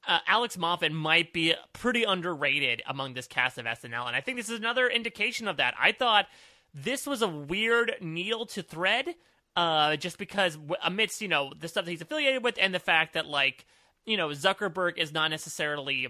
uh, 0.06 0.18
Alex 0.26 0.56
Moffat 0.56 0.92
might 0.92 1.32
be 1.32 1.54
pretty 1.72 2.04
underrated 2.04 2.82
among 2.86 3.14
this 3.14 3.26
cast 3.26 3.58
of 3.58 3.66
SNL, 3.66 4.06
and 4.06 4.16
I 4.16 4.20
think 4.20 4.36
this 4.36 4.48
is 4.48 4.58
another 4.58 4.88
indication 4.88 5.48
of 5.48 5.58
that. 5.58 5.74
I 5.80 5.92
thought 5.92 6.26
this 6.74 7.06
was 7.06 7.22
a 7.22 7.28
weird 7.28 7.94
needle 8.00 8.46
to 8.46 8.62
thread 8.62 9.14
uh, 9.56 9.96
just 9.96 10.18
because 10.18 10.58
amidst 10.82 11.20
you 11.20 11.28
know 11.28 11.52
the 11.58 11.68
stuff 11.68 11.84
that 11.84 11.90
he's 11.90 12.02
affiliated 12.02 12.42
with 12.42 12.56
and 12.60 12.74
the 12.74 12.78
fact 12.78 13.14
that 13.14 13.26
like 13.26 13.66
you 14.04 14.16
know 14.16 14.28
Zuckerberg 14.28 14.98
is 14.98 15.12
not 15.12 15.30
necessarily 15.30 16.08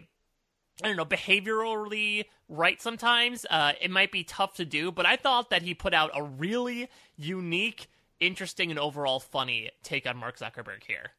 I 0.82 0.88
don't 0.88 0.96
know 0.96 1.04
behaviorally 1.04 2.24
right 2.48 2.80
sometimes. 2.80 3.46
Uh, 3.48 3.72
it 3.80 3.90
might 3.90 4.10
be 4.10 4.24
tough 4.24 4.54
to 4.54 4.64
do, 4.64 4.90
but 4.90 5.06
I 5.06 5.16
thought 5.16 5.50
that 5.50 5.62
he 5.62 5.74
put 5.74 5.94
out 5.94 6.10
a 6.14 6.22
really 6.22 6.88
unique, 7.16 7.86
interesting, 8.18 8.70
and 8.70 8.78
overall 8.78 9.20
funny 9.20 9.70
take 9.82 10.06
on 10.06 10.16
Mark 10.16 10.38
Zuckerberg 10.38 10.82
here. 10.86 11.10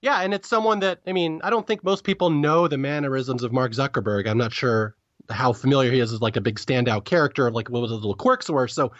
Yeah, 0.00 0.20
and 0.20 0.32
it's 0.32 0.48
someone 0.48 0.80
that 0.80 1.00
I 1.06 1.12
mean 1.12 1.40
I 1.42 1.50
don't 1.50 1.66
think 1.66 1.82
most 1.82 2.04
people 2.04 2.30
know 2.30 2.68
the 2.68 2.78
mannerisms 2.78 3.42
of 3.42 3.52
Mark 3.52 3.72
Zuckerberg. 3.72 4.28
I'm 4.28 4.38
not 4.38 4.52
sure 4.52 4.94
how 5.30 5.52
familiar 5.52 5.90
he 5.90 6.00
is 6.00 6.12
as 6.12 6.20
like 6.20 6.36
a 6.36 6.40
big 6.40 6.58
standout 6.58 7.04
character 7.04 7.50
like 7.50 7.70
what 7.70 7.82
his 7.82 7.92
little 7.92 8.14
quirks 8.14 8.50
were. 8.50 8.68
So 8.68 8.92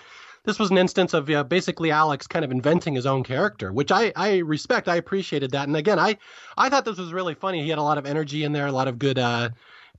this 0.44 0.58
was 0.58 0.70
an 0.70 0.78
instance 0.78 1.14
of 1.14 1.28
uh, 1.30 1.42
basically 1.44 1.90
Alex 1.90 2.26
kind 2.26 2.44
of 2.44 2.50
inventing 2.50 2.94
his 2.94 3.06
own 3.06 3.24
character, 3.24 3.72
which 3.72 3.90
I, 3.90 4.12
I 4.14 4.38
respect. 4.38 4.88
I 4.88 4.96
appreciated 4.96 5.50
that. 5.52 5.66
And 5.66 5.76
again, 5.76 5.98
I, 5.98 6.18
I 6.56 6.68
thought 6.68 6.84
this 6.84 6.98
was 6.98 7.12
really 7.12 7.34
funny. 7.34 7.62
He 7.62 7.70
had 7.70 7.78
a 7.78 7.82
lot 7.82 7.98
of 7.98 8.06
energy 8.06 8.44
in 8.44 8.52
there, 8.52 8.66
a 8.66 8.72
lot 8.72 8.88
of 8.88 8.98
good 8.98 9.18
uh, 9.18 9.50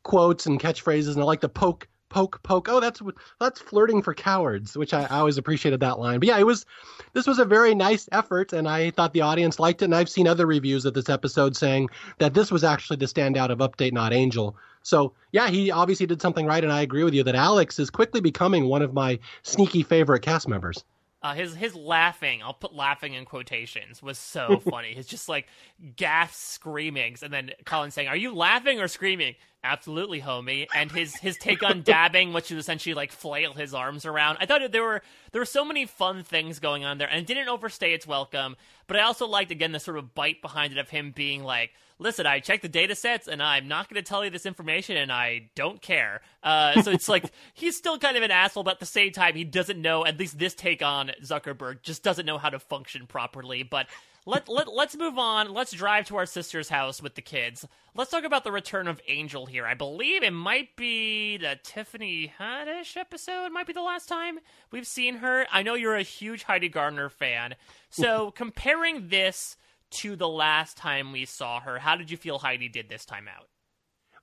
quotes 0.04 0.46
and 0.46 0.60
catchphrases, 0.60 1.14
and 1.14 1.22
I 1.22 1.26
like 1.26 1.42
the 1.42 1.50
poke, 1.50 1.88
poke, 2.10 2.42
poke. 2.44 2.70
Oh, 2.70 2.80
that's 2.80 3.02
that's 3.40 3.60
flirting 3.60 4.02
for 4.02 4.14
cowards, 4.14 4.78
which 4.78 4.94
I, 4.94 5.04
I 5.04 5.18
always 5.18 5.38
appreciated 5.38 5.80
that 5.82 6.00
line. 6.00 6.20
But 6.20 6.30
yeah, 6.30 6.38
it 6.38 6.46
was 6.46 6.66
this 7.14 7.28
was 7.28 7.40
a 7.40 7.46
very 7.46 7.74
nice 7.74 8.08
effort, 8.12 8.54
and 8.54 8.68
I 8.68 8.92
thought 8.92 9.14
the 9.14 9.22
audience 9.22 9.60
liked 9.60 9.82
it. 9.82 9.86
And 9.86 9.96
I've 9.96 10.10
seen 10.10 10.28
other 10.28 10.46
reviews 10.46 10.86
of 10.86 10.94
this 10.94 11.10
episode 11.10 11.58
saying 11.58 11.90
that 12.20 12.34
this 12.34 12.52
was 12.52 12.64
actually 12.64 12.98
the 12.98 13.08
standout 13.08 13.50
of 13.50 13.60
Update 13.60 13.94
Not 13.94 14.14
Angel. 14.14 14.56
So 14.86 15.14
yeah, 15.32 15.50
he 15.50 15.72
obviously 15.72 16.06
did 16.06 16.22
something 16.22 16.46
right, 16.46 16.64
and 16.64 16.72
I 16.72 16.82
agree 16.82 17.04
with 17.04 17.16
you 17.16 17.24
that 17.24 17.34
Alex 17.36 17.80
is 17.80 17.90
quickly 17.90 18.22
becoming 18.22 18.66
one 18.66 18.84
of 18.84 18.94
my 18.94 19.18
sneaky 19.42 19.82
favorite 19.82 20.22
cast 20.22 20.48
members. 20.48 20.84
Uh, 21.24 21.34
his 21.34 21.56
his 21.56 21.74
laughing, 21.74 22.44
I'll 22.44 22.54
put 22.54 22.76
laughing 22.76 23.16
in 23.16 23.26
quotations, 23.26 24.04
was 24.04 24.20
so 24.20 24.60
funny. 24.70 24.94
His 24.94 25.08
just 25.08 25.28
like 25.28 25.48
gasp 25.96 26.36
screamings, 26.36 27.24
and 27.24 27.34
then 27.34 27.52
Colin 27.66 27.90
saying, 27.90 28.10
"Are 28.10 28.16
you 28.16 28.36
laughing 28.36 28.80
or 28.80 28.88
screaming?" 28.88 29.34
Absolutely, 29.66 30.22
homie. 30.22 30.68
And 30.76 30.92
his 30.92 31.16
his 31.16 31.38
take 31.38 31.64
on 31.64 31.82
dabbing, 31.82 32.34
which 32.34 32.52
is 32.52 32.58
essentially 32.60 32.94
like 32.94 33.12
flail 33.12 33.54
his 33.54 33.74
arms 33.74 34.06
around. 34.06 34.38
I 34.40 34.46
thought 34.46 34.62
there 34.72 34.84
were 34.84 35.02
there 35.32 35.42
were 35.42 35.46
so 35.46 35.66
many 35.66 35.86
fun 35.88 36.24
things 36.24 36.60
going 36.60 36.86
on 36.86 37.00
there, 37.00 37.10
and 37.10 37.20
it 37.20 37.26
didn't 37.26 37.50
overstay 37.50 37.94
its 37.94 38.06
welcome. 38.06 38.56
But 38.86 38.98
I 38.98 39.02
also 39.02 39.26
liked 39.26 39.52
again 39.52 39.72
the 39.72 39.80
sort 39.80 39.98
of 39.98 40.14
bite 40.14 40.42
behind 40.42 40.72
it 40.72 40.78
of 40.78 40.90
him 40.90 41.12
being 41.12 41.44
like, 41.44 41.72
listen, 41.98 42.26
I 42.28 42.40
checked 42.40 42.62
the 42.62 42.70
data 42.70 42.94
sets 42.94 43.28
and 43.28 43.42
I'm 43.42 43.68
not 43.68 43.90
going 43.90 44.02
to 44.02 44.08
tell 44.08 44.24
you 44.24 44.30
this 44.30 44.46
information 44.46 44.98
and 44.98 45.12
I 45.12 45.50
don't 45.56 45.82
care. 45.82 46.22
Uh, 46.44 46.82
so 46.82 46.92
it's 46.92 47.08
like 47.08 47.32
he's 47.54 47.78
still 47.78 47.98
kind 47.98 48.18
of 48.18 48.24
an 48.24 48.32
asshole, 48.32 48.64
but 48.64 48.76
at 48.76 48.80
the 48.80 48.86
same 48.86 49.12
time, 49.12 49.36
he 49.36 49.44
doesn't 49.44 49.82
know, 49.82 50.06
at 50.06 50.20
least 50.20 50.38
this 50.38 50.54
take 50.54 50.82
on 50.82 51.12
Zuckerberg, 51.24 51.82
just 51.82 52.04
doesn't 52.04 52.26
know 52.26 52.38
how 52.38 52.50
to 52.50 52.60
function 52.60 53.08
properly. 53.08 53.64
But 53.64 53.88
let, 54.26 54.50
let, 54.50 54.74
let's 54.74 54.98
move 54.98 55.18
on. 55.18 55.54
Let's 55.54 55.72
drive 55.72 56.08
to 56.08 56.18
our 56.18 56.26
sister's 56.26 56.70
house 56.70 57.02
with 57.02 57.16
the 57.16 57.22
kids. 57.22 57.68
Let's 57.94 58.12
talk 58.12 58.24
about 58.24 58.44
the 58.44 58.52
return 58.52 58.88
of 58.88 59.00
Angel 59.08 59.46
here. 59.46 59.66
I 59.66 59.76
believe 59.76 60.24
it 60.24 60.34
might 60.34 60.76
be 60.76 61.38
the 61.38 61.60
Tiffany 61.64 62.34
Haddish 62.40 62.98
episode, 62.98 63.52
might 63.52 63.68
be 63.68 63.74
the 63.74 63.82
last 63.82 64.10
time 64.10 64.40
we've 64.72 64.88
seen 64.88 65.18
her. 65.18 65.46
I 65.52 65.64
know 65.64 65.76
you're 65.76 65.96
a 65.96 66.02
huge 66.02 66.44
Heidi 66.44 66.70
Gardner 66.70 67.10
fan. 67.10 67.56
So 67.90 68.32
comparing 68.36 69.10
this 69.10 69.58
to 70.02 70.16
the 70.16 70.28
last 70.28 70.76
time 70.76 71.12
we 71.12 71.26
saw 71.26 71.60
her. 71.60 71.80
How 71.80 71.96
did 71.96 72.10
you 72.10 72.18
feel 72.18 72.40
Heidi 72.40 72.68
did 72.68 72.90
this 72.90 73.06
time 73.06 73.28
out? 73.28 73.48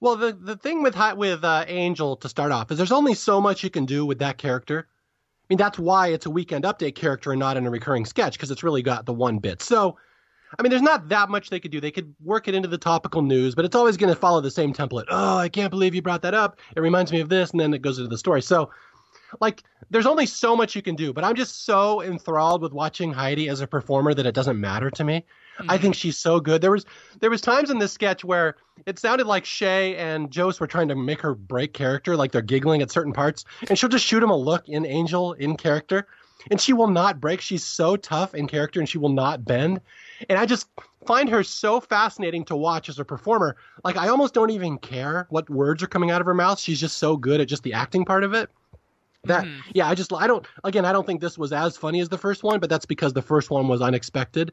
Well, 0.01 0.17
the 0.17 0.33
the 0.33 0.57
thing 0.57 0.83
with 0.83 0.97
with 1.17 1.45
uh, 1.45 1.65
Angel 1.69 2.17
to 2.17 2.29
start 2.29 2.51
off 2.51 2.73
is 2.73 2.77
there's 2.77 2.91
only 2.91 3.15
so 3.15 3.41
much 3.41 3.63
you 3.63 3.71
can 3.71 3.87
do 3.87 4.05
with 4.05 4.19
that 4.19 4.37
character. 4.37 4.89
Mean, 5.53 5.59
that's 5.59 5.79
why 5.79 6.09
it's 6.09 6.25
a 6.25 6.31
weekend 6.31 6.65
update 6.65 6.95
character 6.95 7.31
and 7.31 7.39
not 7.39 7.59
in 7.59 7.67
a 7.67 7.71
recurring 7.71 8.07
sketch 8.07 8.33
because 8.33 8.51
it's 8.51 8.63
really 8.63 8.81
got 8.81 9.05
the 9.05 9.13
one 9.13 9.37
bit. 9.37 9.61
So, 9.61 9.99
I 10.59 10.63
mean, 10.63 10.71
there's 10.71 10.81
not 10.81 11.11
that 11.11 11.29
much 11.29 11.51
they 11.51 11.61
could 11.61 11.71
do. 11.71 11.79
They 11.79 11.91
could 11.91 12.15
work 12.25 12.49
it 12.49 12.55
into 12.55 12.69
the 12.69 12.79
topical 12.79 13.21
news, 13.21 13.55
but 13.55 13.67
it's 13.67 13.77
always 13.77 13.99
going 13.99 14.09
to 14.09 14.19
follow 14.19 14.41
the 14.41 14.51
same 14.51 14.73
template. 14.73 15.05
Oh, 15.11 15.37
I 15.37 15.51
can't 15.51 15.69
believe 15.69 15.95
you 15.95 16.01
brought 16.01 16.23
that 16.23 16.33
up. 16.33 16.59
It 16.75 16.81
reminds 16.81 17.13
me 17.13 17.21
of 17.21 17.29
this, 17.29 17.51
and 17.51 17.61
then 17.61 17.75
it 17.75 17.83
goes 17.83 17.99
into 17.99 18.09
the 18.09 18.17
story. 18.17 18.41
So, 18.41 18.71
like, 19.43 19.63
there's 19.91 20.07
only 20.07 20.25
so 20.25 20.57
much 20.57 20.75
you 20.75 20.81
can 20.81 20.97
do. 20.97 21.13
But 21.13 21.23
I'm 21.23 21.35
just 21.35 21.67
so 21.67 22.01
enthralled 22.01 22.63
with 22.63 22.73
watching 22.73 23.13
Heidi 23.13 23.51
as 23.51 23.61
a 23.61 23.67
performer 23.67 24.15
that 24.15 24.25
it 24.25 24.35
doesn't 24.35 24.59
matter 24.59 24.91
to 24.91 25.05
me. 25.05 25.27
Mm-hmm. 25.59 25.71
I 25.71 25.79
think 25.79 25.95
she's 25.95 26.19
so 26.19 26.41
good. 26.41 26.61
There 26.63 26.71
was 26.71 26.85
there 27.21 27.31
was 27.31 27.41
times 27.41 27.71
in 27.71 27.79
this 27.79 27.93
sketch 27.93 28.25
where 28.25 28.57
it 28.87 28.99
sounded 28.99 29.27
like 29.27 29.45
Che 29.45 29.97
and 29.97 30.31
Jost 30.31 30.61
were 30.61 30.67
trying 30.67 30.89
to 30.89 30.97
make 30.97 31.21
her 31.21 31.35
break 31.35 31.73
character, 31.73 32.17
like 32.17 32.33
they're 32.33 32.43
giggling 32.43 32.83
at 32.83 32.91
certain 32.91 33.13
parts, 33.13 33.45
and 33.69 33.79
she'll 33.79 33.91
just 33.91 34.05
shoot 34.05 34.23
him 34.23 34.31
a 34.31 34.37
look 34.37 34.69
in 34.69 34.87
Angel 34.87 35.35
in 35.35 35.57
character, 35.57 36.07
and 36.51 36.61
she 36.61 36.73
will 36.73 36.89
not 36.89 37.21
break. 37.21 37.41
She's 37.41 37.65
so 37.65 37.97
tough 37.97 38.35
in 38.35 38.49
character, 38.49 38.81
and 38.81 38.89
she 38.89 38.99
will 38.99 39.11
not 39.11 39.45
bend. 39.45 39.81
And 40.29 40.39
I 40.39 40.47
just 40.47 40.69
find 41.07 41.29
her 41.29 41.43
so 41.43 41.81
fascinating 41.81 42.45
to 42.47 42.57
watch 42.57 42.89
as 42.89 42.99
a 42.99 43.05
performer. 43.05 43.57
Like 43.85 43.97
I 43.97 44.09
almost 44.09 44.35
don't 44.35 44.51
even 44.51 44.79
care 44.79 45.27
what 45.31 45.51
words 45.51 45.83
are 45.83 45.89
coming 45.89 46.11
out 46.11 46.21
of 46.21 46.27
her 46.27 46.35
mouth. 46.35 46.59
She's 46.59 46.81
just 46.81 46.99
so 46.99 47.17
good 47.17 47.41
at 47.41 47.49
just 47.49 47.63
the 47.63 47.75
acting 47.75 48.05
part 48.05 48.25
of 48.25 48.35
it. 48.35 48.51
That 49.25 49.47
yeah, 49.73 49.89
I 49.89 49.95
just 49.95 50.13
I 50.13 50.27
don't 50.27 50.45
again 50.65 50.85
I 50.85 50.93
don't 50.93 51.07
think 51.07 51.21
this 51.21 51.39
was 51.39 51.53
as 51.53 51.77
funny 51.77 52.01
as 52.01 52.09
the 52.09 52.19
first 52.19 52.43
one, 52.43 52.59
but 52.59 52.69
that's 52.69 52.87
because 52.87 53.13
the 53.13 53.23
first 53.23 53.51
one 53.51 53.69
was 53.69 53.81
unexpected. 53.81 54.53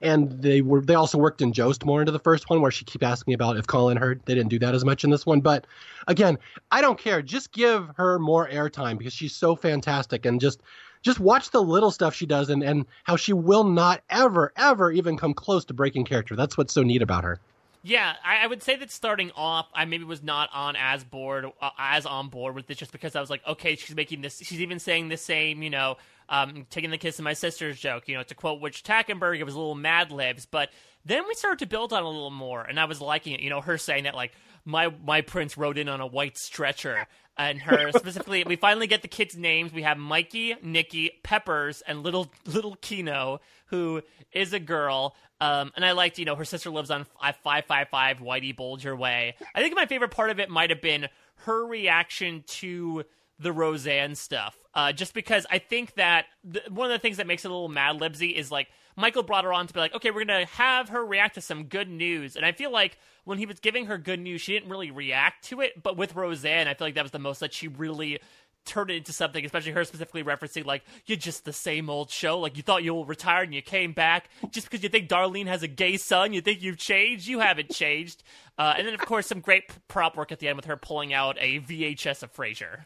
And 0.00 0.42
they 0.42 0.62
were 0.62 0.80
they 0.80 0.94
also 0.94 1.18
worked 1.18 1.42
in 1.42 1.52
Jost 1.52 1.84
more 1.84 2.00
into 2.00 2.12
the 2.12 2.18
first 2.18 2.48
one 2.48 2.60
where 2.60 2.70
she 2.70 2.84
keep 2.84 3.02
asking 3.02 3.34
about 3.34 3.58
if 3.58 3.66
Colin 3.66 3.96
heard. 3.96 4.20
They 4.24 4.34
didn't 4.34 4.48
do 4.48 4.58
that 4.60 4.74
as 4.74 4.84
much 4.84 5.04
in 5.04 5.10
this 5.10 5.26
one. 5.26 5.40
But 5.40 5.66
again, 6.06 6.38
I 6.70 6.80
don't 6.80 6.98
care. 6.98 7.20
Just 7.20 7.52
give 7.52 7.90
her 7.96 8.18
more 8.18 8.48
airtime 8.48 8.96
because 8.96 9.12
she's 9.12 9.34
so 9.34 9.54
fantastic 9.54 10.24
and 10.24 10.40
just 10.40 10.62
just 11.02 11.20
watch 11.20 11.50
the 11.50 11.62
little 11.62 11.90
stuff 11.90 12.14
she 12.14 12.26
does 12.26 12.50
and, 12.50 12.62
and 12.62 12.86
how 13.04 13.16
she 13.16 13.32
will 13.32 13.64
not 13.64 14.02
ever, 14.10 14.52
ever 14.56 14.92
even 14.92 15.16
come 15.16 15.32
close 15.32 15.64
to 15.66 15.74
breaking 15.74 16.04
character. 16.04 16.36
That's 16.36 16.58
what's 16.58 16.72
so 16.72 16.82
neat 16.82 17.02
about 17.02 17.24
her. 17.24 17.40
Yeah, 17.82 18.14
I, 18.22 18.44
I, 18.44 18.46
would 18.46 18.62
say 18.62 18.76
that 18.76 18.90
starting 18.90 19.30
off, 19.34 19.66
I 19.72 19.86
maybe 19.86 20.04
was 20.04 20.22
not 20.22 20.50
on 20.52 20.76
as 20.76 21.02
board, 21.02 21.46
uh, 21.62 21.70
as 21.78 22.04
on 22.04 22.28
board 22.28 22.54
with 22.54 22.66
this, 22.66 22.76
just 22.76 22.92
because 22.92 23.16
I 23.16 23.20
was 23.22 23.30
like, 23.30 23.40
okay, 23.46 23.74
she's 23.74 23.96
making 23.96 24.20
this. 24.20 24.38
She's 24.44 24.60
even 24.60 24.78
saying 24.78 25.08
the 25.08 25.16
same, 25.16 25.62
you 25.62 25.70
know, 25.70 25.96
um, 26.30 26.66
taking 26.70 26.90
the 26.90 26.98
kiss 26.98 27.18
of 27.18 27.24
my 27.24 27.34
sister's 27.34 27.78
joke, 27.78 28.08
you 28.08 28.16
know, 28.16 28.22
to 28.22 28.34
quote 28.34 28.60
Witch 28.60 28.82
Tackenberg, 28.84 29.38
it 29.38 29.44
was 29.44 29.54
a 29.54 29.58
little 29.58 29.74
Mad 29.74 30.12
Libs, 30.12 30.46
but 30.46 30.70
then 31.04 31.26
we 31.26 31.34
started 31.34 31.58
to 31.58 31.66
build 31.66 31.92
on 31.92 32.02
a 32.02 32.08
little 32.08 32.30
more, 32.30 32.62
and 32.62 32.78
I 32.78 32.84
was 32.84 33.00
liking 33.00 33.34
it. 33.34 33.40
You 33.40 33.50
know, 33.50 33.60
her 33.60 33.76
saying 33.76 34.04
that 34.04 34.14
like 34.14 34.32
my 34.64 34.92
my 35.04 35.22
prince 35.22 35.56
rode 35.56 35.78
in 35.78 35.88
on 35.88 36.00
a 36.00 36.06
white 36.06 36.38
stretcher, 36.38 37.06
and 37.36 37.60
her 37.60 37.90
specifically. 37.96 38.44
we 38.44 38.56
finally 38.56 38.86
get 38.86 39.02
the 39.02 39.08
kids' 39.08 39.36
names. 39.36 39.72
We 39.72 39.82
have 39.82 39.98
Mikey, 39.98 40.56
Nikki, 40.62 41.10
Peppers, 41.22 41.82
and 41.82 42.02
little 42.02 42.30
little 42.46 42.76
Kino, 42.76 43.40
who 43.66 44.02
is 44.32 44.52
a 44.52 44.60
girl. 44.60 45.16
Um, 45.40 45.72
and 45.74 45.86
I 45.86 45.92
liked, 45.92 46.18
you 46.18 46.26
know, 46.26 46.36
her 46.36 46.44
sister 46.44 46.70
lives 46.70 46.90
on 46.90 47.06
five 47.42 47.64
five 47.66 47.88
five 47.90 48.18
Whitey 48.18 48.54
Bulger 48.54 48.94
Way. 48.94 49.36
I 49.54 49.60
think 49.60 49.74
my 49.74 49.86
favorite 49.86 50.10
part 50.10 50.30
of 50.30 50.38
it 50.38 50.50
might 50.50 50.70
have 50.70 50.82
been 50.82 51.08
her 51.46 51.66
reaction 51.66 52.44
to 52.46 53.04
the 53.40 53.52
Roseanne 53.52 54.14
stuff. 54.14 54.56
Uh, 54.74 54.92
just 54.92 55.14
because 55.14 55.46
I 55.50 55.58
think 55.58 55.94
that 55.94 56.26
the, 56.44 56.62
one 56.68 56.90
of 56.90 56.92
the 56.92 57.00
things 57.00 57.16
that 57.16 57.26
makes 57.26 57.44
it 57.44 57.50
a 57.50 57.54
little 57.54 57.68
Mad 57.68 57.98
Libsy 57.98 58.34
is 58.34 58.52
like 58.52 58.68
Michael 58.96 59.22
brought 59.22 59.44
her 59.44 59.52
on 59.52 59.66
to 59.66 59.74
be 59.74 59.80
like, 59.80 59.94
okay, 59.94 60.10
we're 60.10 60.24
gonna 60.24 60.44
have 60.46 60.90
her 60.90 61.04
react 61.04 61.34
to 61.34 61.40
some 61.40 61.64
good 61.64 61.88
news, 61.88 62.36
and 62.36 62.44
I 62.44 62.52
feel 62.52 62.70
like 62.70 62.98
when 63.24 63.38
he 63.38 63.46
was 63.46 63.60
giving 63.60 63.86
her 63.86 63.98
good 63.98 64.20
news, 64.20 64.40
she 64.40 64.52
didn't 64.52 64.70
really 64.70 64.90
react 64.90 65.44
to 65.46 65.60
it. 65.60 65.82
But 65.82 65.96
with 65.96 66.14
Roseanne, 66.14 66.68
I 66.68 66.74
feel 66.74 66.86
like 66.86 66.94
that 66.94 67.02
was 67.02 67.12
the 67.12 67.18
most 67.18 67.40
that 67.40 67.52
she 67.52 67.68
really 67.68 68.20
turned 68.64 68.90
it 68.90 68.96
into 68.96 69.12
something, 69.12 69.44
especially 69.44 69.72
her 69.72 69.84
specifically 69.84 70.22
referencing 70.22 70.64
like 70.64 70.84
you're 71.06 71.16
just 71.16 71.44
the 71.44 71.52
same 71.52 71.88
old 71.88 72.10
show. 72.10 72.38
Like 72.38 72.56
you 72.56 72.62
thought 72.62 72.82
you 72.82 72.94
were 72.94 73.04
retired 73.04 73.44
and 73.44 73.54
you 73.54 73.62
came 73.62 73.92
back 73.92 74.28
just 74.50 74.70
because 74.70 74.82
you 74.82 74.88
think 74.88 75.08
Darlene 75.08 75.46
has 75.46 75.62
a 75.62 75.68
gay 75.68 75.96
son. 75.96 76.32
You 76.32 76.40
think 76.40 76.62
you've 76.62 76.76
changed. 76.76 77.26
You 77.26 77.40
haven't 77.40 77.70
changed. 77.70 78.22
Uh, 78.58 78.74
and 78.76 78.86
then 78.86 78.94
of 78.94 79.00
course 79.00 79.26
some 79.26 79.40
great 79.40 79.64
prop 79.88 80.16
work 80.16 80.30
at 80.30 80.38
the 80.38 80.48
end 80.48 80.56
with 80.56 80.66
her 80.66 80.76
pulling 80.76 81.12
out 81.12 81.36
a 81.40 81.60
VHS 81.60 82.22
of 82.22 82.32
Frasier. 82.34 82.84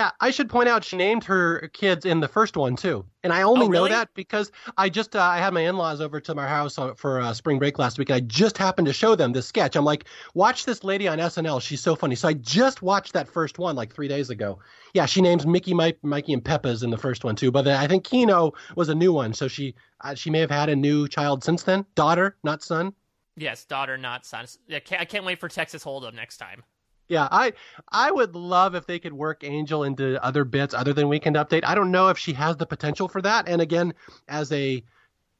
Yeah, 0.00 0.12
I 0.18 0.30
should 0.30 0.48
point 0.48 0.66
out 0.66 0.82
she 0.82 0.96
named 0.96 1.24
her 1.24 1.68
kids 1.74 2.06
in 2.06 2.20
the 2.20 2.28
first 2.28 2.56
one 2.56 2.74
too, 2.74 3.04
and 3.22 3.34
I 3.34 3.42
only 3.42 3.66
oh, 3.66 3.68
really? 3.68 3.90
know 3.90 3.96
that 3.96 4.14
because 4.14 4.50
I 4.78 4.88
just 4.88 5.14
uh, 5.14 5.20
I 5.20 5.36
had 5.36 5.52
my 5.52 5.60
in-laws 5.60 6.00
over 6.00 6.20
to 6.20 6.34
my 6.34 6.48
house 6.48 6.78
for 6.96 7.20
uh, 7.20 7.34
spring 7.34 7.58
break 7.58 7.78
last 7.78 7.98
week, 7.98 8.08
and 8.08 8.16
I 8.16 8.20
just 8.20 8.56
happened 8.56 8.86
to 8.86 8.94
show 8.94 9.14
them 9.14 9.32
this 9.32 9.46
sketch. 9.46 9.76
I'm 9.76 9.84
like, 9.84 10.06
watch 10.32 10.64
this 10.64 10.84
lady 10.84 11.06
on 11.06 11.18
SNL, 11.18 11.60
she's 11.60 11.82
so 11.82 11.94
funny. 11.94 12.14
So 12.14 12.28
I 12.28 12.32
just 12.32 12.80
watched 12.80 13.12
that 13.12 13.28
first 13.28 13.58
one 13.58 13.76
like 13.76 13.92
three 13.92 14.08
days 14.08 14.30
ago. 14.30 14.60
Yeah, 14.94 15.04
she 15.04 15.20
names 15.20 15.46
Mickey, 15.46 15.74
Mike, 15.74 15.98
Mikey, 16.02 16.32
and 16.32 16.42
Peppas 16.42 16.82
in 16.82 16.88
the 16.88 16.96
first 16.96 17.22
one 17.22 17.36
too, 17.36 17.50
but 17.50 17.68
I 17.68 17.86
think 17.86 18.04
Kino 18.04 18.54
was 18.76 18.88
a 18.88 18.94
new 18.94 19.12
one, 19.12 19.34
so 19.34 19.48
she 19.48 19.74
uh, 20.00 20.14
she 20.14 20.30
may 20.30 20.38
have 20.40 20.50
had 20.50 20.70
a 20.70 20.76
new 20.76 21.08
child 21.08 21.44
since 21.44 21.64
then, 21.64 21.84
daughter, 21.94 22.38
not 22.42 22.62
son. 22.62 22.94
Yes, 23.36 23.66
daughter, 23.66 23.98
not 23.98 24.24
son. 24.24 24.46
I 24.72 24.80
can't, 24.80 25.02
I 25.02 25.04
can't 25.04 25.26
wait 25.26 25.40
for 25.40 25.50
Texas 25.50 25.84
Hold'em 25.84 26.14
next 26.14 26.38
time. 26.38 26.62
Yeah, 27.10 27.26
I 27.28 27.54
I 27.90 28.12
would 28.12 28.36
love 28.36 28.76
if 28.76 28.86
they 28.86 29.00
could 29.00 29.12
work 29.12 29.42
Angel 29.42 29.82
into 29.82 30.24
other 30.24 30.44
bits 30.44 30.72
other 30.74 30.92
than 30.92 31.08
Weekend 31.08 31.34
Update. 31.34 31.64
I 31.64 31.74
don't 31.74 31.90
know 31.90 32.08
if 32.08 32.16
she 32.16 32.32
has 32.34 32.56
the 32.56 32.66
potential 32.66 33.08
for 33.08 33.20
that. 33.22 33.48
And 33.48 33.60
again, 33.60 33.94
as 34.28 34.52
a 34.52 34.84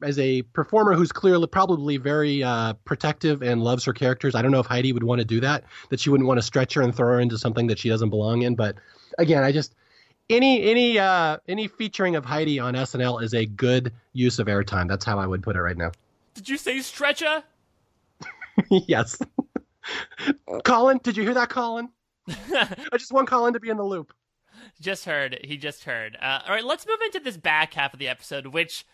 as 0.03 0.19
a 0.19 0.43
performer 0.43 0.95
who's 0.95 1.13
clearly 1.13 1.47
probably 1.47 1.97
very 1.97 2.43
uh, 2.43 2.73
protective 2.85 3.41
and 3.41 3.63
loves 3.63 3.85
her 3.85 3.93
characters, 3.93 4.35
I 4.35 4.43
don't 4.43 4.51
know 4.51 4.59
if 4.59 4.67
Heidi 4.67 4.93
would 4.93 5.05
want 5.05 5.21
to 5.21 5.25
do 5.25 5.39
that. 5.43 5.63
That 5.91 6.01
she 6.01 6.11
wouldn't 6.11 6.27
want 6.27 6.39
to 6.39 6.43
stretch 6.43 6.75
her 6.75 6.83
and 6.83 6.93
throw 6.93 7.07
her 7.07 7.21
into 7.21 7.39
something 7.39 7.69
that 7.69 7.79
she 7.79 7.89
doesn't 7.89 8.11
belong 8.11 8.43
in. 8.43 8.57
But 8.57 8.75
again, 9.17 9.45
I 9.45 9.53
just 9.53 9.77
any 10.29 10.65
any 10.65 10.99
uh, 10.99 11.37
any 11.47 11.69
featuring 11.69 12.17
of 12.17 12.25
Heidi 12.25 12.59
on 12.59 12.75
SNL 12.75 13.23
is 13.23 13.33
a 13.33 13.47
good 13.47 13.93
use 14.13 14.41
of 14.41 14.49
airtime. 14.49 14.89
That's 14.89 15.05
how 15.05 15.21
I 15.21 15.27
would 15.29 15.45
put 15.45 15.55
it 15.55 15.61
right 15.61 15.77
now. 15.77 15.93
Did 16.35 16.49
you 16.49 16.57
say 16.57 16.81
stretcher? 16.81 17.45
yes. 18.71 19.23
Colin, 20.65 21.01
did 21.03 21.17
you 21.17 21.23
hear 21.23 21.35
that, 21.35 21.49
Colin? 21.49 21.91
I 22.29 22.97
just 22.97 23.13
want 23.13 23.29
Colin 23.29 23.55
to 23.55 23.61
be 23.61 23.71
in 23.71 23.77
the 23.77 23.85
loop. 23.85 24.13
Just 24.81 25.05
heard. 25.05 25.39
He 25.43 25.57
just 25.57 25.85
heard. 25.85 26.17
Uh, 26.21 26.41
all 26.47 26.55
right, 26.55 26.65
let's 26.65 26.87
move 26.87 27.01
into 27.05 27.21
this 27.21 27.37
back 27.37 27.75
half 27.75 27.93
of 27.93 27.99
the 27.99 28.09
episode, 28.09 28.49
which 28.49 28.85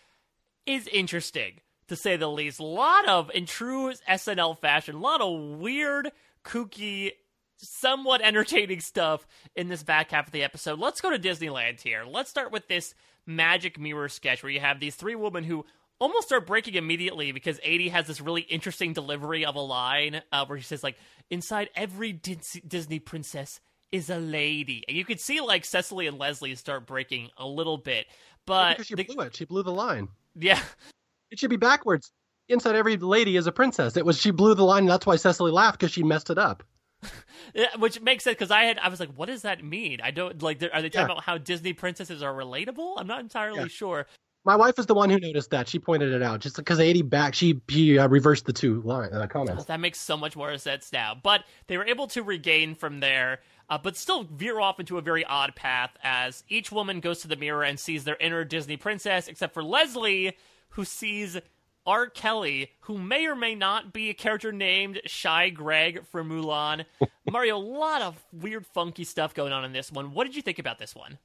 is 0.65 0.87
interesting 0.87 1.61
to 1.87 1.95
say 1.95 2.15
the 2.15 2.29
least. 2.29 2.59
A 2.59 2.65
lot 2.65 3.07
of, 3.07 3.31
in 3.33 3.45
true 3.45 3.93
SNL 4.09 4.59
fashion, 4.59 4.95
a 4.95 4.99
lot 4.99 5.21
of 5.21 5.59
weird, 5.59 6.11
kooky, 6.43 7.11
somewhat 7.57 8.21
entertaining 8.21 8.79
stuff 8.79 9.27
in 9.55 9.67
this 9.67 9.83
back 9.83 10.11
half 10.11 10.27
of 10.27 10.33
the 10.33 10.43
episode. 10.43 10.79
Let's 10.79 11.01
go 11.01 11.09
to 11.09 11.19
Disneyland 11.19 11.81
here. 11.81 12.03
Let's 12.07 12.29
start 12.29 12.51
with 12.51 12.67
this 12.67 12.93
magic 13.25 13.79
mirror 13.79 14.09
sketch 14.09 14.43
where 14.43 14.51
you 14.51 14.59
have 14.59 14.79
these 14.79 14.95
three 14.95 15.15
women 15.15 15.43
who 15.43 15.65
almost 15.99 16.27
start 16.27 16.45
breaking 16.45 16.75
immediately 16.75 17.31
because 17.31 17.59
Aidy 17.59 17.89
has 17.91 18.07
this 18.07 18.21
really 18.21 18.41
interesting 18.41 18.93
delivery 18.93 19.45
of 19.45 19.55
a 19.55 19.61
line 19.61 20.21
uh, 20.31 20.45
where 20.45 20.57
he 20.57 20.63
says 20.63 20.83
like 20.83 20.97
inside 21.29 21.69
every 21.75 22.11
Disney 22.13 22.99
princess 22.99 23.59
is 23.91 24.09
a 24.09 24.17
lady, 24.17 24.83
and 24.87 24.97
you 24.97 25.05
could 25.05 25.19
see 25.19 25.41
like 25.41 25.65
Cecily 25.65 26.07
and 26.07 26.17
Leslie 26.17 26.55
start 26.55 26.85
breaking 26.85 27.29
a 27.37 27.47
little 27.47 27.77
bit, 27.77 28.07
but 28.45 28.73
because 28.73 28.87
she 28.87 28.95
the... 28.95 29.03
blew 29.03 29.23
it, 29.23 29.35
she 29.35 29.45
blew 29.45 29.63
the 29.63 29.71
line. 29.71 30.09
Yeah, 30.35 30.61
it 31.31 31.39
should 31.39 31.49
be 31.49 31.57
backwards. 31.57 32.11
Inside 32.49 32.75
every 32.75 32.95
lady 32.97 33.35
is 33.35 33.47
a 33.47 33.51
princess. 33.51 33.97
It 33.97 34.05
was 34.05 34.19
she 34.19 34.31
blew 34.31 34.55
the 34.55 34.63
line, 34.63 34.83
and 34.83 34.89
that's 34.89 35.05
why 35.05 35.15
Cecily 35.15 35.51
laughed 35.51 35.79
because 35.79 35.91
she 35.91 36.03
messed 36.03 36.29
it 36.29 36.37
up. 36.37 36.63
yeah, 37.53 37.67
which 37.77 38.01
makes 38.01 38.23
sense 38.23 38.35
because 38.35 38.51
I 38.51 38.63
had 38.63 38.79
I 38.79 38.89
was 38.89 38.99
like, 38.99 39.13
what 39.15 39.27
does 39.27 39.43
that 39.43 39.63
mean? 39.63 39.99
I 40.01 40.11
don't 40.11 40.41
like. 40.41 40.61
Are 40.61 40.81
they 40.81 40.89
talking 40.89 41.07
yeah. 41.07 41.13
about 41.13 41.23
how 41.23 41.37
Disney 41.37 41.73
princesses 41.73 42.23
are 42.23 42.33
relatable? 42.33 42.95
I'm 42.97 43.07
not 43.07 43.19
entirely 43.19 43.61
yeah. 43.61 43.67
sure. 43.67 44.07
My 44.47 44.55
wife 44.55 44.79
is 44.79 44.85
the 44.85 44.93
one 44.93 45.09
who 45.09 45.19
noticed 45.19 45.49
that. 45.49 45.67
She 45.67 45.77
pointed 45.77 46.13
it 46.13 46.23
out 46.23 46.39
just 46.39 46.55
because 46.55 46.79
Aidy 46.79 47.07
back. 47.07 47.35
She 47.35 47.59
she 47.67 47.99
uh, 47.99 48.07
reversed 48.07 48.45
the 48.45 48.53
two 48.53 48.79
line 48.83 49.13
uh, 49.13 49.27
comments. 49.27 49.65
That 49.65 49.81
makes 49.81 49.99
so 49.99 50.15
much 50.15 50.37
more 50.37 50.57
sense 50.57 50.93
now. 50.93 51.17
But 51.21 51.43
they 51.67 51.77
were 51.77 51.85
able 51.85 52.07
to 52.07 52.23
regain 52.23 52.73
from 52.73 53.01
there, 53.01 53.41
uh, 53.69 53.77
but 53.77 53.97
still 53.97 54.23
veer 54.23 54.61
off 54.61 54.79
into 54.79 54.97
a 54.97 55.01
very 55.01 55.25
odd 55.25 55.53
path 55.57 55.89
as 56.01 56.45
each 56.47 56.71
woman 56.71 57.01
goes 57.01 57.19
to 57.23 57.27
the 57.27 57.35
mirror 57.35 57.61
and 57.61 57.77
sees 57.77 58.05
their 58.05 58.15
inner 58.21 58.45
Disney 58.45 58.77
princess, 58.77 59.27
except 59.27 59.53
for 59.53 59.61
Leslie, 59.61 60.37
who 60.69 60.85
sees 60.85 61.37
R. 61.85 62.07
Kelly, 62.07 62.71
who 62.81 62.97
may 62.97 63.27
or 63.27 63.35
may 63.35 63.53
not 63.53 63.91
be 63.91 64.09
a 64.09 64.13
character 64.13 64.53
named 64.53 65.01
Shy 65.07 65.49
Greg 65.49 66.05
from 66.05 66.29
Mulan. 66.29 66.85
Mario, 67.29 67.57
a 67.57 67.59
lot 67.59 68.01
of 68.01 68.15
weird, 68.31 68.65
funky 68.65 69.03
stuff 69.03 69.33
going 69.33 69.51
on 69.51 69.65
in 69.65 69.73
this 69.73 69.91
one. 69.91 70.13
What 70.13 70.25
did 70.25 70.37
you 70.37 70.41
think 70.41 70.57
about 70.57 70.79
this 70.79 70.95
one? 70.95 71.17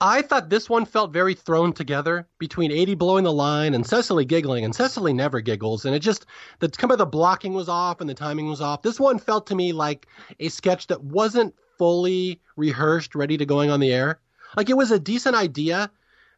I 0.00 0.22
thought 0.22 0.48
this 0.48 0.70
one 0.70 0.86
felt 0.86 1.12
very 1.12 1.34
thrown 1.34 1.72
together 1.72 2.26
between 2.38 2.70
Aidy 2.70 2.96
blowing 2.96 3.24
the 3.24 3.32
line 3.32 3.74
and 3.74 3.86
Cecily 3.86 4.24
giggling, 4.24 4.64
and 4.64 4.74
Cecily 4.74 5.12
never 5.12 5.40
giggles, 5.40 5.84
and 5.84 5.94
it 5.94 5.98
just 5.98 6.24
the 6.60 6.68
kind 6.68 6.92
of 6.92 6.98
the 6.98 7.06
blocking 7.06 7.52
was 7.52 7.68
off 7.68 8.00
and 8.00 8.08
the 8.08 8.14
timing 8.14 8.48
was 8.48 8.60
off. 8.60 8.82
This 8.82 9.00
one 9.00 9.18
felt 9.18 9.46
to 9.48 9.54
me 9.54 9.72
like 9.72 10.06
a 10.40 10.48
sketch 10.48 10.86
that 10.86 11.02
wasn't 11.02 11.54
fully 11.76 12.40
rehearsed, 12.56 13.14
ready 13.14 13.36
to 13.36 13.46
going 13.46 13.70
on 13.70 13.80
the 13.80 13.92
air. 13.92 14.20
Like 14.56 14.70
it 14.70 14.76
was 14.76 14.90
a 14.90 14.98
decent 14.98 15.36
idea, 15.36 15.90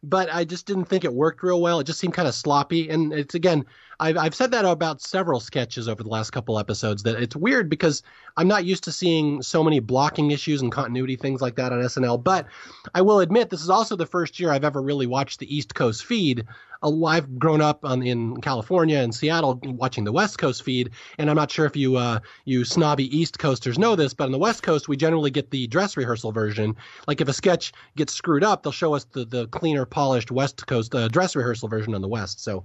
but 0.03 0.33
I 0.33 0.45
just 0.45 0.65
didn't 0.65 0.85
think 0.85 1.03
it 1.03 1.13
worked 1.13 1.43
real 1.43 1.61
well. 1.61 1.79
It 1.79 1.85
just 1.85 1.99
seemed 1.99 2.13
kind 2.13 2.27
of 2.27 2.35
sloppy, 2.35 2.89
and 2.89 3.13
it's 3.13 3.35
again 3.35 3.65
I've, 4.01 4.17
I've 4.17 4.35
said 4.35 4.49
that 4.51 4.65
about 4.65 4.99
several 4.99 5.39
sketches 5.39 5.87
over 5.87 6.01
the 6.01 6.09
last 6.09 6.31
couple 6.31 6.57
episodes 6.57 7.03
that 7.03 7.21
it's 7.21 7.35
weird 7.35 7.69
because 7.69 8.01
I'm 8.35 8.47
not 8.47 8.65
used 8.65 8.83
to 8.85 8.91
seeing 8.91 9.43
so 9.43 9.63
many 9.63 9.79
blocking 9.79 10.31
issues 10.31 10.63
and 10.63 10.71
continuity 10.71 11.15
things 11.15 11.39
like 11.39 11.55
that 11.57 11.71
on 11.71 11.79
SNL. 11.79 12.23
But 12.23 12.47
I 12.95 13.03
will 13.03 13.19
admit 13.19 13.51
this 13.51 13.61
is 13.61 13.69
also 13.69 13.95
the 13.95 14.07
first 14.07 14.39
year 14.39 14.51
I've 14.51 14.63
ever 14.63 14.81
really 14.81 15.05
watched 15.05 15.37
the 15.37 15.55
East 15.55 15.75
Coast 15.75 16.03
feed. 16.03 16.47
I've 16.83 17.37
grown 17.37 17.61
up 17.61 17.85
on, 17.85 18.01
in 18.03 18.39
California 18.41 18.97
and 18.97 19.13
Seattle 19.13 19.59
watching 19.63 20.03
the 20.03 20.11
West 20.11 20.37
Coast 20.37 20.63
feed, 20.63 20.91
and 21.17 21.29
I'm 21.29 21.35
not 21.35 21.51
sure 21.51 21.65
if 21.65 21.75
you 21.75 21.97
uh, 21.97 22.19
you 22.45 22.65
snobby 22.65 23.15
East 23.15 23.39
Coasters 23.39 23.77
know 23.77 23.95
this, 23.95 24.13
but 24.13 24.25
on 24.25 24.31
the 24.31 24.39
West 24.39 24.63
Coast 24.63 24.87
we 24.87 24.97
generally 24.97 25.31
get 25.31 25.51
the 25.51 25.67
dress 25.67 25.95
rehearsal 25.95 26.31
version. 26.31 26.75
Like 27.07 27.21
if 27.21 27.27
a 27.27 27.33
sketch 27.33 27.71
gets 27.95 28.13
screwed 28.13 28.43
up, 28.43 28.63
they'll 28.63 28.71
show 28.71 28.93
us 28.95 29.05
the 29.05 29.25
the 29.25 29.47
cleaner, 29.47 29.85
polished 29.85 30.31
West 30.31 30.65
Coast 30.67 30.95
uh, 30.95 31.07
dress 31.07 31.35
rehearsal 31.35 31.69
version 31.69 31.93
on 31.93 32.01
the 32.01 32.07
West. 32.07 32.43
So 32.43 32.63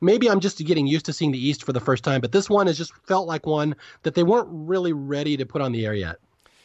maybe 0.00 0.28
I'm 0.28 0.40
just 0.40 0.58
getting 0.58 0.86
used 0.86 1.06
to 1.06 1.12
seeing 1.12 1.32
the 1.32 1.44
East 1.44 1.64
for 1.64 1.72
the 1.72 1.80
first 1.80 2.04
time, 2.04 2.20
but 2.20 2.32
this 2.32 2.50
one 2.50 2.66
has 2.66 2.76
just 2.76 2.94
felt 3.06 3.26
like 3.26 3.46
one 3.46 3.74
that 4.02 4.14
they 4.14 4.22
weren't 4.22 4.48
really 4.50 4.92
ready 4.92 5.36
to 5.36 5.46
put 5.46 5.62
on 5.62 5.72
the 5.72 5.86
air 5.86 5.94
yet. 5.94 6.16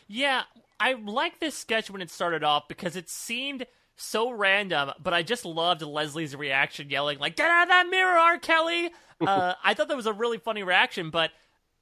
Yeah, 0.08 0.44
I 0.80 0.94
like 0.94 1.40
this 1.40 1.56
sketch 1.56 1.90
when 1.90 2.02
it 2.02 2.10
started 2.10 2.44
off 2.44 2.68
because 2.68 2.96
it 2.96 3.10
seemed 3.10 3.66
so 4.00 4.32
random, 4.32 4.92
but 5.02 5.14
I 5.14 5.24
just 5.24 5.46
loved 5.46 5.82
Leslie's 5.82 6.36
reaction, 6.36 6.90
yelling 6.90 7.20
like 7.20 7.36
"Get 7.36 7.50
out 7.50 7.64
of 7.64 7.70
that 7.70 7.88
mirror, 7.90 8.18
R. 8.18 8.38
Kelly!" 8.40 8.92
uh, 9.22 9.54
I 9.64 9.74
thought 9.74 9.90
that 9.90 9.98
was 9.98 10.06
a 10.06 10.14
really 10.14 10.38
funny 10.38 10.64
reaction, 10.64 11.10
but 11.10 11.32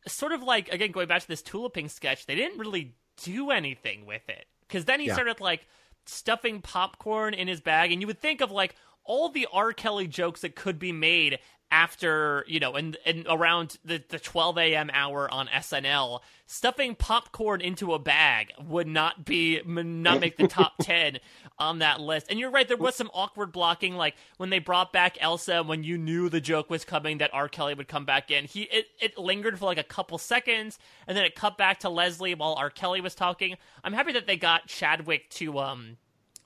sort 0.07 0.32
of 0.32 0.41
like 0.41 0.74
again 0.74 0.91
going 0.91 1.07
back 1.07 1.22
to 1.22 1.28
this 1.28 1.41
tuliping 1.41 1.89
sketch, 1.89 2.26
they 2.26 2.36
didn't 2.36 2.57
really 2.57 2.95
do 3.24 3.51
anything 3.51 4.05
with 4.05 4.28
it 4.30 4.45
because 4.61 4.86
then 4.86 4.99
he 4.99 5.07
yeah. 5.07 5.13
started 5.13 5.39
like 5.39 5.68
stuffing 6.05 6.61
popcorn 6.61 7.34
in 7.34 7.47
his 7.47 7.61
bag, 7.61 7.91
and 7.91 8.01
you 8.01 8.07
would 8.07 8.20
think 8.20 8.41
of 8.41 8.51
like 8.51 8.76
all 9.03 9.30
the 9.30 9.47
R. 9.53 9.72
Kelly 9.72 10.07
jokes 10.07 10.41
that 10.41 10.55
could 10.55 10.80
be 10.80 10.91
made 10.91 11.39
after 11.70 12.45
you 12.47 12.59
know 12.59 12.76
and 12.76 12.97
and 13.05 13.26
around 13.30 13.78
the, 13.84 14.01
the 14.09 14.20
12 14.20 14.57
a.m 14.57 14.89
hour 14.93 15.30
on 15.30 15.47
snl 15.47 16.22
stuffing 16.45 16.95
popcorn 16.95 17.59
into 17.59 17.93
a 17.93 17.99
bag 17.99 18.53
would 18.65 18.88
not 18.88 19.26
be 19.26 19.61
not 19.65 20.22
make 20.22 20.38
the 20.38 20.47
top 20.47 20.74
10 20.82 21.20
on 21.59 21.80
that 21.80 21.99
list. 21.99 22.28
And 22.30 22.39
you're 22.39 22.49
right 22.49 22.68
there 22.68 22.78
was 22.78 22.95
some 22.95 23.11
awkward 23.13 23.51
blocking 23.51 23.95
like 23.95 24.15
when 24.38 24.49
they 24.49 24.59
brought 24.59 24.93
back 24.93 25.18
elsa 25.20 25.61
when 25.61 25.84
you 25.84 25.97
knew 25.97 26.30
the 26.30 26.39
joke 26.39 26.70
was 26.70 26.86
coming 26.86 27.18
that 27.18 27.32
r. 27.34 27.49
Kelly 27.49 27.74
would 27.74 27.89
come 27.89 28.05
back 28.05 28.32
in 28.32 28.45
he 28.45 28.63
it, 28.63 28.88
it 29.01 29.18
lingered 29.18 29.59
for 29.59 29.65
like 29.65 29.78
a 29.78 29.84
couple 29.84 30.18
seconds 30.18 30.80
and 31.05 31.18
then 31.18 31.26
it 31.26 31.36
cut 31.36 31.57
back 31.57 31.80
to 31.80 31.89
leslie 31.89 32.34
while 32.34 32.53
r. 32.53 32.70
Kelly 32.70 33.01
was 33.01 33.13
talking. 33.13 33.57
I'm 33.84 33.93
happy 33.93 34.13
that 34.13 34.26
they 34.26 34.38
got 34.38 34.68
chadwick 34.68 35.30
to 35.32 35.59
um 35.59 35.97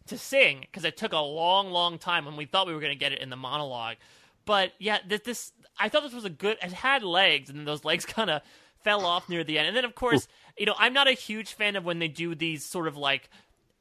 to 0.07 0.17
sing 0.17 0.61
because 0.61 0.83
it 0.83 0.97
took 0.97 1.13
a 1.13 1.19
long 1.19 1.69
long 1.69 1.99
time 1.99 2.25
when 2.25 2.35
we 2.35 2.45
thought 2.45 2.65
we 2.65 2.73
were 2.73 2.81
going 2.81 2.91
to 2.93 2.99
get 2.99 3.11
it 3.11 3.19
in 3.19 3.29
the 3.29 3.35
monologue 3.35 3.97
but 4.45 4.73
yeah, 4.79 4.99
this, 5.07 5.21
this 5.21 5.51
I 5.79 5.89
thought 5.89 6.03
this 6.03 6.13
was 6.13 6.25
a 6.25 6.29
good. 6.29 6.57
It 6.61 6.71
had 6.71 7.03
legs, 7.03 7.49
and 7.49 7.57
then 7.57 7.65
those 7.65 7.85
legs 7.85 8.05
kind 8.17 8.29
of 8.29 8.41
fell 8.83 9.05
off 9.05 9.29
near 9.29 9.43
the 9.43 9.59
end. 9.59 9.67
And 9.67 9.77
then 9.77 9.85
of 9.85 9.95
course, 9.95 10.27
you 10.57 10.65
know, 10.65 10.75
I'm 10.77 10.93
not 10.93 11.07
a 11.07 11.13
huge 11.13 11.53
fan 11.53 11.75
of 11.75 11.85
when 11.85 11.99
they 11.99 12.07
do 12.07 12.35
these 12.35 12.65
sort 12.65 12.87
of 12.87 12.97
like 12.97 13.29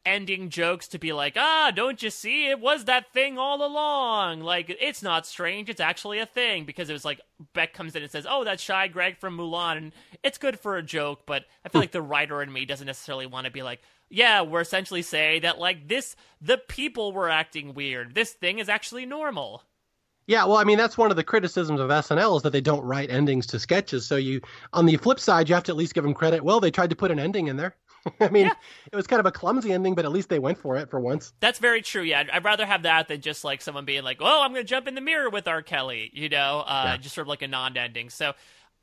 ending 0.04 0.48
jokes 0.48 0.88
to 0.88 0.98
be 0.98 1.12
like, 1.12 1.34
ah, 1.36 1.70
don't 1.74 2.02
you 2.02 2.10
see? 2.10 2.48
It 2.48 2.60
was 2.60 2.84
that 2.84 3.12
thing 3.12 3.38
all 3.38 3.64
along. 3.64 4.40
Like, 4.40 4.74
it's 4.80 5.02
not 5.02 5.26
strange. 5.26 5.68
It's 5.68 5.80
actually 5.80 6.18
a 6.18 6.26
thing 6.26 6.64
because 6.64 6.88
it 6.88 6.92
was 6.92 7.04
like 7.04 7.20
Beck 7.52 7.74
comes 7.74 7.94
in 7.94 8.02
and 8.02 8.10
says, 8.10 8.26
oh, 8.28 8.44
that's 8.44 8.62
Shy 8.62 8.88
Greg 8.88 9.18
from 9.18 9.36
Mulan. 9.36 9.76
And 9.76 9.92
it's 10.22 10.38
good 10.38 10.58
for 10.58 10.76
a 10.76 10.82
joke, 10.82 11.22
but 11.26 11.44
I 11.64 11.68
feel 11.68 11.80
like 11.80 11.92
the 11.92 12.02
writer 12.02 12.42
in 12.42 12.52
me 12.52 12.64
doesn't 12.64 12.86
necessarily 12.86 13.26
want 13.26 13.44
to 13.44 13.50
be 13.50 13.62
like, 13.62 13.80
yeah, 14.08 14.42
we're 14.42 14.60
essentially 14.60 15.02
saying 15.02 15.42
that 15.42 15.58
like 15.58 15.88
this, 15.88 16.16
the 16.40 16.58
people 16.58 17.12
were 17.12 17.28
acting 17.28 17.74
weird. 17.74 18.14
This 18.14 18.32
thing 18.32 18.58
is 18.58 18.68
actually 18.68 19.06
normal. 19.06 19.62
Yeah, 20.30 20.44
well, 20.44 20.58
I 20.58 20.62
mean, 20.62 20.78
that's 20.78 20.96
one 20.96 21.10
of 21.10 21.16
the 21.16 21.24
criticisms 21.24 21.80
of 21.80 21.90
SNL 21.90 22.36
is 22.36 22.42
that 22.44 22.50
they 22.50 22.60
don't 22.60 22.84
write 22.84 23.10
endings 23.10 23.48
to 23.48 23.58
sketches. 23.58 24.06
So 24.06 24.14
you, 24.14 24.40
on 24.72 24.86
the 24.86 24.96
flip 24.96 25.18
side, 25.18 25.48
you 25.48 25.56
have 25.56 25.64
to 25.64 25.72
at 25.72 25.76
least 25.76 25.92
give 25.92 26.04
them 26.04 26.14
credit. 26.14 26.44
Well, 26.44 26.60
they 26.60 26.70
tried 26.70 26.90
to 26.90 26.94
put 26.94 27.10
an 27.10 27.18
ending 27.18 27.48
in 27.48 27.56
there. 27.56 27.74
I 28.20 28.28
mean, 28.28 28.46
yeah. 28.46 28.52
it 28.92 28.94
was 28.94 29.08
kind 29.08 29.18
of 29.18 29.26
a 29.26 29.32
clumsy 29.32 29.72
ending, 29.72 29.96
but 29.96 30.04
at 30.04 30.12
least 30.12 30.28
they 30.28 30.38
went 30.38 30.56
for 30.56 30.76
it 30.76 30.88
for 30.88 31.00
once. 31.00 31.32
That's 31.40 31.58
very 31.58 31.82
true. 31.82 32.02
Yeah, 32.02 32.20
I'd, 32.20 32.30
I'd 32.30 32.44
rather 32.44 32.64
have 32.64 32.84
that 32.84 33.08
than 33.08 33.22
just 33.22 33.42
like 33.42 33.60
someone 33.60 33.84
being 33.84 34.04
like, 34.04 34.18
"Oh, 34.20 34.42
I'm 34.44 34.52
going 34.52 34.64
to 34.64 34.68
jump 34.68 34.86
in 34.86 34.94
the 34.94 35.00
mirror 35.00 35.28
with 35.30 35.48
R. 35.48 35.62
Kelly," 35.62 36.12
you 36.14 36.28
know, 36.28 36.62
uh, 36.64 36.82
yeah. 36.86 36.96
just 36.98 37.16
sort 37.16 37.24
of 37.24 37.28
like 37.28 37.42
a 37.42 37.48
non-ending. 37.48 38.08
So, 38.08 38.34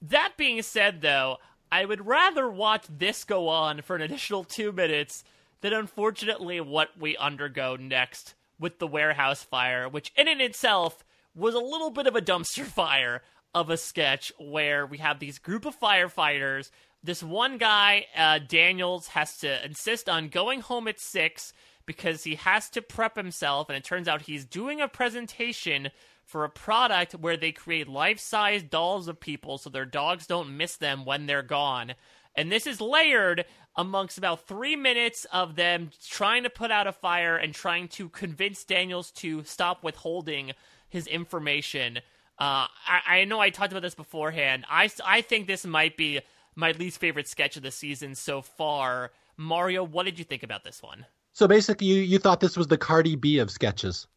that 0.02 0.34
being 0.36 0.62
said, 0.64 1.00
though, 1.00 1.38
I 1.72 1.86
would 1.86 2.06
rather 2.06 2.50
watch 2.50 2.84
this 2.89 3.24
go 3.24 3.48
on 3.48 3.84
for 3.84 3.95
an 3.95 4.02
additional 4.02 4.43
two 4.43 4.74
minutes 4.74 5.24
than, 5.62 5.72
unfortunately, 5.72 6.60
what 6.60 6.89
we 7.00 7.16
undergo 7.16 7.78
next 7.78 8.36
with 8.60 8.80
the 8.80 8.88
warehouse 8.88 9.43
fire, 9.43 9.88
which 9.88 10.12
in 10.18 10.28
and 10.28 10.41
itself 10.41 11.06
was 11.38 11.54
a 11.54 11.60
little 11.60 11.92
bit 11.92 12.08
of 12.08 12.16
a 12.16 12.22
dumpster 12.22 12.66
fire 12.66 13.22
of 13.54 13.70
a 13.70 13.78
sketch 13.78 14.32
where 14.40 14.86
we 14.86 14.98
have 14.98 15.20
these 15.20 15.40
group 15.40 15.66
of 15.66 15.80
firefighters. 15.80 16.70
This 17.04 17.24
one 17.24 17.58
guy, 17.58 18.06
uh, 18.16 18.40
Daniels, 18.40 19.08
has 19.10 19.38
to 19.38 19.64
insist 19.66 20.10
on 20.10 20.28
going 20.28 20.62
home 20.62 20.88
at 20.88 21.00
six 21.00 21.54
because 21.86 22.24
he 22.24 22.36
has 22.36 22.70
to 22.72 22.82
prep 22.82 23.16
himself, 23.16 23.70
and 23.70 23.78
it 23.78 23.84
turns 23.84 24.08
out 24.08 24.24
he's 24.24 24.46
doing 24.46 24.82
a 24.82 24.88
presentation 24.88 25.90
for 26.26 26.44
a 26.44 26.50
product 26.50 27.14
where 27.14 27.38
they 27.38 27.54
create 27.54 27.88
life 27.88 28.20
size 28.20 28.62
dolls 28.62 29.08
of 29.08 29.20
people 29.20 29.58
so 29.58 29.70
their 29.70 29.86
dogs 29.86 30.28
don't 30.28 30.58
miss 30.58 30.76
them 30.76 31.06
when 31.06 31.26
they're 31.26 31.42
gone. 31.42 31.94
And 32.36 32.52
this 32.52 32.68
is 32.68 32.82
layered 32.82 33.46
amongst 33.78 34.18
about 34.18 34.48
three 34.48 34.76
minutes 34.76 35.26
of 35.32 35.56
them 35.56 35.92
trying 36.08 36.44
to 36.44 36.50
put 36.50 36.70
out 36.70 36.86
a 36.86 36.92
fire 36.92 37.38
and 37.38 37.54
trying 37.54 37.88
to 37.90 38.10
convince 38.10 38.64
Daniels 38.66 39.12
to 39.12 39.44
stop 39.46 39.84
withholding 39.84 40.52
his 40.90 41.08
information. 41.08 41.98
Uh, 42.40 42.68
I, 42.88 43.02
I 43.08 43.26
know 43.26 43.40
I 43.40 43.50
talked 43.50 43.72
about 43.72 43.82
this 43.82 43.96
beforehand. 43.96 44.66
I, 44.70 44.90
I 45.06 45.22
think 45.22 45.48
this 45.48 45.66
might 45.66 45.98
be 45.98 46.22
my 46.56 46.72
least 46.72 47.00
favorite 47.00 47.28
sketch 47.28 47.58
of 47.58 47.64
the 47.64 47.72
season 47.72 48.16
so 48.16 48.42
far. 48.42 49.12
Mario, 49.38 49.84
what 49.84 50.04
did 50.04 50.18
you 50.18 50.26
think 50.26 50.44
about 50.44 50.64
this 50.64 50.82
one? 50.82 51.06
So 51.34 51.48
basically, 51.48 51.88
you, 51.88 52.02
you 52.02 52.18
thought 52.20 52.40
this 52.40 52.58
was 52.58 52.68
the 52.68 52.78
Cardi 52.78 53.16
B 53.16 53.38
of 53.38 53.52
sketches. 53.52 54.08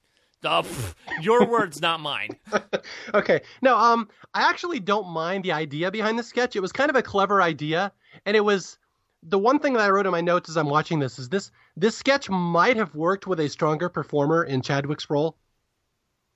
Uh, 0.43 0.63
your 1.21 1.47
words, 1.47 1.83
not 1.83 2.01
mine. 2.01 2.31
okay. 3.15 3.43
No, 3.61 3.77
um, 3.77 4.09
I 4.33 4.49
actually 4.49 4.81
don't 4.81 5.09
mind 5.09 5.45
the 5.45 5.53
idea 5.53 5.91
behind 5.91 6.19
the 6.19 6.23
sketch. 6.23 6.57
It 6.57 6.61
was 6.61 6.73
kind 6.73 6.89
of 6.89 6.97
a 6.97 7.03
clever 7.03 7.43
idea, 7.43 7.93
and 8.25 8.37
it 8.37 8.41
was 8.41 8.79
the 9.23 9.39
one 9.39 9.59
thing 9.59 9.75
that 9.75 9.83
I 9.83 9.91
wrote 9.91 10.07
in 10.07 10.13
my 10.13 10.23
notes 10.23 10.49
as 10.49 10.57
I'm 10.57 10.69
watching 10.69 10.99
this 10.99 11.19
is 11.19 11.29
this 11.29 11.51
this 11.77 11.97
sketch 11.97 12.31
might 12.31 12.77
have 12.77 12.95
worked 12.95 13.27
with 13.27 13.41
a 13.41 13.49
stronger 13.49 13.91
performer 13.91 14.45
in 14.45 14.63
Chadwick's 14.63 15.11
role. 15.11 15.37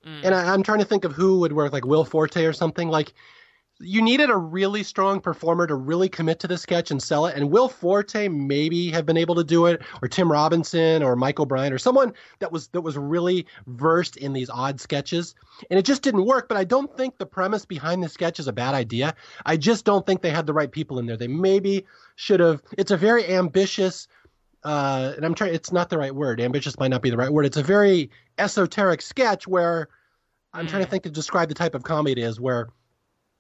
Mm. 0.07 0.25
And 0.25 0.35
I, 0.35 0.55
am 0.55 0.63
trying 0.63 0.81
to 0.81 0.85
think 0.85 1.05
of 1.05 1.13
who 1.13 1.41
would 1.41 1.53
work, 1.53 1.73
like 1.73 1.87
Will 1.87 2.05
Forte 2.05 2.45
or 2.45 2.53
something. 2.53 2.89
Like 2.89 3.15
you 3.81 4.01
needed 4.01 4.31
a 4.31 4.37
really 4.37 4.83
strong 4.83 5.21
performer 5.21 5.67
to 5.67 5.75
really 5.75 6.09
commit 6.09 6.39
to 6.41 6.47
the 6.47 6.57
sketch 6.57 6.91
and 6.91 7.03
sell 7.03 7.27
it. 7.27 7.37
And 7.37 7.51
Will 7.51 7.69
Forte 7.69 8.29
maybe 8.29 8.91
have 8.91 9.05
been 9.05 9.17
able 9.17 9.35
to 9.35 9.45
do 9.45 9.67
it, 9.67 9.83
or 10.01 10.09
Tim 10.09 10.31
Robinson, 10.31 11.03
or 11.03 11.17
Michael 11.17 11.47
Bryant, 11.47 11.75
or 11.75 11.79
someone 11.79 12.13
that 12.39 12.53
was 12.53 12.69
that 12.69 12.83
was 12.83 12.97
really 12.97 13.47
versed 13.67 14.17
in 14.17 14.33
these 14.33 14.51
odd 14.51 14.81
sketches. 14.81 15.35
And 15.71 15.79
it 15.79 15.85
just 15.85 16.03
didn't 16.03 16.27
work. 16.27 16.49
But 16.49 16.59
I 16.59 16.65
don't 16.65 16.95
think 16.97 17.19
the 17.19 17.27
premise 17.27 17.65
behind 17.65 18.03
the 18.03 18.09
sketch 18.09 18.39
is 18.39 18.49
a 18.49 18.53
bad 18.53 18.75
idea. 18.75 19.15
I 19.45 19.57
just 19.57 19.85
don't 19.85 20.07
think 20.07 20.23
they 20.23 20.31
had 20.31 20.47
the 20.47 20.55
right 20.55 20.71
people 20.71 20.99
in 20.99 21.07
there. 21.07 21.17
They 21.17 21.29
maybe 21.29 21.87
should 22.17 22.41
have. 22.41 22.63
It's 22.79 22.91
a 22.91 22.97
very 22.97 23.29
ambitious. 23.29 24.07
Uh, 24.65 25.13
and 25.17 25.25
I'm 25.25 25.35
trying. 25.35 25.55
It's 25.55 25.73
not 25.73 25.91
the 25.91 25.99
right 25.99 26.15
word. 26.15 26.41
Ambitious 26.41 26.79
might 26.79 26.89
not 26.89 27.03
be 27.03 27.11
the 27.11 27.17
right 27.17 27.31
word. 27.31 27.45
It's 27.47 27.57
a 27.57 27.63
very 27.63 28.11
esoteric 28.39 29.03
sketch 29.03 29.47
where 29.47 29.89
I'm 30.55 30.67
trying 30.67 30.83
to 30.83 30.89
mm. 30.89 30.91
think 30.91 31.03
to 31.03 31.11
describe 31.11 31.49
the 31.49 31.55
type 31.55 31.75
of 31.75 31.83
comedy 31.83 32.13
it 32.13 32.19
is 32.19 32.41
where 32.41 32.69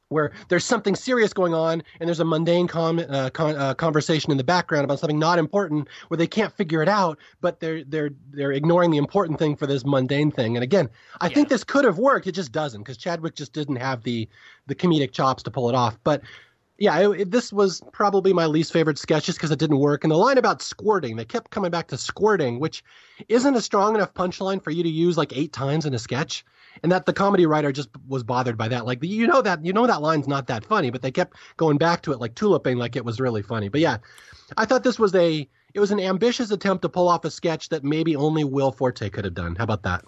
where 0.09 0.33
there's 0.49 0.65
something 0.65 0.95
serious 0.95 1.33
going 1.33 1.55
on 1.55 1.83
and 1.99 2.09
there's 2.09 2.21
a 2.21 2.25
mundane 2.25 2.69
com- 2.69 3.05
uh, 3.09 3.31
con- 3.31 3.57
uh, 3.57 3.75
conversation 3.75 4.31
in 4.31 4.37
the 4.37 4.45
background 4.45 4.85
about 4.85 5.01
something 5.01 5.19
not 5.19 5.39
important 5.39 5.89
where 6.09 6.19
they 6.19 6.27
can't 6.27 6.53
figure 6.53 6.83
it 6.83 6.89
out 6.89 7.19
but 7.41 7.59
they're 7.61 7.83
they're 7.85 8.11
they're 8.31 8.53
ignoring 8.53 8.91
the 8.91 8.99
important 8.99 9.39
thing 9.39 9.57
for 9.57 9.67
this 9.67 9.85
mundane 9.85 10.31
thing 10.31 10.57
and 10.57 10.63
again 10.63 10.89
I 11.21 11.29
yeah. 11.29 11.35
think 11.35 11.49
this 11.49 11.65
could 11.65 11.85
have 11.85 11.99
worked 11.99 12.27
it 12.27 12.33
just 12.33 12.53
doesn't 12.53 12.83
because 12.83 12.97
Chadwick 12.97 13.35
just 13.35 13.53
didn't 13.53 13.77
have 13.77 14.03
the 14.03 14.29
the 14.67 14.75
comedic 14.75 15.13
chops 15.13 15.43
to 15.45 15.51
pull 15.51 15.69
it 15.69 15.75
off 15.75 15.99
but 16.05 16.23
yeah, 16.79 16.99
it, 16.99 17.21
it, 17.21 17.31
this 17.31 17.53
was 17.53 17.83
probably 17.93 18.33
my 18.33 18.47
least 18.47 18.73
favorite 18.73 18.99
sketch 18.99 19.27
just 19.27 19.39
because 19.39 19.51
it 19.51 19.59
didn't 19.59 19.79
work. 19.79 20.05
And 20.05 20.11
the 20.11 20.17
line 20.17 20.39
about 20.39 20.61
squirting, 20.61 21.17
they 21.17 21.25
kept 21.25 21.51
coming 21.51 21.71
back 21.71 21.89
to 21.89 21.99
squirting, 21.99 22.59
which 22.59 22.83
isn't 23.29 23.55
a 23.55 23.61
strong 23.61 23.95
enough 23.95 24.13
punchline 24.15 24.63
for 24.63 24.71
you 24.71 24.83
to 24.83 24.89
use 24.89 25.17
like 25.17 25.37
eight 25.37 25.53
times 25.53 25.87
in 25.87 25.95
a 25.95 25.99
sketch. 25.99 26.45
And 26.83 26.91
that 26.91 27.07
the 27.07 27.13
comedy 27.13 27.47
writer 27.47 27.71
just 27.71 27.89
was 28.09 28.25
bothered 28.25 28.59
by 28.59 28.67
that. 28.69 28.85
Like 28.85 28.99
you 29.05 29.29
know 29.29 29.41
that 29.43 29.65
you 29.65 29.73
know 29.73 29.87
that 29.87 30.03
line's 30.03 30.27
not 30.27 30.49
that 30.49 30.65
funny, 30.65 30.91
but 30.91 31.03
they 31.03 31.13
kept 31.13 31.37
going 31.57 31.79
back 31.79 32.03
to 32.03 32.13
it 32.13 32.19
like 32.19 32.35
tuliping 32.35 32.79
like 32.79 32.97
it 32.97 33.05
was 33.05 33.21
really 33.21 33.43
funny. 33.43 33.69
But 33.69 33.81
yeah, 33.81 33.99
I 34.57 34.65
thought 34.65 34.83
this 34.83 34.99
was 34.99 35.15
a 35.15 35.49
it 35.73 35.81
was 35.81 35.93
an 35.93 36.01
ambitious 36.01 36.51
attempt 36.51 36.83
to 36.83 36.89
pull 36.89 37.09
off 37.09 37.25
a 37.25 37.31
sketch 37.31 37.69
that 37.69 37.85
maybe 37.85 38.17
only 38.17 38.43
Will 38.43 38.73
Forte 38.73 39.09
could 39.09 39.25
have 39.25 39.35
done. 39.35 39.55
How 39.55 39.63
about 39.63 39.85
that? 39.85 40.05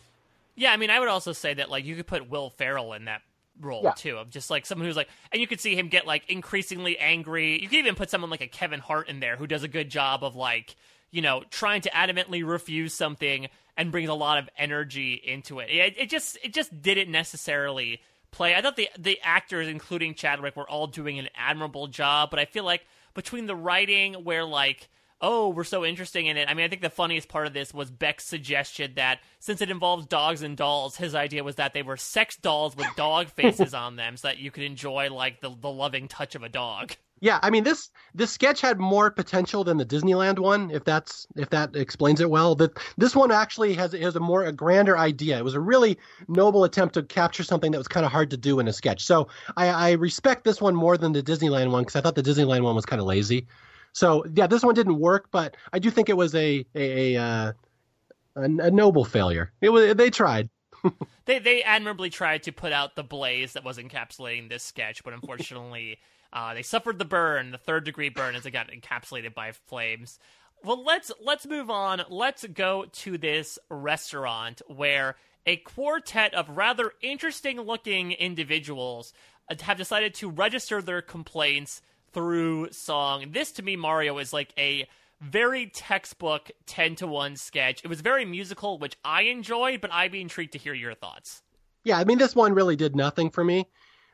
Yeah, 0.57 0.73
I 0.73 0.77
mean, 0.77 0.91
I 0.91 0.99
would 0.99 1.09
also 1.09 1.33
say 1.33 1.55
that 1.55 1.71
like 1.71 1.85
you 1.85 1.95
could 1.95 2.09
put 2.09 2.29
Will 2.29 2.51
Ferrell 2.51 2.95
in 2.95 3.05
that 3.05 3.23
role 3.61 3.83
yeah. 3.85 3.93
too 3.93 4.17
of 4.19 4.31
just 4.31 4.51
like 4.51 4.67
someone 4.67 4.87
who's 4.87 4.97
like 4.97 5.09
and 5.33 5.41
you 5.41 5.47
could 5.47 5.61
see 5.61 5.75
him 5.75 5.89
get 5.89 6.07
like 6.07 6.29
increasingly 6.31 6.99
angry. 6.99 7.61
You 7.61 7.69
could 7.69 7.79
even 7.79 7.95
put 7.95 8.11
someone 8.11 8.31
like 8.31 8.41
a 8.41 8.49
kevin 8.49 8.81
hart 8.81 9.09
in 9.09 9.21
there 9.21 9.37
who 9.37 9.47
does 9.47 9.63
a 9.63 9.69
good 9.69 9.91
job 9.91 10.25
of 10.25 10.37
like 10.37 10.77
you 11.11 11.23
know 11.23 11.43
trying 11.51 11.81
to 11.83 11.91
adamantly 11.91 12.47
refuse 12.47 12.95
something 12.95 13.49
and 13.77 13.93
brings 13.93 14.09
a 14.09 14.15
lot 14.15 14.39
of 14.39 14.49
energy 14.57 15.15
into 15.15 15.59
it. 15.61 15.71
It, 15.71 15.99
it 15.99 16.11
just 16.11 16.39
it 16.43 16.53
just 16.53 16.83
didn't 16.83 17.11
necessarily 17.11 18.01
play. 18.31 18.55
I 18.55 18.63
thought 18.63 18.77
the 18.77 18.89
the 18.99 19.19
actors 19.23 19.69
including 19.69 20.15
chadwick 20.15 20.57
were 20.57 20.69
all 20.69 20.87
doing 20.87 21.19
an 21.19 21.29
admirable 21.35 21.87
job 21.87 22.31
but 22.31 22.39
i 22.39 22.45
feel 22.45 22.65
like 22.65 22.85
between 23.15 23.47
the 23.47 23.57
writing 23.57 24.15
where 24.15 24.45
like 24.45 24.89
oh, 25.21 25.49
we're 25.49 25.65
so 25.65 25.85
interesting 25.85 26.27
in 26.27 26.37
it. 26.37 26.49
I 26.49 26.55
mean, 26.55 26.65
I 26.65 26.69
think 26.69 26.83
the 26.83 26.91
funniest 26.91 27.29
part 27.29 27.47
of 27.47 27.53
this 27.53 27.73
was 27.73 27.91
Beck's 27.91 28.25
suggestion 28.25 28.93
that 28.97 29.21
since 29.39 29.61
it 29.61 29.71
involves 29.71 30.07
dogs 30.07 30.43
and 30.43 30.57
dolls, 30.57 30.97
his 30.97 31.15
idea 31.15 31.45
was 31.45 31.57
that 31.57 31.75
they 31.75 31.83
were 31.83 31.97
sex 31.97 32.37
dolls 32.37 32.77
with 32.77 32.87
dog 32.97 33.29
faces 33.29 33.75
on 33.75 33.97
them 33.97 34.17
so 34.17 34.29
that 34.29 34.39
you 34.39 34.51
could 34.51 34.65
enjoy 34.65 35.13
like 35.13 35.41
the, 35.41 35.51
the 35.61 35.71
loving 35.71 36.09
touch 36.09 36.35
of 36.35 36.43
a 36.43 36.49
dog. 36.49 36.93
Yeah, 37.21 37.39
I 37.43 37.49
mean 37.49 37.65
this 37.65 37.91
this 38.15 38.31
sketch 38.31 38.61
had 38.61 38.79
more 38.79 39.11
potential 39.11 39.65
than 39.65 39.79
the 39.79 39.87
Disneyland 39.87 40.39
one, 40.39 40.71
if 40.71 40.85
that's 40.85 41.27
if 41.35 41.49
that 41.49 41.75
explains 41.75 42.21
it 42.21 42.29
well. 42.29 42.55
That 42.55 42.77
this 42.99 43.17
one 43.17 43.33
actually 43.33 43.73
has 43.73 43.93
has 43.93 44.17
a 44.17 44.21
more 44.21 44.45
a 44.45 44.53
grander 44.53 44.99
idea. 44.99 45.39
It 45.39 45.45
was 45.45 45.55
a 45.55 45.61
really 45.61 45.99
noble 46.29 46.65
attempt 46.65 46.93
to 46.95 47.03
capture 47.03 47.43
something 47.43 47.73
that 47.73 47.79
was 47.79 47.89
kind 47.89 48.05
of 48.05 48.13
hard 48.13 48.31
to 48.33 48.37
do 48.37 48.61
in 48.61 48.69
a 48.69 48.73
sketch. 48.73 49.03
So 49.03 49.29
I, 49.57 49.69
I 49.69 49.93
respect 49.93 50.45
this 50.45 50.61
one 50.61 50.75
more 50.75 50.99
than 50.99 51.13
the 51.13 51.23
Disneyland 51.23 51.71
one 51.71 51.85
because 51.85 51.97
I 51.97 52.03
thought 52.03 52.17
the 52.17 52.23
Disneyland 52.23 52.63
one 52.63 52.77
was 52.77 52.85
kind 52.85 53.01
of 53.01 53.07
lazy. 53.07 53.47
So 53.93 54.25
yeah, 54.35 54.47
this 54.47 54.63
one 54.63 54.75
didn't 54.75 54.99
work, 54.99 55.29
but 55.31 55.57
I 55.73 55.79
do 55.79 55.91
think 55.91 56.09
it 56.09 56.17
was 56.17 56.35
a 56.35 56.65
a 56.75 57.15
a, 57.15 57.23
uh, 57.23 57.53
a, 58.37 58.43
a 58.43 58.71
noble 58.71 59.05
failure. 59.05 59.53
It 59.61 59.71
was 59.71 59.95
they 59.95 60.11
tried. 60.11 60.49
they 61.25 61.39
they 61.39 61.63
admirably 61.63 62.11
tried 62.11 62.43
to 62.45 62.53
put 62.53 62.73
out 62.73 62.97
the 62.97 63.03
blaze 63.03 63.55
that 63.55 63.65
was 63.65 63.79
encapsulating 63.79 64.49
this 64.49 64.63
sketch, 64.63 65.03
but 65.05 65.15
unfortunately, 65.15 65.99
uh, 66.33 66.55
they 66.55 66.63
suffered 66.63 66.99
the 66.99 67.05
burn, 67.05 67.51
the 67.51 67.59
third 67.59 67.85
degree 67.85 68.09
burn, 68.09 68.35
as 68.35 68.47
it 68.47 68.51
got 68.51 68.71
encapsulated 68.71 69.35
by 69.35 69.53
flames. 69.53 70.19
Well, 70.65 70.83
let's 70.85 71.13
let's 71.23 71.47
move 71.47 71.71
on. 71.71 72.03
Let's 72.09 72.45
go 72.47 72.87
to 72.91 73.19
this 73.19 73.59
restaurant 73.71 74.63
where 74.67 75.17
a 75.47 75.57
quartet 75.59 76.35
of 76.35 76.57
rather 76.57 76.93
interesting 77.01 77.61
looking 77.61 78.13
individuals 78.13 79.13
have 79.61 79.79
decided 79.79 80.15
to 80.15 80.29
register 80.29 80.83
their 80.83 81.03
complaints 81.03 81.83
through 82.13 82.73
song. 82.73 83.33
This 83.33 83.53
to 83.53 83.63
me, 83.63 83.77
Mario, 83.77 84.19
is 84.19 84.33
like 84.33 84.53
a 84.59 84.89
very 85.21 85.67
textbook 85.67 86.51
10 86.67 86.97
to 86.97 87.07
1 87.07 87.37
sketch. 87.37 87.83
It 87.85 87.89
was 87.89 88.01
very 88.01 88.25
musical, 88.25 88.79
which 88.79 88.97
I 89.05 89.23
enjoyed, 89.23 89.81
but 89.81 89.93
I'd 89.93 90.13
be 90.13 90.21
intrigued 90.21 90.53
to 90.53 90.59
hear 90.59 90.75
your 90.75 90.95
thoughts. 90.95 91.43
Yeah, 91.85 91.99
I 91.99 92.05
mean, 92.05 92.19
this 92.19 92.35
one 92.35 92.53
really 92.53 92.77
did 92.77 92.97
nothing 92.97 93.31
for 93.31 93.45
me. 93.45 93.69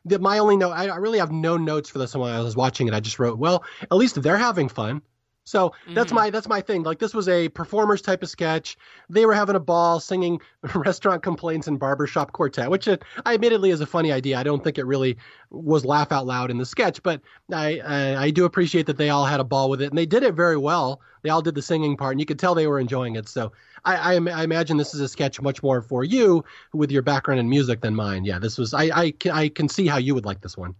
The, 0.04 0.18
my 0.18 0.38
only 0.38 0.56
note, 0.56 0.72
I, 0.72 0.88
I 0.88 0.96
really 0.96 1.18
have 1.18 1.32
no 1.32 1.56
notes 1.56 1.90
for 1.90 1.98
this 1.98 2.14
one 2.14 2.28
when 2.28 2.38
I 2.38 2.42
was 2.42 2.56
watching 2.56 2.88
it. 2.88 2.94
I 2.94 3.00
just 3.00 3.18
wrote, 3.18 3.38
well, 3.38 3.64
at 3.82 3.94
least 3.94 4.20
they're 4.20 4.36
having 4.36 4.68
fun. 4.68 5.02
So 5.44 5.70
mm-hmm. 5.70 5.94
that's 5.94 6.12
my 6.12 6.30
that's 6.30 6.48
my 6.48 6.60
thing. 6.60 6.82
Like 6.82 6.98
this 6.98 7.14
was 7.14 7.28
a 7.28 7.48
performers 7.48 8.00
type 8.00 8.22
of 8.22 8.28
sketch. 8.28 8.76
They 9.08 9.26
were 9.26 9.34
having 9.34 9.56
a 9.56 9.60
ball 9.60 9.98
singing 9.98 10.40
restaurant 10.74 11.22
complaints 11.22 11.66
and 11.66 11.78
barbershop 11.78 12.32
quartet, 12.32 12.70
which 12.70 12.86
it, 12.86 13.02
I 13.26 13.34
admittedly 13.34 13.70
is 13.70 13.80
a 13.80 13.86
funny 13.86 14.12
idea. 14.12 14.38
I 14.38 14.44
don't 14.44 14.62
think 14.62 14.78
it 14.78 14.86
really 14.86 15.18
was 15.50 15.84
laugh 15.84 16.12
out 16.12 16.26
loud 16.26 16.50
in 16.50 16.58
the 16.58 16.66
sketch, 16.66 17.02
but 17.02 17.20
I, 17.52 17.80
I 17.80 18.16
I 18.24 18.30
do 18.30 18.44
appreciate 18.44 18.86
that 18.86 18.96
they 18.96 19.10
all 19.10 19.26
had 19.26 19.40
a 19.40 19.44
ball 19.44 19.68
with 19.68 19.82
it 19.82 19.90
and 19.90 19.98
they 19.98 20.06
did 20.06 20.22
it 20.22 20.34
very 20.34 20.56
well. 20.56 21.00
They 21.22 21.30
all 21.30 21.42
did 21.42 21.54
the 21.54 21.62
singing 21.62 21.96
part, 21.96 22.12
and 22.12 22.20
you 22.20 22.26
could 22.26 22.38
tell 22.38 22.54
they 22.54 22.66
were 22.66 22.80
enjoying 22.80 23.14
it. 23.14 23.28
So 23.28 23.52
I, 23.84 23.96
I, 23.96 24.12
I 24.14 24.44
imagine 24.44 24.76
this 24.76 24.92
is 24.94 25.00
a 25.00 25.08
sketch 25.08 25.40
much 25.40 25.62
more 25.62 25.80
for 25.80 26.02
you 26.02 26.44
with 26.72 26.90
your 26.90 27.02
background 27.02 27.40
in 27.40 27.48
music 27.48 27.80
than 27.80 27.94
mine. 27.94 28.24
Yeah, 28.24 28.38
this 28.38 28.58
was 28.58 28.74
I 28.74 28.90
I 28.94 29.14
I 29.32 29.48
can 29.48 29.68
see 29.68 29.86
how 29.86 29.98
you 29.98 30.14
would 30.14 30.24
like 30.24 30.40
this 30.40 30.56
one. 30.56 30.74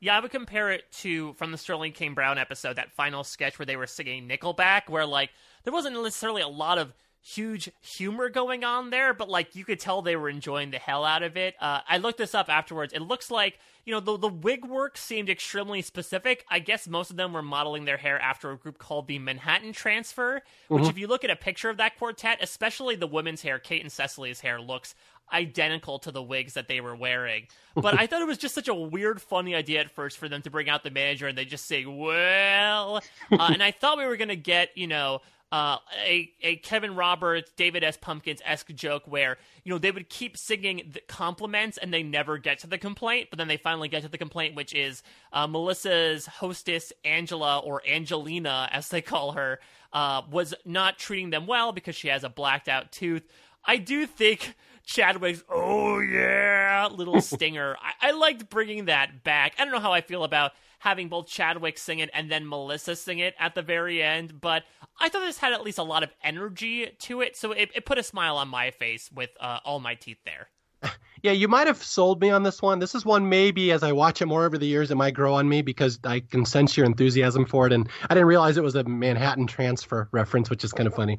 Yeah, 0.00 0.16
I 0.16 0.20
would 0.20 0.30
compare 0.30 0.70
it 0.72 0.90
to 0.98 1.32
from 1.34 1.52
the 1.52 1.58
Sterling 1.58 1.92
K. 1.92 2.08
Brown 2.08 2.38
episode, 2.38 2.76
that 2.76 2.92
final 2.92 3.24
sketch 3.24 3.58
where 3.58 3.66
they 3.66 3.76
were 3.76 3.86
singing 3.86 4.28
Nickelback, 4.28 4.88
where 4.88 5.06
like 5.06 5.30
there 5.64 5.72
wasn't 5.72 5.96
necessarily 5.96 6.42
a 6.42 6.48
lot 6.48 6.78
of 6.78 6.92
huge 7.26 7.68
humor 7.80 8.28
going 8.28 8.62
on 8.62 8.90
there, 8.90 9.12
but 9.12 9.28
like 9.28 9.56
you 9.56 9.64
could 9.64 9.80
tell 9.80 10.00
they 10.00 10.14
were 10.14 10.28
enjoying 10.28 10.70
the 10.70 10.78
hell 10.78 11.04
out 11.04 11.24
of 11.24 11.36
it. 11.36 11.54
Uh, 11.60 11.80
I 11.88 11.96
looked 11.96 12.18
this 12.18 12.34
up 12.34 12.48
afterwards. 12.48 12.92
It 12.92 13.00
looks 13.00 13.30
like 13.30 13.58
you 13.84 13.92
know 13.92 14.00
the 14.00 14.16
the 14.16 14.28
wig 14.28 14.64
work 14.64 14.96
seemed 14.96 15.28
extremely 15.28 15.82
specific. 15.82 16.44
I 16.50 16.60
guess 16.60 16.86
most 16.86 17.10
of 17.10 17.16
them 17.16 17.32
were 17.32 17.42
modeling 17.42 17.84
their 17.84 17.96
hair 17.96 18.20
after 18.20 18.50
a 18.50 18.56
group 18.56 18.78
called 18.78 19.08
the 19.08 19.18
Manhattan 19.18 19.72
Transfer, 19.72 20.42
which 20.68 20.82
mm-hmm. 20.82 20.90
if 20.90 20.98
you 20.98 21.08
look 21.08 21.24
at 21.24 21.30
a 21.30 21.36
picture 21.36 21.70
of 21.70 21.78
that 21.78 21.98
quartet, 21.98 22.38
especially 22.40 22.94
the 22.94 23.06
women's 23.06 23.42
hair, 23.42 23.58
Kate 23.58 23.82
and 23.82 23.90
Cecily's 23.90 24.40
hair 24.40 24.60
looks 24.60 24.94
identical 25.32 25.98
to 26.00 26.10
the 26.10 26.22
wigs 26.22 26.54
that 26.54 26.68
they 26.68 26.80
were 26.80 26.96
wearing. 26.96 27.46
But 27.74 27.98
I 27.98 28.06
thought 28.06 28.22
it 28.22 28.28
was 28.28 28.38
just 28.38 28.54
such 28.54 28.68
a 28.68 28.74
weird, 28.74 29.20
funny 29.20 29.54
idea 29.54 29.80
at 29.80 29.90
first 29.90 30.18
for 30.18 30.28
them 30.28 30.42
to 30.42 30.50
bring 30.50 30.68
out 30.68 30.82
the 30.82 30.90
manager 30.90 31.26
and 31.26 31.36
they 31.36 31.44
just 31.44 31.66
say, 31.66 31.84
well. 31.84 33.02
Uh, 33.30 33.50
and 33.52 33.62
I 33.62 33.70
thought 33.70 33.98
we 33.98 34.06
were 34.06 34.16
going 34.16 34.28
to 34.28 34.36
get, 34.36 34.70
you 34.76 34.86
know, 34.86 35.20
uh, 35.52 35.78
a, 36.04 36.32
a 36.42 36.56
Kevin 36.56 36.96
Roberts, 36.96 37.52
David 37.56 37.84
S. 37.84 37.96
Pumpkins 37.96 38.40
esque 38.44 38.74
joke 38.74 39.04
where, 39.06 39.38
you 39.62 39.72
know, 39.72 39.78
they 39.78 39.90
would 39.90 40.08
keep 40.08 40.36
singing 40.36 40.82
the 40.92 41.00
compliments 41.06 41.78
and 41.78 41.94
they 41.94 42.02
never 42.02 42.36
get 42.38 42.58
to 42.60 42.66
the 42.66 42.78
complaint, 42.78 43.28
but 43.30 43.38
then 43.38 43.46
they 43.46 43.56
finally 43.56 43.88
get 43.88 44.02
to 44.02 44.08
the 44.08 44.18
complaint, 44.18 44.56
which 44.56 44.74
is 44.74 45.02
uh, 45.32 45.46
Melissa's 45.46 46.26
hostess, 46.26 46.92
Angela, 47.04 47.58
or 47.60 47.80
Angelina, 47.88 48.68
as 48.72 48.88
they 48.88 49.00
call 49.00 49.32
her, 49.32 49.60
uh, 49.92 50.22
was 50.30 50.52
not 50.64 50.98
treating 50.98 51.30
them 51.30 51.46
well 51.46 51.72
because 51.72 51.94
she 51.94 52.08
has 52.08 52.24
a 52.24 52.28
blacked 52.28 52.68
out 52.68 52.90
tooth. 52.90 53.22
I 53.64 53.76
do 53.76 54.06
think 54.06 54.54
Chadwick's 54.86 55.42
"Oh 55.50 56.00
yeah" 56.00 56.88
little 56.90 57.20
stinger. 57.32 57.76
I-, 57.80 58.08
I 58.08 58.10
liked 58.12 58.48
bringing 58.48 58.86
that 58.86 59.22
back. 59.24 59.54
I 59.58 59.64
don't 59.64 59.74
know 59.74 59.80
how 59.80 59.92
I 59.92 60.00
feel 60.00 60.24
about 60.24 60.52
having 60.78 61.08
both 61.08 61.26
Chadwick 61.26 61.76
sing 61.76 61.98
it 61.98 62.08
and 62.14 62.30
then 62.30 62.48
Melissa 62.48 62.94
sing 62.96 63.18
it 63.18 63.34
at 63.38 63.54
the 63.54 63.62
very 63.62 64.02
end, 64.02 64.40
but 64.40 64.62
I 65.00 65.08
thought 65.08 65.20
this 65.20 65.38
had 65.38 65.52
at 65.52 65.64
least 65.64 65.78
a 65.78 65.82
lot 65.82 66.02
of 66.02 66.10
energy 66.22 66.86
to 67.00 67.20
it, 67.20 67.36
so 67.36 67.52
it, 67.52 67.70
it 67.74 67.84
put 67.84 67.98
a 67.98 68.02
smile 68.02 68.36
on 68.36 68.48
my 68.48 68.70
face 68.70 69.10
with 69.12 69.30
uh, 69.40 69.58
all 69.64 69.80
my 69.80 69.94
teeth 69.94 70.18
there. 70.24 70.48
Yeah, 71.22 71.32
you 71.32 71.48
might 71.48 71.66
have 71.66 71.82
sold 71.82 72.20
me 72.20 72.30
on 72.30 72.44
this 72.44 72.62
one. 72.62 72.78
This 72.78 72.94
is 72.94 73.04
one 73.04 73.28
maybe 73.28 73.72
as 73.72 73.82
I 73.82 73.90
watch 73.90 74.22
it 74.22 74.26
more 74.26 74.44
over 74.44 74.58
the 74.58 74.66
years, 74.66 74.92
it 74.92 74.96
might 74.96 75.14
grow 75.14 75.34
on 75.34 75.48
me 75.48 75.60
because 75.60 75.98
I 76.04 76.20
can 76.20 76.44
sense 76.44 76.76
your 76.76 76.86
enthusiasm 76.86 77.46
for 77.46 77.66
it. 77.66 77.72
And 77.72 77.88
I 78.08 78.14
didn't 78.14 78.28
realize 78.28 78.58
it 78.58 78.62
was 78.62 78.76
a 78.76 78.84
Manhattan 78.84 79.48
transfer 79.48 80.08
reference, 80.12 80.50
which 80.50 80.62
is 80.62 80.72
kind 80.72 80.86
of 80.86 80.94
funny. 80.94 81.18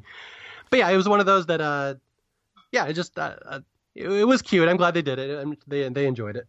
But 0.70 0.78
yeah, 0.78 0.88
it 0.88 0.96
was 0.96 1.08
one 1.08 1.20
of 1.20 1.26
those 1.26 1.46
that 1.46 1.60
uh, 1.60 1.96
yeah, 2.72 2.86
it 2.86 2.94
just 2.94 3.18
uh, 3.18 3.36
uh, 3.44 3.60
it, 3.94 4.08
it, 4.08 4.24
was 4.24 4.42
cute. 4.42 4.68
I'm 4.68 4.76
glad 4.76 4.94
they 4.94 5.02
did 5.02 5.18
it. 5.18 5.30
and 5.30 5.56
they 5.66 5.88
they 5.88 6.06
enjoyed 6.06 6.36
it. 6.36 6.46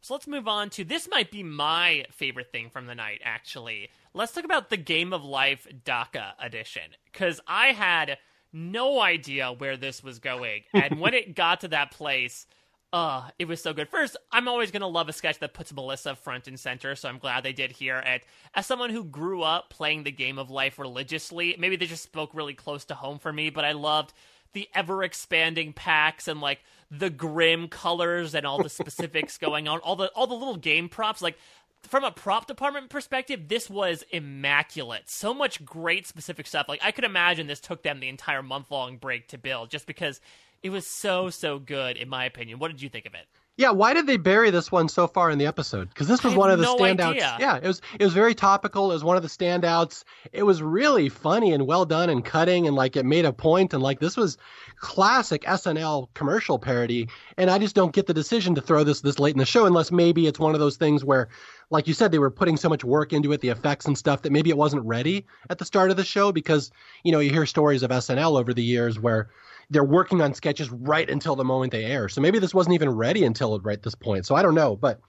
So 0.00 0.14
let's 0.14 0.26
move 0.26 0.48
on 0.48 0.70
to 0.70 0.84
this. 0.84 1.08
Might 1.08 1.30
be 1.30 1.42
my 1.42 2.06
favorite 2.10 2.50
thing 2.50 2.70
from 2.70 2.86
the 2.86 2.94
night. 2.94 3.20
Actually, 3.24 3.88
let's 4.14 4.32
talk 4.32 4.44
about 4.44 4.68
the 4.68 4.76
Game 4.76 5.12
of 5.12 5.24
Life 5.24 5.66
DACA 5.84 6.32
edition 6.40 6.90
because 7.04 7.40
I 7.46 7.68
had 7.68 8.18
no 8.52 9.00
idea 9.00 9.52
where 9.52 9.76
this 9.76 10.02
was 10.02 10.18
going, 10.18 10.62
and 10.74 10.98
when 10.98 11.14
it 11.14 11.34
got 11.34 11.60
to 11.60 11.68
that 11.68 11.90
place. 11.90 12.46
Uh, 12.94 13.30
it 13.38 13.46
was 13.48 13.62
so 13.62 13.72
good. 13.72 13.88
First, 13.88 14.18
I'm 14.30 14.48
always 14.48 14.70
gonna 14.70 14.86
love 14.86 15.08
a 15.08 15.14
sketch 15.14 15.38
that 15.38 15.54
puts 15.54 15.72
Melissa 15.72 16.14
front 16.14 16.46
and 16.46 16.60
center, 16.60 16.94
so 16.94 17.08
I'm 17.08 17.16
glad 17.16 17.42
they 17.42 17.54
did 17.54 17.72
here. 17.72 17.96
And 18.04 18.20
as 18.54 18.66
someone 18.66 18.90
who 18.90 19.02
grew 19.02 19.42
up 19.42 19.70
playing 19.70 20.02
the 20.02 20.12
game 20.12 20.38
of 20.38 20.50
life 20.50 20.78
religiously, 20.78 21.56
maybe 21.58 21.76
they 21.76 21.86
just 21.86 22.02
spoke 22.02 22.34
really 22.34 22.52
close 22.52 22.84
to 22.84 22.94
home 22.94 23.18
for 23.18 23.32
me, 23.32 23.48
but 23.48 23.64
I 23.64 23.72
loved 23.72 24.12
the 24.52 24.68
ever 24.74 25.02
expanding 25.02 25.72
packs 25.72 26.28
and 26.28 26.40
like 26.40 26.60
the 26.90 27.10
grim 27.10 27.68
colors 27.68 28.34
and 28.34 28.46
all 28.46 28.62
the 28.62 28.68
specifics 28.68 29.38
going 29.38 29.68
on, 29.68 29.78
all 29.80 29.96
the 29.96 30.08
all 30.14 30.26
the 30.26 30.34
little 30.34 30.56
game 30.56 30.88
props 30.88 31.22
like 31.22 31.36
from 31.82 32.04
a 32.04 32.12
prop 32.12 32.46
department 32.46 32.90
perspective, 32.90 33.48
this 33.48 33.68
was 33.68 34.04
immaculate. 34.10 35.10
So 35.10 35.34
much 35.34 35.64
great 35.64 36.06
specific 36.06 36.46
stuff. 36.46 36.68
Like 36.68 36.80
I 36.82 36.92
could 36.92 37.04
imagine 37.04 37.46
this 37.46 37.60
took 37.60 37.82
them 37.82 38.00
the 38.00 38.08
entire 38.08 38.42
month 38.42 38.70
long 38.70 38.96
break 38.96 39.28
to 39.28 39.38
build 39.38 39.70
just 39.70 39.86
because 39.86 40.20
it 40.62 40.70
was 40.70 40.86
so 40.86 41.30
so 41.30 41.58
good 41.58 41.96
in 41.96 42.08
my 42.08 42.24
opinion. 42.24 42.58
What 42.58 42.70
did 42.70 42.82
you 42.82 42.88
think 42.88 43.06
of 43.06 43.14
it? 43.14 43.26
Yeah, 43.58 43.70
why 43.70 43.92
did 43.92 44.06
they 44.06 44.16
bury 44.16 44.50
this 44.50 44.72
one 44.72 44.88
so 44.88 45.06
far 45.06 45.30
in 45.30 45.38
the 45.38 45.46
episode? 45.46 45.90
Because 45.90 46.08
this 46.08 46.24
was 46.24 46.34
one 46.34 46.50
of 46.50 46.58
the 46.58 46.64
no 46.64 46.76
standouts. 46.76 47.10
Idea. 47.10 47.36
Yeah, 47.38 47.56
it 47.58 47.66
was 47.66 47.82
it 48.00 48.04
was 48.04 48.14
very 48.14 48.34
topical. 48.34 48.90
It 48.90 48.94
was 48.94 49.04
one 49.04 49.18
of 49.18 49.22
the 49.22 49.28
standouts. 49.28 50.04
It 50.32 50.44
was 50.44 50.62
really 50.62 51.10
funny 51.10 51.52
and 51.52 51.66
well 51.66 51.84
done 51.84 52.08
and 52.08 52.24
cutting 52.24 52.66
and 52.66 52.74
like 52.74 52.96
it 52.96 53.04
made 53.04 53.26
a 53.26 53.32
point 53.32 53.74
and 53.74 53.82
like 53.82 54.00
this 54.00 54.16
was 54.16 54.38
classic 54.76 55.42
SNL 55.42 56.08
commercial 56.14 56.58
parody. 56.58 57.08
And 57.36 57.50
I 57.50 57.58
just 57.58 57.74
don't 57.74 57.92
get 57.92 58.06
the 58.06 58.14
decision 58.14 58.54
to 58.54 58.62
throw 58.62 58.84
this 58.84 59.02
this 59.02 59.18
late 59.18 59.34
in 59.34 59.38
the 59.38 59.46
show 59.46 59.66
unless 59.66 59.92
maybe 59.92 60.26
it's 60.26 60.38
one 60.38 60.54
of 60.54 60.60
those 60.60 60.78
things 60.78 61.04
where, 61.04 61.28
like 61.72 61.88
you 61.88 61.94
said, 61.94 62.12
they 62.12 62.18
were 62.18 62.30
putting 62.30 62.58
so 62.58 62.68
much 62.68 62.84
work 62.84 63.14
into 63.14 63.32
it, 63.32 63.40
the 63.40 63.48
effects 63.48 63.86
and 63.86 63.96
stuff 63.96 64.22
that 64.22 64.30
maybe 64.30 64.50
it 64.50 64.58
wasn't 64.58 64.84
ready 64.84 65.26
at 65.48 65.58
the 65.58 65.64
start 65.64 65.90
of 65.90 65.96
the 65.96 66.04
show 66.04 66.30
because 66.30 66.70
you 67.02 67.10
know 67.10 67.18
you 67.18 67.30
hear 67.30 67.46
stories 67.46 67.82
of 67.82 67.90
SNL 67.90 68.38
over 68.38 68.52
the 68.52 68.62
years 68.62 68.98
where 69.00 69.30
they're 69.70 69.82
working 69.82 70.20
on 70.20 70.34
sketches 70.34 70.70
right 70.70 71.08
until 71.08 71.34
the 71.34 71.44
moment 71.44 71.72
they 71.72 71.84
air. 71.84 72.10
So 72.10 72.20
maybe 72.20 72.38
this 72.38 72.54
wasn't 72.54 72.74
even 72.74 72.90
ready 72.90 73.24
until 73.24 73.58
right 73.60 73.82
this 73.82 73.94
point. 73.94 74.26
So 74.26 74.34
I 74.34 74.42
don't 74.42 74.54
know, 74.54 74.76
but 74.76 75.00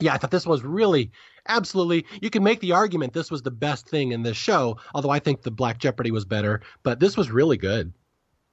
yeah, 0.00 0.12
I 0.12 0.18
thought 0.18 0.30
this 0.30 0.46
was 0.46 0.62
really 0.62 1.12
absolutely. 1.48 2.04
You 2.20 2.28
can 2.28 2.42
make 2.42 2.60
the 2.60 2.72
argument 2.72 3.14
this 3.14 3.30
was 3.30 3.40
the 3.40 3.50
best 3.50 3.88
thing 3.88 4.12
in 4.12 4.22
this 4.22 4.36
show, 4.36 4.76
although 4.94 5.10
I 5.10 5.18
think 5.18 5.42
the 5.42 5.50
Black 5.50 5.78
Jeopardy 5.78 6.10
was 6.10 6.26
better. 6.26 6.60
But 6.82 7.00
this 7.00 7.16
was 7.16 7.30
really 7.30 7.56
good. 7.56 7.94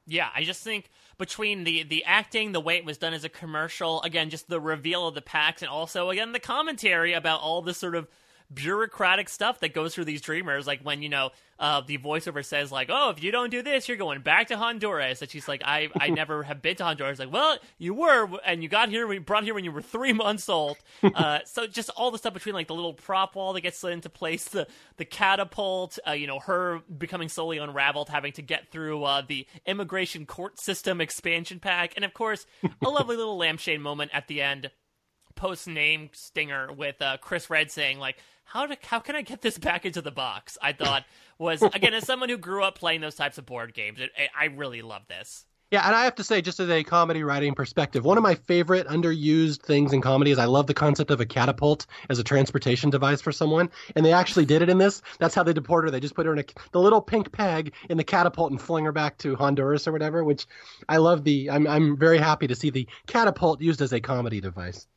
Yeah, 0.06 0.30
I 0.34 0.44
just 0.44 0.64
think 0.64 0.90
between 1.18 1.64
the 1.64 1.84
the 1.84 2.04
acting, 2.06 2.52
the 2.52 2.60
way 2.60 2.78
it 2.78 2.86
was 2.86 2.98
done 2.98 3.14
as 3.14 3.24
a 3.24 3.30
commercial, 3.30 4.02
again, 4.04 4.30
just 4.30 4.50
the 4.50 4.60
reveal 4.60 5.08
of 5.08 5.16
the 5.16 5.22
packs, 5.22 5.62
and 5.62 5.70
also 5.70 6.10
again 6.10 6.32
the 6.32 6.40
commentary 6.40 7.14
about 7.14 7.42
all 7.42 7.62
this 7.62 7.78
sort 7.78 7.96
of 7.96 8.08
bureaucratic 8.54 9.28
stuff 9.30 9.60
that 9.60 9.74
goes 9.74 9.94
through 9.94 10.06
these 10.06 10.22
dreamers. 10.22 10.66
Like 10.66 10.82
when 10.82 11.02
you 11.02 11.10
know 11.10 11.32
uh, 11.60 11.82
the 11.82 11.98
voiceover 11.98 12.44
says 12.44 12.72
like, 12.72 12.90
"Oh, 12.92 13.10
if 13.10 13.22
you 13.22 13.32
don't 13.32 13.50
do 13.50 13.62
this, 13.62 13.88
you're 13.88 13.98
going 13.98 14.22
back 14.22 14.48
to 14.48 14.58
Honduras." 14.58 15.22
And 15.22 15.30
she's 15.30 15.48
like, 15.48 15.62
"I 15.66 15.90
I 16.00 16.10
never 16.10 16.44
have 16.44 16.62
been 16.62 16.76
to 16.78 16.84
Honduras." 16.84 17.20
Like, 17.20 17.32
well, 17.32 17.58
you 17.78 17.94
were, 17.94 18.30
and 18.46 18.64
you 18.64 18.70
got 18.70 18.90
here, 18.90 19.08
we 19.08 19.20
brought 19.20 19.44
here 19.44 19.54
when 19.54 19.64
you 19.64 19.72
were 19.72 19.82
three 19.82 20.14
months 20.14 20.50
old. 20.50 20.78
Uh, 21.18 21.40
so 21.46 21.66
just 21.66 21.90
all 21.92 22.12
the 22.12 22.18
stuff 22.18 22.34
between 22.34 22.54
like 22.54 22.68
the 22.68 22.76
little 22.76 22.94
prop 22.94 23.36
wall 23.36 23.54
that 23.54 23.62
gets 23.62 23.80
slid 23.80 23.94
into 23.94 24.10
place, 24.10 24.46
the 24.46 24.68
the 24.98 25.06
catapult, 25.06 25.98
uh, 26.08 26.12
you 26.12 26.28
know, 26.28 26.38
her 26.40 26.82
becoming 26.96 27.28
slowly 27.28 27.58
unraveled, 27.58 28.10
having 28.10 28.32
to 28.34 28.42
get 28.42 28.70
through 28.72 29.04
uh, 29.04 29.22
the 29.28 29.48
immigration 29.66 30.26
court 30.26 30.60
system 30.60 31.02
expansion 31.02 31.60
pack, 31.60 31.94
and 31.96 32.06
of 32.06 32.14
course, 32.14 32.46
a 32.86 32.90
lovely 32.90 33.16
little 33.16 33.38
lampshade 33.38 33.80
moment 33.80 34.12
at 34.14 34.28
the 34.28 34.42
end 34.42 34.70
post 35.38 35.68
name 35.68 36.10
stinger 36.12 36.72
with 36.74 37.02
uh, 37.02 37.18
Chris 37.22 37.50
Redd 37.50 37.72
saying 37.72 38.00
like 38.00 38.18
how 38.48 38.66
to 38.66 38.78
how 38.84 39.00
can 39.00 39.16
I 39.16 39.22
get 39.22 39.42
this 39.42 39.58
back 39.58 39.86
into 39.86 40.02
the 40.02 40.12
box? 40.12 40.58
I 40.62 40.74
thought 40.74 41.06
was 41.38 41.62
again 41.74 41.94
as 41.94 42.06
someone 42.06 42.30
who 42.30 42.38
grew 42.38 42.64
up 42.64 42.78
playing 42.78 43.02
those 43.02 43.16
types 43.16 43.38
of 43.38 43.46
board 43.46 43.74
games, 43.74 44.00
it, 44.00 44.12
I 44.38 44.46
really 44.46 44.82
love 44.82 45.04
this. 45.08 45.46
Yeah, 45.70 45.86
and 45.86 45.94
I 45.94 46.06
have 46.06 46.16
to 46.16 46.24
say, 46.24 46.42
just 46.42 46.62
as 46.62 46.70
a 46.70 46.82
comedy 46.82 47.24
writing 47.24 47.54
perspective, 47.54 48.06
one 48.06 48.18
of 48.18 48.24
my 48.24 48.36
favorite 48.36 48.88
underused 48.88 49.64
things 49.64 49.92
in 49.92 50.00
comedy 50.00 50.32
is 50.32 50.40
I 50.40 50.46
love 50.46 50.66
the 50.66 50.74
concept 50.74 51.12
of 51.12 51.20
a 51.20 51.26
catapult 51.26 51.88
as 52.10 52.20
a 52.20 52.24
transportation 52.24 52.90
device 52.90 53.20
for 53.20 53.34
someone, 53.34 53.70
and 53.94 54.06
they 54.06 54.14
actually 54.14 54.46
did 54.46 54.62
it 54.62 54.70
in 54.70 54.78
this. 54.78 55.02
That's 55.20 55.36
how 55.36 55.44
they 55.44 55.52
deport 55.52 55.84
her. 55.84 55.92
They 55.92 56.00
just 56.00 56.16
put 56.16 56.26
her 56.26 56.32
in 56.32 56.40
a, 56.40 56.46
the 56.72 56.80
little 56.80 57.02
pink 57.02 57.34
peg 57.34 57.74
in 57.90 57.98
the 57.98 58.06
catapult 58.06 58.52
and 58.52 58.62
fling 58.62 58.86
her 58.86 58.94
back 58.94 59.18
to 59.20 59.36
Honduras 59.36 59.90
or 59.90 59.92
whatever. 59.92 60.24
Which 60.24 60.48
I 60.88 60.98
love. 60.98 61.26
The 61.26 61.50
I'm 61.50 61.68
I'm 61.68 61.98
very 61.98 62.18
happy 62.18 62.48
to 62.48 62.56
see 62.56 62.70
the 62.70 62.88
catapult 63.08 63.60
used 63.60 63.82
as 63.82 63.92
a 63.92 64.00
comedy 64.00 64.40
device. 64.40 64.88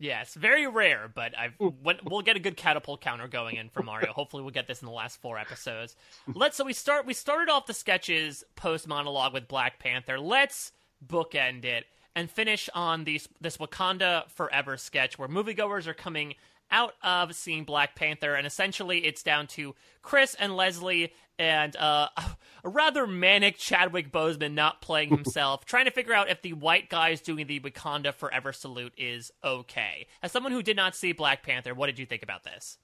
Yes, 0.00 0.34
very 0.34 0.66
rare, 0.68 1.10
but 1.12 1.36
I've 1.36 1.54
we'll 1.58 2.22
get 2.22 2.36
a 2.36 2.40
good 2.40 2.56
catapult 2.56 3.00
counter 3.00 3.26
going 3.26 3.56
in 3.56 3.68
for 3.68 3.82
Mario. 3.82 4.12
Hopefully, 4.12 4.44
we'll 4.44 4.52
get 4.52 4.68
this 4.68 4.80
in 4.80 4.86
the 4.86 4.92
last 4.92 5.20
four 5.20 5.38
episodes. 5.38 5.96
Let's 6.32 6.56
so 6.56 6.64
we 6.64 6.72
start. 6.72 7.04
We 7.04 7.14
started 7.14 7.50
off 7.50 7.66
the 7.66 7.74
sketches 7.74 8.44
post 8.54 8.86
monologue 8.86 9.34
with 9.34 9.48
Black 9.48 9.80
Panther. 9.80 10.20
Let's 10.20 10.70
bookend 11.04 11.64
it 11.64 11.86
and 12.14 12.30
finish 12.30 12.68
on 12.74 13.04
these 13.04 13.28
this 13.40 13.56
Wakanda 13.56 14.30
Forever 14.30 14.76
sketch 14.76 15.18
where 15.18 15.28
moviegoers 15.28 15.88
are 15.88 15.94
coming 15.94 16.34
out 16.70 16.94
of 17.02 17.34
seeing 17.34 17.64
Black 17.64 17.94
Panther, 17.94 18.34
and 18.34 18.46
essentially 18.46 18.98
it's 18.98 19.22
down 19.22 19.46
to 19.48 19.74
Chris 20.02 20.34
and 20.38 20.56
Leslie 20.56 21.12
and 21.38 21.76
uh, 21.76 22.08
a 22.64 22.68
rather 22.68 23.06
manic 23.06 23.58
Chadwick 23.58 24.12
Boseman 24.12 24.52
not 24.52 24.82
playing 24.82 25.08
himself, 25.16 25.64
trying 25.64 25.84
to 25.84 25.90
figure 25.90 26.12
out 26.12 26.30
if 26.30 26.42
the 26.42 26.54
white 26.54 26.88
guys 26.88 27.20
doing 27.20 27.46
the 27.46 27.60
Wakanda 27.60 28.12
Forever 28.14 28.52
salute 28.52 28.92
is 28.96 29.30
okay. 29.42 30.06
As 30.22 30.32
someone 30.32 30.52
who 30.52 30.62
did 30.62 30.76
not 30.76 30.96
see 30.96 31.12
Black 31.12 31.42
Panther, 31.42 31.74
what 31.74 31.86
did 31.86 31.98
you 31.98 32.06
think 32.06 32.22
about 32.22 32.44
this? 32.44 32.78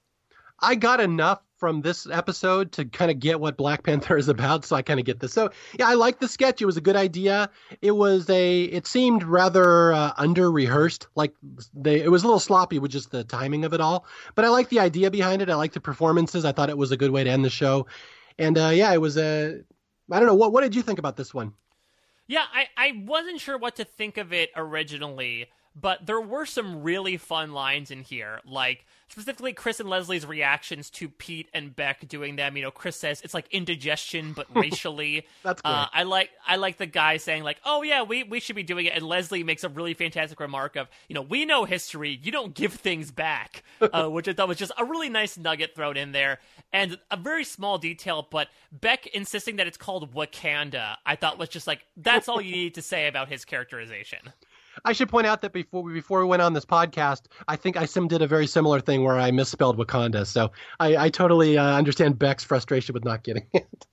I 0.59 0.75
got 0.75 0.99
enough 0.99 1.41
from 1.57 1.81
this 1.81 2.07
episode 2.07 2.73
to 2.73 2.85
kind 2.85 3.09
of 3.09 3.19
get 3.19 3.39
what 3.39 3.57
Black 3.57 3.83
Panther 3.83 4.17
is 4.19 4.27
about, 4.27 4.65
so 4.65 4.75
I 4.75 4.81
kind 4.81 4.99
of 4.99 5.05
get 5.05 5.19
this. 5.19 5.33
So 5.33 5.51
yeah, 5.77 5.87
I 5.87 5.93
like 5.93 6.19
the 6.19 6.27
sketch. 6.27 6.61
It 6.61 6.65
was 6.65 6.77
a 6.77 6.81
good 6.81 6.95
idea. 6.95 7.49
It 7.81 7.91
was 7.91 8.29
a. 8.29 8.63
It 8.63 8.87
seemed 8.87 9.23
rather 9.23 9.93
uh, 9.93 10.13
under 10.17 10.51
rehearsed. 10.51 11.07
Like 11.15 11.33
they, 11.73 12.01
it 12.01 12.11
was 12.11 12.23
a 12.23 12.27
little 12.27 12.39
sloppy 12.39 12.79
with 12.79 12.91
just 12.91 13.11
the 13.11 13.23
timing 13.23 13.65
of 13.65 13.73
it 13.73 13.81
all. 13.81 14.05
But 14.35 14.45
I 14.45 14.49
like 14.49 14.69
the 14.69 14.79
idea 14.79 15.11
behind 15.11 15.41
it. 15.41 15.49
I 15.49 15.55
like 15.55 15.73
the 15.73 15.81
performances. 15.81 16.45
I 16.45 16.51
thought 16.51 16.69
it 16.69 16.77
was 16.77 16.91
a 16.91 16.97
good 16.97 17.11
way 17.11 17.23
to 17.23 17.29
end 17.29 17.45
the 17.45 17.49
show. 17.49 17.87
And 18.37 18.57
uh, 18.57 18.71
yeah, 18.73 18.93
it 18.93 19.01
was 19.01 19.17
a. 19.17 19.61
I 20.11 20.19
don't 20.19 20.27
know 20.27 20.35
what. 20.35 20.51
What 20.51 20.61
did 20.61 20.75
you 20.75 20.81
think 20.81 20.99
about 20.99 21.17
this 21.17 21.33
one? 21.33 21.53
Yeah, 22.27 22.43
I 22.53 22.67
I 22.75 23.03
wasn't 23.05 23.39
sure 23.39 23.57
what 23.57 23.75
to 23.77 23.85
think 23.85 24.17
of 24.17 24.33
it 24.33 24.49
originally 24.55 25.47
but 25.75 26.05
there 26.05 26.21
were 26.21 26.45
some 26.45 26.83
really 26.83 27.17
fun 27.17 27.51
lines 27.51 27.91
in 27.91 28.01
here, 28.01 28.39
like 28.45 28.85
specifically 29.09 29.51
Chris 29.51 29.81
and 29.81 29.89
Leslie's 29.89 30.25
reactions 30.25 30.89
to 30.89 31.09
Pete 31.09 31.49
and 31.53 31.75
Beck 31.75 32.07
doing 32.07 32.37
them. 32.37 32.55
You 32.55 32.63
know, 32.63 32.71
Chris 32.71 32.95
says 32.95 33.21
it's 33.21 33.33
like 33.33 33.47
indigestion, 33.51 34.31
but 34.33 34.47
racially. 34.55 35.27
That's 35.43 35.61
good. 35.61 35.69
Uh, 35.69 35.87
I 35.91 36.03
like 36.03 36.31
I 36.47 36.55
like 36.55 36.77
the 36.77 36.85
guy 36.85 37.17
saying 37.17 37.43
like, 37.43 37.57
"Oh 37.65 37.81
yeah, 37.81 38.03
we 38.03 38.23
we 38.23 38.39
should 38.39 38.55
be 38.55 38.63
doing 38.63 38.85
it," 38.85 38.93
and 38.93 39.03
Leslie 39.05 39.43
makes 39.43 39.65
a 39.65 39.69
really 39.69 39.93
fantastic 39.93 40.39
remark 40.39 40.77
of, 40.77 40.87
"You 41.09 41.15
know, 41.15 41.21
we 41.21 41.43
know 41.43 41.65
history. 41.65 42.19
You 42.23 42.31
don't 42.31 42.53
give 42.53 42.73
things 42.73 43.11
back," 43.11 43.63
uh, 43.81 44.07
which 44.07 44.29
I 44.29 44.33
thought 44.33 44.47
was 44.47 44.57
just 44.57 44.71
a 44.77 44.85
really 44.85 45.09
nice 45.09 45.37
nugget 45.37 45.75
thrown 45.75 45.97
in 45.97 46.13
there, 46.13 46.39
and 46.71 46.97
a 47.11 47.17
very 47.17 47.43
small 47.43 47.77
detail. 47.77 48.25
But 48.29 48.47
Beck 48.71 49.07
insisting 49.07 49.57
that 49.57 49.67
it's 49.67 49.77
called 49.77 50.13
Wakanda, 50.13 50.95
I 51.05 51.17
thought 51.17 51.37
was 51.37 51.49
just 51.49 51.67
like 51.67 51.85
that's 51.97 52.29
all 52.29 52.39
you 52.39 52.55
need 52.55 52.75
to 52.75 52.81
say 52.81 53.07
about 53.07 53.27
his 53.27 53.43
characterization. 53.43 54.19
I 54.85 54.93
should 54.93 55.09
point 55.09 55.25
out 55.25 55.41
that 55.41 55.51
before 55.51 55.83
we 55.83 55.93
before 55.93 56.19
we 56.19 56.25
went 56.25 56.41
on 56.41 56.53
this 56.53 56.65
podcast, 56.65 57.23
I 57.47 57.55
think 57.55 57.75
I 57.75 57.85
sim 57.85 58.07
did 58.07 58.21
a 58.21 58.27
very 58.27 58.47
similar 58.47 58.79
thing 58.79 59.03
where 59.03 59.17
I 59.17 59.31
misspelled 59.31 59.77
Wakanda. 59.77 60.25
So 60.25 60.51
I, 60.79 60.95
I 60.95 61.09
totally 61.09 61.57
uh, 61.57 61.75
understand 61.75 62.19
Beck's 62.19 62.43
frustration 62.43 62.93
with 62.93 63.03
not 63.03 63.23
getting 63.23 63.47
it. 63.53 63.87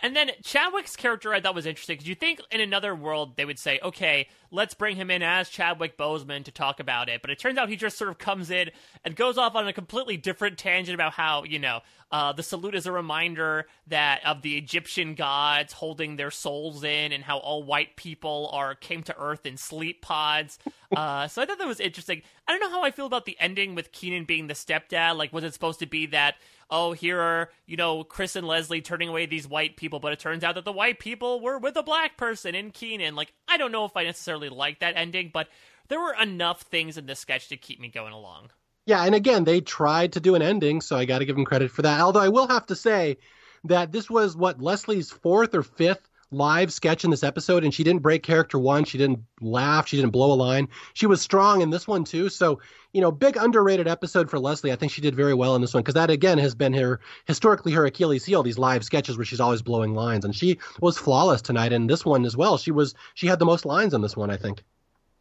And 0.00 0.14
then 0.14 0.30
Chadwick's 0.42 0.96
character 0.96 1.34
I 1.34 1.40
thought 1.40 1.54
was 1.54 1.66
interesting 1.66 1.96
because 1.96 2.08
you 2.08 2.14
think 2.14 2.40
in 2.50 2.60
another 2.60 2.94
world 2.94 3.36
they 3.36 3.44
would 3.44 3.58
say, 3.58 3.80
okay, 3.82 4.28
let's 4.50 4.74
bring 4.74 4.96
him 4.96 5.10
in 5.10 5.22
as 5.22 5.48
Chadwick 5.48 5.96
Boseman 5.98 6.44
to 6.44 6.52
talk 6.52 6.80
about 6.80 7.08
it. 7.08 7.20
But 7.20 7.30
it 7.30 7.38
turns 7.38 7.58
out 7.58 7.68
he 7.68 7.76
just 7.76 7.98
sort 7.98 8.10
of 8.10 8.18
comes 8.18 8.50
in 8.50 8.70
and 9.04 9.16
goes 9.16 9.38
off 9.38 9.54
on 9.54 9.66
a 9.66 9.72
completely 9.72 10.16
different 10.16 10.58
tangent 10.58 10.94
about 10.94 11.12
how, 11.12 11.44
you 11.44 11.58
know, 11.58 11.80
uh, 12.10 12.32
the 12.32 12.42
salute 12.42 12.74
is 12.74 12.86
a 12.86 12.92
reminder 12.92 13.66
that 13.88 14.24
of 14.24 14.40
the 14.42 14.56
Egyptian 14.56 15.14
gods 15.14 15.74
holding 15.74 16.16
their 16.16 16.30
souls 16.30 16.82
in 16.82 17.12
and 17.12 17.22
how 17.22 17.38
all 17.38 17.62
white 17.62 17.96
people 17.96 18.48
are 18.52 18.74
came 18.74 19.02
to 19.02 19.20
earth 19.20 19.44
in 19.44 19.56
sleep 19.58 20.00
pods. 20.00 20.58
Uh, 20.96 21.28
so 21.28 21.42
I 21.42 21.44
thought 21.44 21.58
that 21.58 21.68
was 21.68 21.80
interesting. 21.80 22.22
I 22.46 22.52
don't 22.52 22.60
know 22.60 22.70
how 22.70 22.82
I 22.82 22.92
feel 22.92 23.04
about 23.04 23.26
the 23.26 23.36
ending 23.38 23.74
with 23.74 23.92
Kenan 23.92 24.24
being 24.24 24.46
the 24.46 24.54
stepdad. 24.54 25.16
Like, 25.16 25.34
was 25.34 25.44
it 25.44 25.52
supposed 25.52 25.80
to 25.80 25.86
be 25.86 26.06
that 26.06 26.36
oh, 26.70 26.92
here 26.92 27.20
are, 27.20 27.50
you 27.66 27.76
know, 27.76 28.04
Chris 28.04 28.36
and 28.36 28.46
Leslie 28.46 28.80
turning 28.80 29.08
away 29.08 29.26
these 29.26 29.48
white 29.48 29.76
people, 29.76 30.00
but 30.00 30.12
it 30.12 30.18
turns 30.18 30.44
out 30.44 30.54
that 30.54 30.64
the 30.64 30.72
white 30.72 30.98
people 30.98 31.40
were 31.40 31.58
with 31.58 31.76
a 31.76 31.82
black 31.82 32.16
person 32.16 32.54
in 32.54 32.70
Kenan. 32.70 33.14
Like, 33.14 33.32
I 33.46 33.56
don't 33.56 33.72
know 33.72 33.84
if 33.84 33.96
I 33.96 34.04
necessarily 34.04 34.48
like 34.48 34.80
that 34.80 34.96
ending, 34.96 35.30
but 35.32 35.48
there 35.88 36.00
were 36.00 36.14
enough 36.14 36.62
things 36.62 36.98
in 36.98 37.06
this 37.06 37.20
sketch 37.20 37.48
to 37.48 37.56
keep 37.56 37.80
me 37.80 37.88
going 37.88 38.12
along. 38.12 38.50
Yeah, 38.86 39.04
and 39.04 39.14
again, 39.14 39.44
they 39.44 39.60
tried 39.60 40.14
to 40.14 40.20
do 40.20 40.34
an 40.34 40.42
ending, 40.42 40.80
so 40.80 40.96
I 40.96 41.04
got 41.04 41.18
to 41.18 41.26
give 41.26 41.36
them 41.36 41.44
credit 41.44 41.70
for 41.70 41.82
that. 41.82 42.00
Although 42.00 42.20
I 42.20 42.28
will 42.28 42.48
have 42.48 42.66
to 42.66 42.76
say 42.76 43.18
that 43.64 43.92
this 43.92 44.08
was 44.08 44.36
what 44.36 44.62
Leslie's 44.62 45.10
fourth 45.10 45.54
or 45.54 45.62
fifth 45.62 46.08
live 46.30 46.72
sketch 46.72 47.04
in 47.04 47.10
this 47.10 47.24
episode, 47.24 47.64
and 47.64 47.72
she 47.72 47.84
didn't 47.84 48.02
break 48.02 48.22
character 48.22 48.58
one. 48.58 48.84
She 48.84 48.98
didn't 48.98 49.20
laugh. 49.40 49.88
She 49.88 49.96
didn't 49.96 50.10
blow 50.10 50.32
a 50.32 50.34
line. 50.34 50.68
She 50.94 51.06
was 51.06 51.22
strong 51.22 51.62
in 51.62 51.70
this 51.70 51.86
one 51.86 52.04
too. 52.04 52.28
So 52.28 52.60
you 52.92 53.02
know, 53.02 53.12
big 53.12 53.36
underrated 53.36 53.86
episode 53.86 54.30
for 54.30 54.38
Leslie. 54.38 54.72
I 54.72 54.76
think 54.76 54.92
she 54.92 55.02
did 55.02 55.14
very 55.14 55.34
well 55.34 55.54
in 55.54 55.60
this 55.60 55.74
one 55.74 55.82
because 55.82 55.94
that 55.94 56.10
again 56.10 56.38
has 56.38 56.54
been 56.54 56.72
her 56.72 57.00
historically 57.26 57.72
her 57.72 57.84
Achilles 57.86 58.24
heel. 58.24 58.42
These 58.42 58.58
live 58.58 58.84
sketches 58.84 59.16
where 59.16 59.26
she's 59.26 59.40
always 59.40 59.62
blowing 59.62 59.94
lines, 59.94 60.24
and 60.24 60.34
she 60.34 60.58
was 60.80 60.98
flawless 60.98 61.42
tonight 61.42 61.72
in 61.72 61.86
this 61.86 62.04
one 62.04 62.24
as 62.24 62.36
well. 62.36 62.56
She 62.56 62.70
was 62.70 62.94
she 63.14 63.26
had 63.26 63.38
the 63.38 63.44
most 63.44 63.66
lines 63.66 63.94
in 63.94 64.00
this 64.00 64.16
one, 64.16 64.30
I 64.30 64.36
think. 64.36 64.62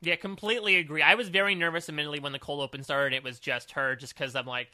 Yeah, 0.01 0.15
completely 0.15 0.75
agree. 0.75 1.01
I 1.01 1.15
was 1.15 1.29
very 1.29 1.55
nervous 1.55 1.89
immediately 1.89 2.19
when 2.19 2.31
the 2.31 2.39
cold 2.39 2.61
open 2.61 2.83
started. 2.83 3.15
It 3.15 3.23
was 3.23 3.39
just 3.39 3.71
her, 3.71 3.95
just 3.95 4.15
because 4.15 4.35
I'm 4.35 4.45
like, 4.45 4.69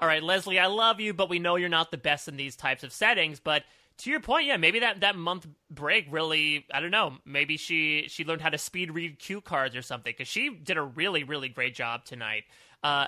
all 0.00 0.06
right, 0.06 0.22
Leslie, 0.22 0.58
I 0.58 0.66
love 0.66 1.00
you, 1.00 1.12
but 1.12 1.28
we 1.28 1.40
know 1.40 1.56
you're 1.56 1.68
not 1.68 1.90
the 1.90 1.98
best 1.98 2.28
in 2.28 2.36
these 2.36 2.54
types 2.54 2.84
of 2.84 2.92
settings. 2.92 3.40
But 3.40 3.64
to 3.98 4.10
your 4.10 4.20
point, 4.20 4.46
yeah, 4.46 4.56
maybe 4.56 4.80
that, 4.80 5.00
that 5.00 5.16
month 5.16 5.46
break 5.70 6.06
really, 6.10 6.66
I 6.72 6.80
don't 6.80 6.90
know, 6.90 7.14
maybe 7.24 7.56
she 7.56 8.06
she 8.08 8.24
learned 8.24 8.40
how 8.40 8.50
to 8.50 8.58
speed 8.58 8.92
read 8.92 9.18
cue 9.18 9.40
cards 9.40 9.76
or 9.76 9.82
something 9.82 10.12
because 10.16 10.28
she 10.28 10.50
did 10.50 10.76
a 10.76 10.82
really 10.82 11.24
really 11.24 11.48
great 11.48 11.74
job 11.74 12.04
tonight. 12.04 12.44
Uh, 12.82 13.06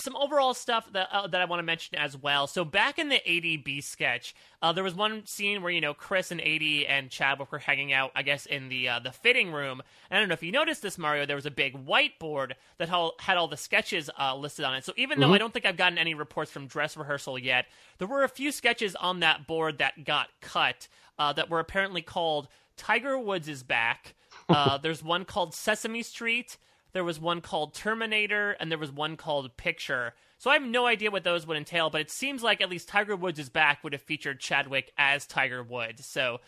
some 0.00 0.16
overall 0.16 0.54
stuff 0.54 0.90
that 0.92 1.08
uh, 1.12 1.26
that 1.28 1.40
I 1.40 1.44
want 1.44 1.60
to 1.60 1.64
mention 1.64 1.96
as 1.98 2.16
well. 2.16 2.46
So 2.46 2.64
back 2.64 2.98
in 2.98 3.08
the 3.08 3.20
Aidy 3.26 3.62
B 3.62 3.80
sketch, 3.80 4.34
uh, 4.62 4.72
there 4.72 4.84
was 4.84 4.94
one 4.94 5.26
scene 5.26 5.62
where 5.62 5.72
you 5.72 5.80
know 5.80 5.94
Chris 5.94 6.30
and 6.30 6.40
Aidy 6.40 6.86
and 6.88 7.10
Chadwick 7.10 7.52
were 7.52 7.58
hanging 7.58 7.92
out, 7.92 8.10
I 8.14 8.22
guess, 8.22 8.46
in 8.46 8.68
the 8.68 8.88
uh, 8.88 8.98
the 9.00 9.12
fitting 9.12 9.52
room. 9.52 9.82
And 10.10 10.18
I 10.18 10.20
don't 10.20 10.28
know 10.28 10.34
if 10.34 10.42
you 10.42 10.52
noticed 10.52 10.82
this, 10.82 10.98
Mario. 10.98 11.26
There 11.26 11.36
was 11.36 11.46
a 11.46 11.50
big 11.50 11.86
whiteboard 11.86 12.52
that 12.78 12.88
had 12.88 13.36
all 13.36 13.48
the 13.48 13.56
sketches 13.56 14.10
uh, 14.18 14.36
listed 14.36 14.64
on 14.64 14.74
it. 14.74 14.84
So 14.84 14.92
even 14.96 15.18
mm-hmm. 15.18 15.28
though 15.28 15.34
I 15.34 15.38
don't 15.38 15.52
think 15.52 15.66
I've 15.66 15.76
gotten 15.76 15.98
any 15.98 16.14
reports 16.14 16.50
from 16.50 16.66
dress 16.66 16.96
rehearsal 16.96 17.38
yet, 17.38 17.66
there 17.98 18.08
were 18.08 18.24
a 18.24 18.28
few 18.28 18.52
sketches 18.52 18.96
on 18.96 19.20
that 19.20 19.46
board 19.46 19.78
that 19.78 20.04
got 20.04 20.28
cut 20.40 20.88
uh, 21.18 21.32
that 21.34 21.50
were 21.50 21.60
apparently 21.60 22.02
called 22.02 22.48
Tiger 22.76 23.18
Woods 23.18 23.48
is 23.48 23.62
back. 23.62 24.14
Uh, 24.48 24.78
there's 24.78 25.02
one 25.02 25.24
called 25.24 25.54
Sesame 25.54 26.02
Street 26.02 26.56
there 26.92 27.04
was 27.04 27.20
one 27.20 27.40
called 27.40 27.74
Terminator, 27.74 28.56
and 28.60 28.70
there 28.70 28.78
was 28.78 28.90
one 28.90 29.16
called 29.16 29.56
Picture. 29.56 30.14
So 30.38 30.50
I 30.50 30.54
have 30.54 30.62
no 30.62 30.86
idea 30.86 31.10
what 31.10 31.24
those 31.24 31.46
would 31.46 31.56
entail, 31.56 31.90
but 31.90 32.00
it 32.00 32.10
seems 32.10 32.42
like 32.42 32.60
at 32.60 32.70
least 32.70 32.88
Tiger 32.88 33.16
Woods 33.16 33.38
is 33.38 33.48
back 33.48 33.84
would 33.84 33.92
have 33.92 34.02
featured 34.02 34.40
Chadwick 34.40 34.92
as 34.96 35.26
Tiger 35.26 35.62
Woods. 35.62 36.06
So 36.06 36.40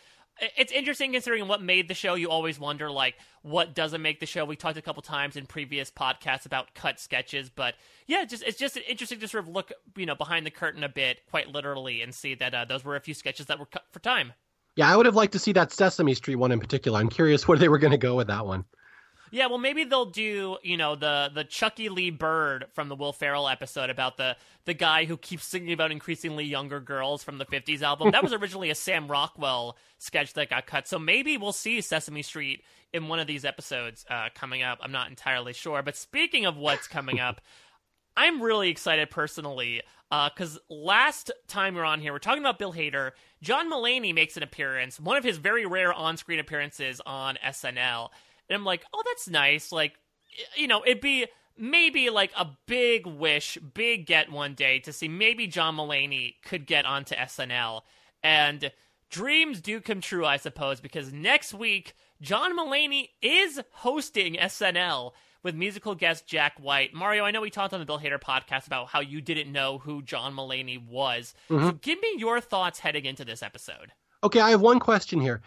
it's 0.57 0.73
interesting 0.73 1.13
considering 1.13 1.47
what 1.47 1.63
made 1.63 1.89
the 1.89 1.95
show. 1.95 2.15
You 2.15 2.31
always 2.31 2.59
wonder, 2.59 2.91
like, 2.91 3.17
what 3.43 3.75
doesn't 3.75 4.01
make 4.01 4.19
the 4.19 4.27
show. 4.27 4.45
We 4.45 4.57
talked 4.57 4.79
a 4.79 4.83
couple 4.83 5.03
times 5.03 5.37
in 5.37 5.47
previous 5.47 5.91
podcasts 5.91 6.47
about 6.47 6.75
cut 6.75 6.99
sketches, 6.99 7.51
but 7.51 7.75
yeah, 8.07 8.25
just 8.25 8.43
it's 8.43 8.59
just 8.59 8.79
interesting 8.89 9.21
to 9.21 9.29
sort 9.29 9.45
of 9.45 9.51
look, 9.51 9.73
you 9.97 10.07
know, 10.07 10.15
behind 10.15 10.47
the 10.47 10.51
curtain 10.51 10.83
a 10.85 10.89
bit, 10.89 11.21
quite 11.31 11.49
literally, 11.49 12.01
and 12.03 12.15
see 12.15 12.35
that 12.35 12.55
uh, 12.55 12.65
those 12.65 12.85
were 12.85 12.97
a 12.97 13.01
few 13.01 13.15
sketches 13.15 13.47
that 13.47 13.59
were 13.59 13.67
cut 13.67 13.85
for 13.91 14.01
time. 14.01 14.33
Yeah, 14.75 14.91
I 14.91 14.97
would 14.97 15.07
have 15.07 15.17
liked 15.17 15.35
to 15.35 15.39
see 15.39 15.53
that 15.53 15.71
Sesame 15.71 16.15
Street 16.15 16.37
one 16.37 16.51
in 16.51 16.59
particular. 16.59 16.99
I'm 16.99 17.11
curious 17.11 17.47
where 17.47 17.59
they 17.59 17.69
were 17.69 17.79
going 17.79 17.91
to 17.91 17.99
go 17.99 18.15
with 18.15 18.29
that 18.29 18.47
one. 18.47 18.65
Yeah, 19.35 19.47
well, 19.47 19.57
maybe 19.57 19.85
they'll 19.85 20.05
do 20.05 20.59
you 20.63 20.77
know 20.77 20.95
the 20.95 21.31
the 21.35 21.43
Chucky 21.43 21.89
Lee 21.89 22.11
Bird 22.11 22.67
from 22.75 22.91
the 22.91 22.95
Will 22.95 23.15
Ferrell 23.15 23.49
episode 23.49 23.89
about 23.89 24.19
the 24.19 24.37
the 24.67 24.75
guy 24.75 25.07
who 25.07 25.17
keeps 25.17 25.47
singing 25.47 25.73
about 25.73 25.91
increasingly 25.91 26.45
younger 26.45 26.81
girls 26.81 27.25
from 27.25 27.39
the 27.39 27.47
'50s 27.47 27.81
album. 27.81 28.11
That 28.11 28.23
was 28.23 28.33
originally 28.35 28.69
a 28.69 28.75
Sam 28.75 29.09
Rockwell 29.09 29.79
sketch 29.97 30.35
that 30.35 30.51
got 30.51 30.67
cut, 30.67 30.87
so 30.87 30.99
maybe 30.99 31.39
we'll 31.39 31.53
see 31.53 31.81
Sesame 31.81 32.21
Street 32.21 32.63
in 32.93 33.09
one 33.09 33.21
of 33.21 33.27
these 33.27 33.47
episodes 33.47 34.05
uh, 34.11 34.29
coming 34.35 34.63
up. 34.63 34.79
I'm 34.83 34.93
not 34.93 35.09
entirely 35.09 35.55
sure, 35.55 35.83
but 35.83 35.97
speaking 35.97 36.45
of 36.45 36.57
what's 36.57 36.87
coming 36.87 37.19
up. 37.19 37.41
I'm 38.15 38.43
really 38.43 38.69
excited 38.69 39.09
personally 39.09 39.81
because 40.11 40.59
uh, 40.59 40.75
last 40.75 41.31
time 41.49 41.75
we 41.75 41.81
are 41.81 41.85
on 41.85 41.99
here, 41.99 42.13
we're 42.13 42.19
talking 42.19 42.43
about 42.43 42.59
Bill 42.59 42.75
Hader. 42.75 43.13
John 43.41 43.73
Mulaney 43.73 44.15
makes 44.15 44.37
an 44.37 44.43
appearance, 44.43 45.01
one 45.01 45.17
of 45.17 45.25
his 45.25 45.39
very 45.39 45.65
rare 45.65 45.95
on 45.95 46.19
screen 46.19 46.39
appearances 46.39 47.01
on 47.07 47.39
SNL. 47.43 48.11
And 48.53 48.61
I'm 48.61 48.67
like, 48.67 48.85
oh, 48.93 49.03
that's 49.07 49.29
nice. 49.29 49.73
Like, 49.73 49.95
you 50.57 50.69
know, 50.69 50.83
it'd 50.85 51.01
be 51.01 51.27
maybe 51.57 52.11
like 52.11 52.33
a 52.37 52.51
big 52.67 53.07
wish, 53.07 53.57
big 53.57 54.05
get 54.05 54.31
one 54.31 54.53
day 54.55 54.79
to 54.81 54.93
see 54.93 55.09
maybe 55.09 55.47
John 55.47 55.77
Mulaney 55.77 56.35
could 56.45 56.67
get 56.67 56.85
onto 56.85 57.15
SNL. 57.15 57.81
And 58.23 58.71
dreams 59.09 59.63
do 59.63 59.81
come 59.81 60.03
true, 60.03 60.27
I 60.27 60.37
suppose, 60.37 60.83
because 60.83 61.15
next 61.15 61.55
week, 61.55 61.95
John 62.21 62.55
Mulaney 62.55 63.09
is 63.23 63.59
hosting 63.71 64.35
SNL 64.35 65.13
with 65.43 65.55
musical 65.55 65.95
guest 65.95 66.27
Jack 66.27 66.59
White. 66.61 66.93
Mario, 66.93 67.25
I 67.25 67.31
know 67.31 67.41
we 67.41 67.49
talked 67.49 67.73
on 67.73 67.81
the 67.81 67.87
Bill 67.87 67.99
Hader 67.99 68.21
podcast 68.21 68.67
about 68.67 68.89
how 68.89 69.01
you 69.01 69.23
didn't 69.23 69.51
know 69.51 69.79
who 69.79 70.03
John 70.03 70.35
Mulaney 70.35 70.85
was. 70.87 71.35
Mm-hmm. 71.49 71.69
So 71.69 71.73
give 71.73 72.01
me 72.03 72.17
your 72.19 72.39
thoughts 72.43 72.81
heading 72.81 73.07
into 73.07 73.25
this 73.25 73.43
episode. 73.43 73.93
Okay, 74.23 74.41
I 74.41 74.51
have 74.51 74.61
one 74.61 74.79
question 74.79 75.21
here 75.23 75.41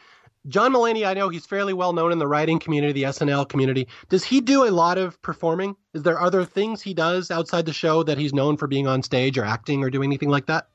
John 0.47 0.73
Mulaney, 0.73 1.07
I 1.07 1.13
know 1.13 1.29
he's 1.29 1.45
fairly 1.45 1.73
well 1.73 1.93
known 1.93 2.11
in 2.11 2.19
the 2.19 2.27
writing 2.27 2.59
community, 2.59 3.01
the 3.01 3.09
SNL 3.09 3.49
community. 3.49 3.87
Does 4.09 4.23
he 4.23 4.41
do 4.41 4.67
a 4.67 4.69
lot 4.69 4.97
of 4.97 5.19
performing? 5.21 5.75
Is 5.93 6.03
there 6.03 6.21
other 6.21 6.45
things 6.45 6.81
he 6.81 6.93
does 6.93 7.31
outside 7.31 7.65
the 7.65 7.73
show 7.73 8.03
that 8.03 8.17
he's 8.17 8.33
known 8.33 8.57
for 8.57 8.67
being 8.67 8.85
on 8.85 9.01
stage 9.01 9.37
or 9.37 9.45
acting 9.45 9.83
or 9.83 9.89
doing 9.89 10.09
anything 10.09 10.29
like 10.29 10.45
that? 10.45 10.67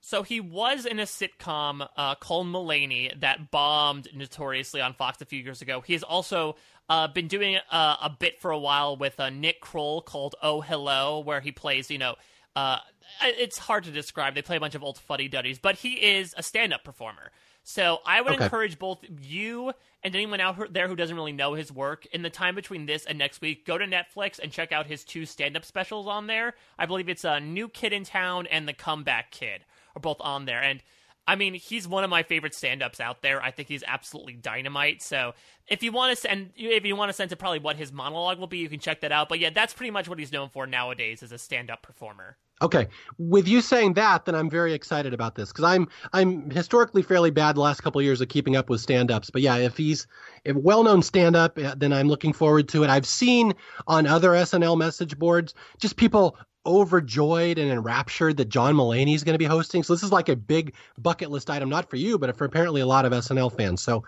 So 0.00 0.22
he 0.22 0.38
was 0.38 0.86
in 0.86 1.00
a 1.00 1.04
sitcom 1.04 1.88
uh, 1.96 2.14
called 2.14 2.46
Mulaney 2.46 3.18
that 3.20 3.50
bombed 3.50 4.06
notoriously 4.14 4.80
on 4.80 4.94
Fox 4.94 5.20
a 5.20 5.24
few 5.24 5.42
years 5.42 5.62
ago. 5.62 5.80
He 5.80 5.94
has 5.94 6.04
also 6.04 6.54
uh, 6.88 7.08
been 7.08 7.26
doing 7.26 7.58
uh, 7.72 7.96
a 8.00 8.10
bit 8.10 8.40
for 8.40 8.52
a 8.52 8.58
while 8.58 8.96
with 8.96 9.18
uh, 9.18 9.30
Nick 9.30 9.60
Kroll 9.60 10.02
called 10.02 10.36
Oh 10.40 10.60
Hello, 10.60 11.18
where 11.18 11.40
he 11.40 11.50
plays, 11.50 11.90
you 11.90 11.98
know, 11.98 12.14
uh, 12.54 12.78
it's 13.22 13.58
hard 13.58 13.82
to 13.84 13.90
describe. 13.90 14.36
They 14.36 14.42
play 14.42 14.56
a 14.56 14.60
bunch 14.60 14.76
of 14.76 14.84
old 14.84 14.98
fuddy 14.98 15.26
duddies, 15.26 15.58
but 15.58 15.76
he 15.76 15.94
is 15.94 16.34
a 16.38 16.42
stand 16.44 16.72
up 16.72 16.84
performer. 16.84 17.32
So 17.68 17.98
I 18.06 18.20
would 18.20 18.34
okay. 18.34 18.44
encourage 18.44 18.78
both 18.78 19.00
you 19.22 19.72
and 20.04 20.14
anyone 20.14 20.40
out 20.40 20.72
there 20.72 20.86
who 20.86 20.94
doesn't 20.94 21.16
really 21.16 21.32
know 21.32 21.54
his 21.54 21.72
work 21.72 22.06
in 22.12 22.22
the 22.22 22.30
time 22.30 22.54
between 22.54 22.86
this 22.86 23.04
and 23.04 23.18
next 23.18 23.40
week, 23.40 23.66
go 23.66 23.76
to 23.76 23.84
Netflix 23.84 24.38
and 24.38 24.52
check 24.52 24.70
out 24.70 24.86
his 24.86 25.02
two 25.02 25.26
stand 25.26 25.56
up 25.56 25.64
specials 25.64 26.06
on 26.06 26.28
there. 26.28 26.54
I 26.78 26.86
believe 26.86 27.08
it's 27.08 27.24
a 27.24 27.40
New 27.40 27.68
Kid 27.68 27.92
in 27.92 28.04
Town 28.04 28.46
and 28.46 28.68
The 28.68 28.72
Comeback 28.72 29.32
Kid 29.32 29.64
are 29.96 30.00
both 30.00 30.18
on 30.20 30.44
there. 30.44 30.62
And 30.62 30.80
I 31.26 31.34
mean, 31.34 31.54
he's 31.54 31.88
one 31.88 32.04
of 32.04 32.08
my 32.08 32.22
favorite 32.22 32.54
stand-ups 32.54 33.00
out 33.00 33.20
there. 33.20 33.42
I 33.42 33.50
think 33.50 33.66
he's 33.66 33.82
absolutely 33.84 34.34
dynamite. 34.34 35.02
So 35.02 35.34
if 35.66 35.82
you 35.82 35.90
want 35.90 36.14
to 36.14 36.22
send, 36.22 36.50
if 36.54 36.86
you 36.86 36.94
want 36.94 37.08
to 37.08 37.14
sense 37.14 37.30
to 37.30 37.36
probably 37.36 37.58
what 37.58 37.74
his 37.74 37.92
monologue 37.92 38.38
will 38.38 38.46
be, 38.46 38.58
you 38.58 38.68
can 38.68 38.78
check 38.78 39.00
that 39.00 39.10
out. 39.10 39.28
But 39.28 39.40
yeah, 39.40 39.50
that's 39.50 39.74
pretty 39.74 39.90
much 39.90 40.08
what 40.08 40.20
he's 40.20 40.30
known 40.30 40.50
for 40.50 40.68
nowadays 40.68 41.20
as 41.20 41.32
a 41.32 41.38
stand-up 41.38 41.82
performer. 41.82 42.36
Okay, 42.62 42.88
with 43.18 43.46
you 43.46 43.60
saying 43.60 43.94
that, 43.94 44.24
then 44.24 44.34
I'm 44.34 44.48
very 44.48 44.72
excited 44.72 45.12
about 45.12 45.34
this 45.34 45.50
because 45.50 45.64
I'm 45.64 45.88
I'm 46.14 46.48
historically 46.48 47.02
fairly 47.02 47.30
bad 47.30 47.56
the 47.56 47.60
last 47.60 47.82
couple 47.82 47.98
of 47.98 48.04
years 48.06 48.22
of 48.22 48.28
keeping 48.28 48.56
up 48.56 48.70
with 48.70 48.80
stand-ups. 48.80 49.28
But 49.28 49.42
yeah, 49.42 49.56
if 49.56 49.76
he's 49.76 50.06
a 50.46 50.52
well-known 50.52 51.02
stand-up, 51.02 51.56
then 51.56 51.92
I'm 51.92 52.08
looking 52.08 52.32
forward 52.32 52.68
to 52.70 52.82
it. 52.82 52.88
I've 52.88 53.06
seen 53.06 53.52
on 53.86 54.06
other 54.06 54.30
SNL 54.30 54.78
message 54.78 55.18
boards 55.18 55.52
just 55.78 55.96
people 55.96 56.38
overjoyed 56.64 57.58
and 57.58 57.70
enraptured 57.70 58.38
that 58.38 58.48
John 58.48 58.74
Mulaney 58.74 59.14
is 59.14 59.22
going 59.22 59.34
to 59.34 59.38
be 59.38 59.44
hosting. 59.44 59.82
So 59.82 59.92
this 59.92 60.02
is 60.02 60.10
like 60.10 60.30
a 60.30 60.34
big 60.34 60.74
bucket 60.98 61.30
list 61.30 61.50
item, 61.50 61.68
not 61.68 61.90
for 61.90 61.96
you, 61.96 62.18
but 62.18 62.34
for 62.36 62.46
apparently 62.46 62.80
a 62.80 62.86
lot 62.86 63.04
of 63.04 63.12
SNL 63.12 63.54
fans. 63.54 63.82
So 63.82 64.04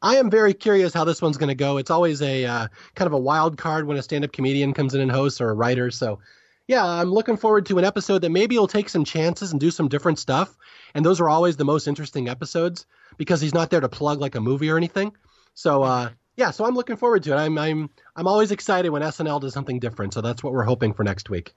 I 0.00 0.16
am 0.16 0.30
very 0.30 0.54
curious 0.54 0.94
how 0.94 1.04
this 1.04 1.20
one's 1.20 1.36
going 1.36 1.48
to 1.48 1.54
go. 1.56 1.76
It's 1.76 1.90
always 1.90 2.22
a 2.22 2.46
uh, 2.46 2.68
kind 2.94 3.06
of 3.06 3.12
a 3.12 3.18
wild 3.18 3.58
card 3.58 3.86
when 3.86 3.96
a 3.96 4.02
stand-up 4.02 4.32
comedian 4.32 4.72
comes 4.72 4.94
in 4.94 5.00
and 5.00 5.10
hosts 5.10 5.40
or 5.40 5.50
a 5.50 5.54
writer. 5.54 5.90
So 5.90 6.20
yeah, 6.68 6.84
I'm 6.84 7.10
looking 7.10 7.38
forward 7.38 7.66
to 7.66 7.78
an 7.78 7.84
episode 7.84 8.18
that 8.20 8.30
maybe 8.30 8.58
will 8.58 8.68
take 8.68 8.90
some 8.90 9.04
chances 9.04 9.52
and 9.52 9.60
do 9.60 9.70
some 9.70 9.88
different 9.88 10.18
stuff. 10.18 10.54
And 10.94 11.04
those 11.04 11.18
are 11.18 11.28
always 11.28 11.56
the 11.56 11.64
most 11.64 11.88
interesting 11.88 12.28
episodes 12.28 12.86
because 13.16 13.40
he's 13.40 13.54
not 13.54 13.70
there 13.70 13.80
to 13.80 13.88
plug 13.88 14.20
like 14.20 14.34
a 14.34 14.40
movie 14.40 14.68
or 14.68 14.76
anything. 14.76 15.16
So 15.54 15.82
uh, 15.82 16.10
yeah, 16.36 16.50
so 16.50 16.66
I'm 16.66 16.74
looking 16.74 16.96
forward 16.96 17.22
to 17.24 17.32
it. 17.32 17.36
I'm 17.36 17.56
I'm 17.58 17.90
I'm 18.14 18.28
always 18.28 18.52
excited 18.52 18.90
when 18.90 19.02
SNL 19.02 19.40
does 19.40 19.54
something 19.54 19.80
different. 19.80 20.12
So 20.12 20.20
that's 20.20 20.44
what 20.44 20.52
we're 20.52 20.62
hoping 20.64 20.92
for 20.92 21.02
next 21.02 21.30
week. 21.30 21.54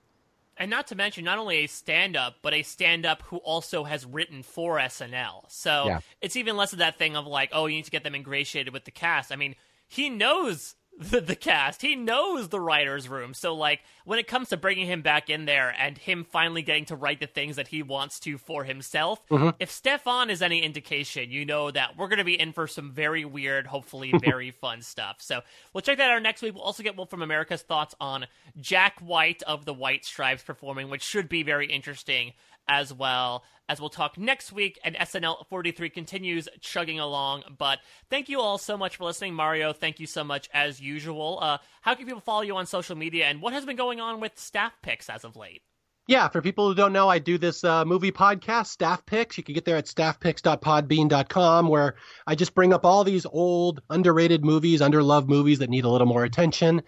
And 0.58 0.70
not 0.70 0.88
to 0.88 0.96
mention, 0.96 1.26
not 1.26 1.38
only 1.38 1.58
a 1.58 1.68
stand 1.68 2.16
up, 2.16 2.38
but 2.42 2.54
a 2.54 2.64
stand 2.64 3.06
up 3.06 3.22
who 3.24 3.38
also 3.38 3.84
has 3.84 4.06
written 4.06 4.44
for 4.44 4.78
SNL. 4.78 5.44
So 5.50 5.86
yeah. 5.88 6.00
it's 6.22 6.36
even 6.36 6.56
less 6.56 6.72
of 6.72 6.80
that 6.80 6.98
thing 6.98 7.18
of 7.18 7.26
like, 7.28 7.50
oh, 7.52 7.66
you 7.66 7.78
need 7.78 7.86
to 7.86 7.92
get 7.92 8.04
them 8.04 8.16
ingratiated 8.16 8.72
with 8.72 8.86
the 8.86 8.92
cast. 8.92 9.32
I 9.32 9.36
mean, 9.36 9.56
he 9.88 10.10
knows 10.10 10.76
the, 11.02 11.22
the 11.22 11.36
cast. 11.36 11.82
He 11.82 11.96
knows 11.96 12.50
the 12.50 12.60
writer's 12.60 13.10
room. 13.10 13.34
So, 13.34 13.56
like, 13.56 13.82
when 14.06 14.20
it 14.20 14.28
comes 14.28 14.50
to 14.50 14.58
bringing 14.58 14.88
him 14.88 15.02
back 15.02 15.30
in 15.30 15.46
there 15.46 15.74
and 15.78 15.98
him 15.98 16.24
finally 16.24 16.62
getting 16.62 16.86
to 16.86 16.96
write 16.96 17.20
the 17.20 17.28
things 17.28 17.56
that 17.56 17.68
he 17.68 17.84
wants 17.84 18.20
to 18.22 18.38
for 18.38 18.64
himself, 18.64 19.26
mm-hmm. 19.30 19.50
if 19.60 19.72
Stefon 19.72 20.30
is 20.30 20.42
any 20.42 20.62
indication, 20.62 21.32
you 21.32 21.46
know 21.46 21.72
that 21.72 21.98
we're 21.98 22.08
going 22.08 22.20
to 22.20 22.24
be 22.24 22.40
in 22.40 22.54
for 22.54 22.68
some 22.68 22.92
very 22.92 23.26
weird, 23.26 23.68
hopefully 23.68 24.14
very 24.24 24.52
fun 24.52 24.82
stuff. 24.82 25.18
So, 25.20 25.42
we'll 25.74 25.82
check 25.82 25.98
that 25.98 26.12
out 26.12 26.22
next 26.22 26.42
week. 26.42 26.54
We'll 26.54 26.64
also 26.64 26.84
get 26.84 26.96
Wolf 26.96 27.10
from 27.10 27.22
America's 27.22 27.62
thoughts 27.62 27.96
on 28.00 28.28
Jack 28.60 29.00
White 29.00 29.44
of 29.44 29.66
the 29.66 29.74
White 29.74 30.06
Stripes 30.06 30.44
performing, 30.44 30.90
which 30.90 31.04
should 31.04 31.30
be 31.30 31.44
very 31.44 31.68
interesting 31.68 32.34
as 32.72 32.94
well 32.94 33.44
as 33.68 33.82
we'll 33.82 33.90
talk 33.90 34.18
next 34.18 34.54
week. 34.54 34.80
And 34.84 34.96
SNL 34.96 35.46
43 35.48 35.90
continues 35.90 36.48
chugging 36.62 37.00
along. 37.00 37.44
But 37.58 37.80
thank 38.10 38.30
you 38.30 38.40
all 38.40 38.58
so 38.58 38.78
much 38.78 38.96
for 38.96 39.04
listening. 39.04 39.34
Mario, 39.34 39.74
thank 39.74 40.00
you 40.00 40.08
so 40.08 40.24
much 40.24 40.50
as 40.54 40.80
usual. 40.80 41.38
Uh, 41.42 41.58
how 41.82 41.94
can 41.94 42.06
people 42.06 42.22
follow 42.22 42.42
you 42.42 42.56
on 42.56 42.66
social 42.66 42.96
media 42.96 43.26
and 43.26 43.42
what 43.42 43.52
has 43.54 43.66
been 43.66 43.76
going 43.76 44.00
on 44.00 44.22
with 44.22 44.40
staff 44.40 44.72
picks 44.82 45.10
as 45.10 45.26
of 45.26 45.36
late? 45.36 45.62
Yeah, 46.08 46.30
for 46.30 46.42
people 46.42 46.68
who 46.68 46.76
don't 46.76 46.94
know, 46.94 47.10
I 47.10 47.20
do 47.20 47.38
this 47.38 47.64
uh, 47.64 47.86
movie 47.86 48.12
podcast, 48.12 48.68
Staff 48.68 49.06
Picks. 49.06 49.38
You 49.38 49.44
can 49.44 49.54
get 49.54 49.66
there 49.66 49.78
at 49.78 49.86
staffpicks.podbean.com, 49.86 51.68
where 51.68 51.96
I 52.26 52.34
just 52.34 52.56
bring 52.56 52.74
up 52.74 52.86
all 52.86 53.04
these 53.04 53.26
old, 53.28 53.82
underrated 53.90 54.44
movies, 54.44 54.82
underloved 54.82 55.28
movies 55.28 55.60
that 55.60 55.70
need 55.70 55.86
a 55.86 55.90
little 55.90 56.08
more 56.08 56.24
attention. 56.24 56.82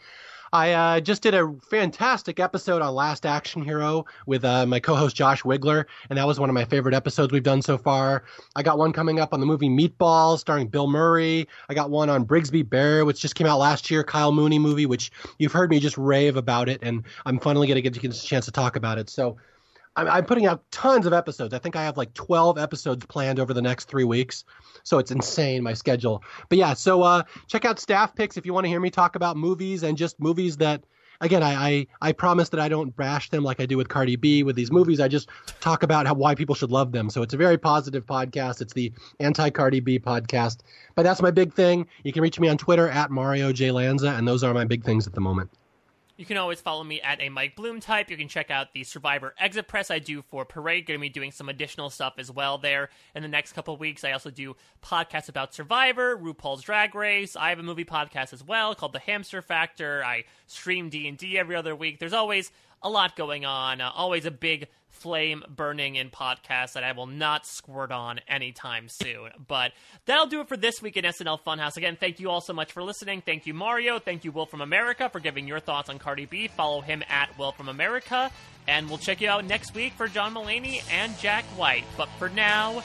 I 0.53 0.73
uh, 0.73 0.99
just 0.99 1.23
did 1.23 1.33
a 1.33 1.51
fantastic 1.67 2.39
episode 2.39 2.83
on 2.83 2.93
Last 2.93 3.25
Action 3.25 3.63
Hero 3.63 4.05
with 4.27 4.45
uh, 4.45 4.67
my 4.67 4.79
co-host 4.79 5.15
Josh 5.15 5.41
Wiggler, 5.41 5.85
and 6.11 6.19
that 6.19 6.27
was 6.27 6.39
one 6.39 6.47
of 6.47 6.53
my 6.53 6.63
favorite 6.63 6.93
episodes 6.93 7.33
we've 7.33 7.41
done 7.41 7.63
so 7.63 7.75
far. 7.75 8.23
I 8.55 8.61
got 8.61 8.77
one 8.77 8.93
coming 8.93 9.19
up 9.19 9.33
on 9.33 9.39
the 9.39 9.47
movie 9.47 9.67
Meatballs, 9.67 10.41
starring 10.41 10.67
Bill 10.67 10.85
Murray. 10.85 11.47
I 11.69 11.73
got 11.73 11.89
one 11.89 12.07
on 12.11 12.23
Brigsby 12.23 12.69
Bear, 12.69 13.03
which 13.03 13.19
just 13.19 13.33
came 13.33 13.47
out 13.47 13.57
last 13.57 13.89
year, 13.89 14.03
Kyle 14.03 14.31
Mooney 14.31 14.59
movie, 14.59 14.85
which 14.85 15.11
you've 15.39 15.53
heard 15.53 15.71
me 15.71 15.79
just 15.79 15.97
rave 15.97 16.37
about 16.37 16.69
it, 16.69 16.83
and 16.83 17.03
I'm 17.25 17.39
finally 17.39 17.65
going 17.65 17.81
to 17.81 17.89
get 17.89 17.97
a 17.97 18.21
chance 18.21 18.45
to 18.45 18.51
talk 18.51 18.75
about 18.75 18.99
it. 18.99 19.09
So 19.09 19.37
I'm, 19.95 20.25
putting 20.25 20.45
out 20.45 20.63
tons 20.71 21.05
of 21.05 21.13
episodes. 21.13 21.53
I 21.53 21.59
think 21.59 21.75
I 21.75 21.83
have 21.83 21.97
like 21.97 22.13
12 22.13 22.57
episodes 22.57 23.05
planned 23.05 23.39
over 23.39 23.53
the 23.53 23.61
next 23.61 23.85
three 23.85 24.03
weeks. 24.03 24.43
So 24.83 24.97
it's 24.97 25.11
insane, 25.11 25.61
my 25.61 25.73
schedule. 25.73 26.23
But 26.49 26.57
yeah, 26.57 26.73
so 26.73 27.03
uh, 27.03 27.23
check 27.47 27.65
out 27.65 27.79
Staff 27.79 28.15
Picks 28.15 28.37
if 28.37 28.45
you 28.45 28.53
want 28.53 28.65
to 28.65 28.69
hear 28.69 28.79
me 28.79 28.89
talk 28.89 29.15
about 29.15 29.37
movies 29.37 29.83
and 29.83 29.97
just 29.97 30.19
movies 30.19 30.57
that 30.57 30.83
again, 31.21 31.41
I, 31.41 31.53
I, 31.53 31.87
I 32.01 32.11
promise 32.11 32.49
that 32.49 32.59
I 32.59 32.67
don't 32.67 32.95
bash 32.95 33.29
them 33.29 33.43
like 33.43 33.59
I 33.59 33.65
do 33.65 33.77
with 33.77 33.87
Cardi 33.87 34.15
B 34.15 34.43
with 34.43 34.55
these 34.55 34.71
movies. 34.71 34.99
I 34.99 35.07
just 35.07 35.29
talk 35.61 35.83
about 35.83 36.05
how 36.05 36.13
why 36.13 36.35
people 36.35 36.55
should 36.55 36.71
love 36.71 36.91
them. 36.91 37.09
So 37.09 37.21
it's 37.21 37.33
a 37.33 37.37
very 37.37 37.57
positive 37.57 38.05
podcast. 38.05 38.61
It's 38.61 38.73
the 38.73 38.91
anti 39.19 39.49
Cardi 39.49 39.79
B 39.79 39.99
podcast. 39.99 40.59
But 40.95 41.03
that's 41.03 41.21
my 41.21 41.31
big 41.31 41.53
thing. 41.53 41.87
You 42.03 42.13
can 42.13 42.21
reach 42.21 42.39
me 42.39 42.49
on 42.49 42.57
Twitter 42.57 42.89
at 42.89 43.09
Mario 43.09 43.51
J 43.53 43.71
Lanza, 43.71 44.09
and 44.09 44.27
those 44.27 44.43
are 44.43 44.53
my 44.53 44.65
big 44.65 44.83
things 44.83 45.07
at 45.07 45.13
the 45.13 45.21
moment. 45.21 45.49
You 46.23 46.27
can 46.27 46.37
always 46.37 46.61
follow 46.61 46.85
me 46.85 47.01
at 47.01 47.21
a 47.21 47.27
Mike 47.27 47.57
Bloom 47.57 47.81
type. 47.81 48.09
You 48.09 48.15
can 48.15 48.29
check 48.29 48.49
out 48.49 48.71
the 48.71 48.85
Survivor 48.85 49.35
Exit 49.37 49.67
Press 49.67 49.91
I 49.91 49.99
do 49.99 50.21
for 50.21 50.45
Parade. 50.45 50.85
Going 50.85 50.97
to 50.97 51.01
be 51.01 51.09
doing 51.09 51.33
some 51.33 51.49
additional 51.49 51.89
stuff 51.89 52.13
as 52.17 52.31
well 52.31 52.57
there 52.57 52.91
in 53.13 53.23
the 53.23 53.27
next 53.27 53.51
couple 53.51 53.75
weeks. 53.75 54.05
I 54.05 54.13
also 54.13 54.29
do 54.29 54.55
podcasts 54.81 55.27
about 55.27 55.53
Survivor, 55.53 56.15
RuPaul's 56.15 56.61
Drag 56.61 56.95
Race. 56.95 57.35
I 57.35 57.49
have 57.49 57.59
a 57.59 57.63
movie 57.63 57.83
podcast 57.83 58.31
as 58.31 58.41
well 58.41 58.73
called 58.73 58.93
The 58.93 58.99
Hamster 58.99 59.41
Factor. 59.41 60.01
I 60.05 60.23
stream 60.47 60.87
D 60.87 61.09
and 61.09 61.17
D 61.17 61.37
every 61.37 61.57
other 61.57 61.75
week. 61.75 61.99
There's 61.99 62.13
always 62.13 62.53
a 62.83 62.89
lot 62.89 63.15
going 63.15 63.45
on. 63.45 63.81
Uh, 63.81 63.91
always 63.93 64.25
a 64.25 64.31
big 64.31 64.67
flame 64.89 65.43
burning 65.49 65.95
in 65.95 66.09
podcasts 66.09 66.73
that 66.73 66.83
I 66.83 66.93
will 66.93 67.07
not 67.07 67.45
squirt 67.45 67.91
on 67.91 68.21
anytime 68.27 68.87
soon. 68.87 69.31
But 69.47 69.73
that'll 70.05 70.27
do 70.27 70.39
it 70.39 70.47
for 70.47 70.55
this 70.55 70.81
week 70.81 70.95
in 70.95 71.03
SNL 71.03 71.39
Funhouse. 71.45 71.75
Again, 71.75 71.97
thank 71.99 72.19
you 72.19 72.29
all 72.29 72.41
so 72.41 72.53
much 72.53 72.71
for 72.71 72.81
listening. 72.81 73.21
Thank 73.21 73.45
you, 73.45 73.53
Mario. 73.53 73.99
Thank 73.99 74.23
you, 74.23 74.31
Will 74.31 74.45
from 74.45 74.61
America, 74.61 75.09
for 75.09 75.19
giving 75.19 75.47
your 75.47 75.59
thoughts 75.59 75.89
on 75.89 75.99
Cardi 75.99 76.25
B. 76.25 76.47
Follow 76.47 76.81
him 76.81 77.03
at 77.09 77.37
Will 77.37 77.51
from 77.51 77.67
America. 77.67 78.31
And 78.67 78.87
we'll 78.87 78.97
check 78.97 79.19
you 79.19 79.27
out 79.27 79.43
next 79.43 79.75
week 79.75 79.93
for 79.93 80.07
John 80.07 80.33
Mulaney 80.33 80.81
and 80.89 81.17
Jack 81.19 81.43
White. 81.57 81.83
But 81.97 82.07
for 82.17 82.29
now, 82.29 82.81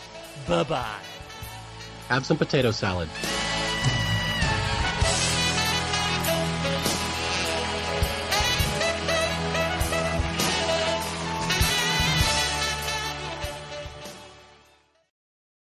bye 0.49 0.65
bye. 0.65 0.99
Have 2.09 2.27
some 2.27 2.37
potato 2.37 2.73
salad. 2.73 3.09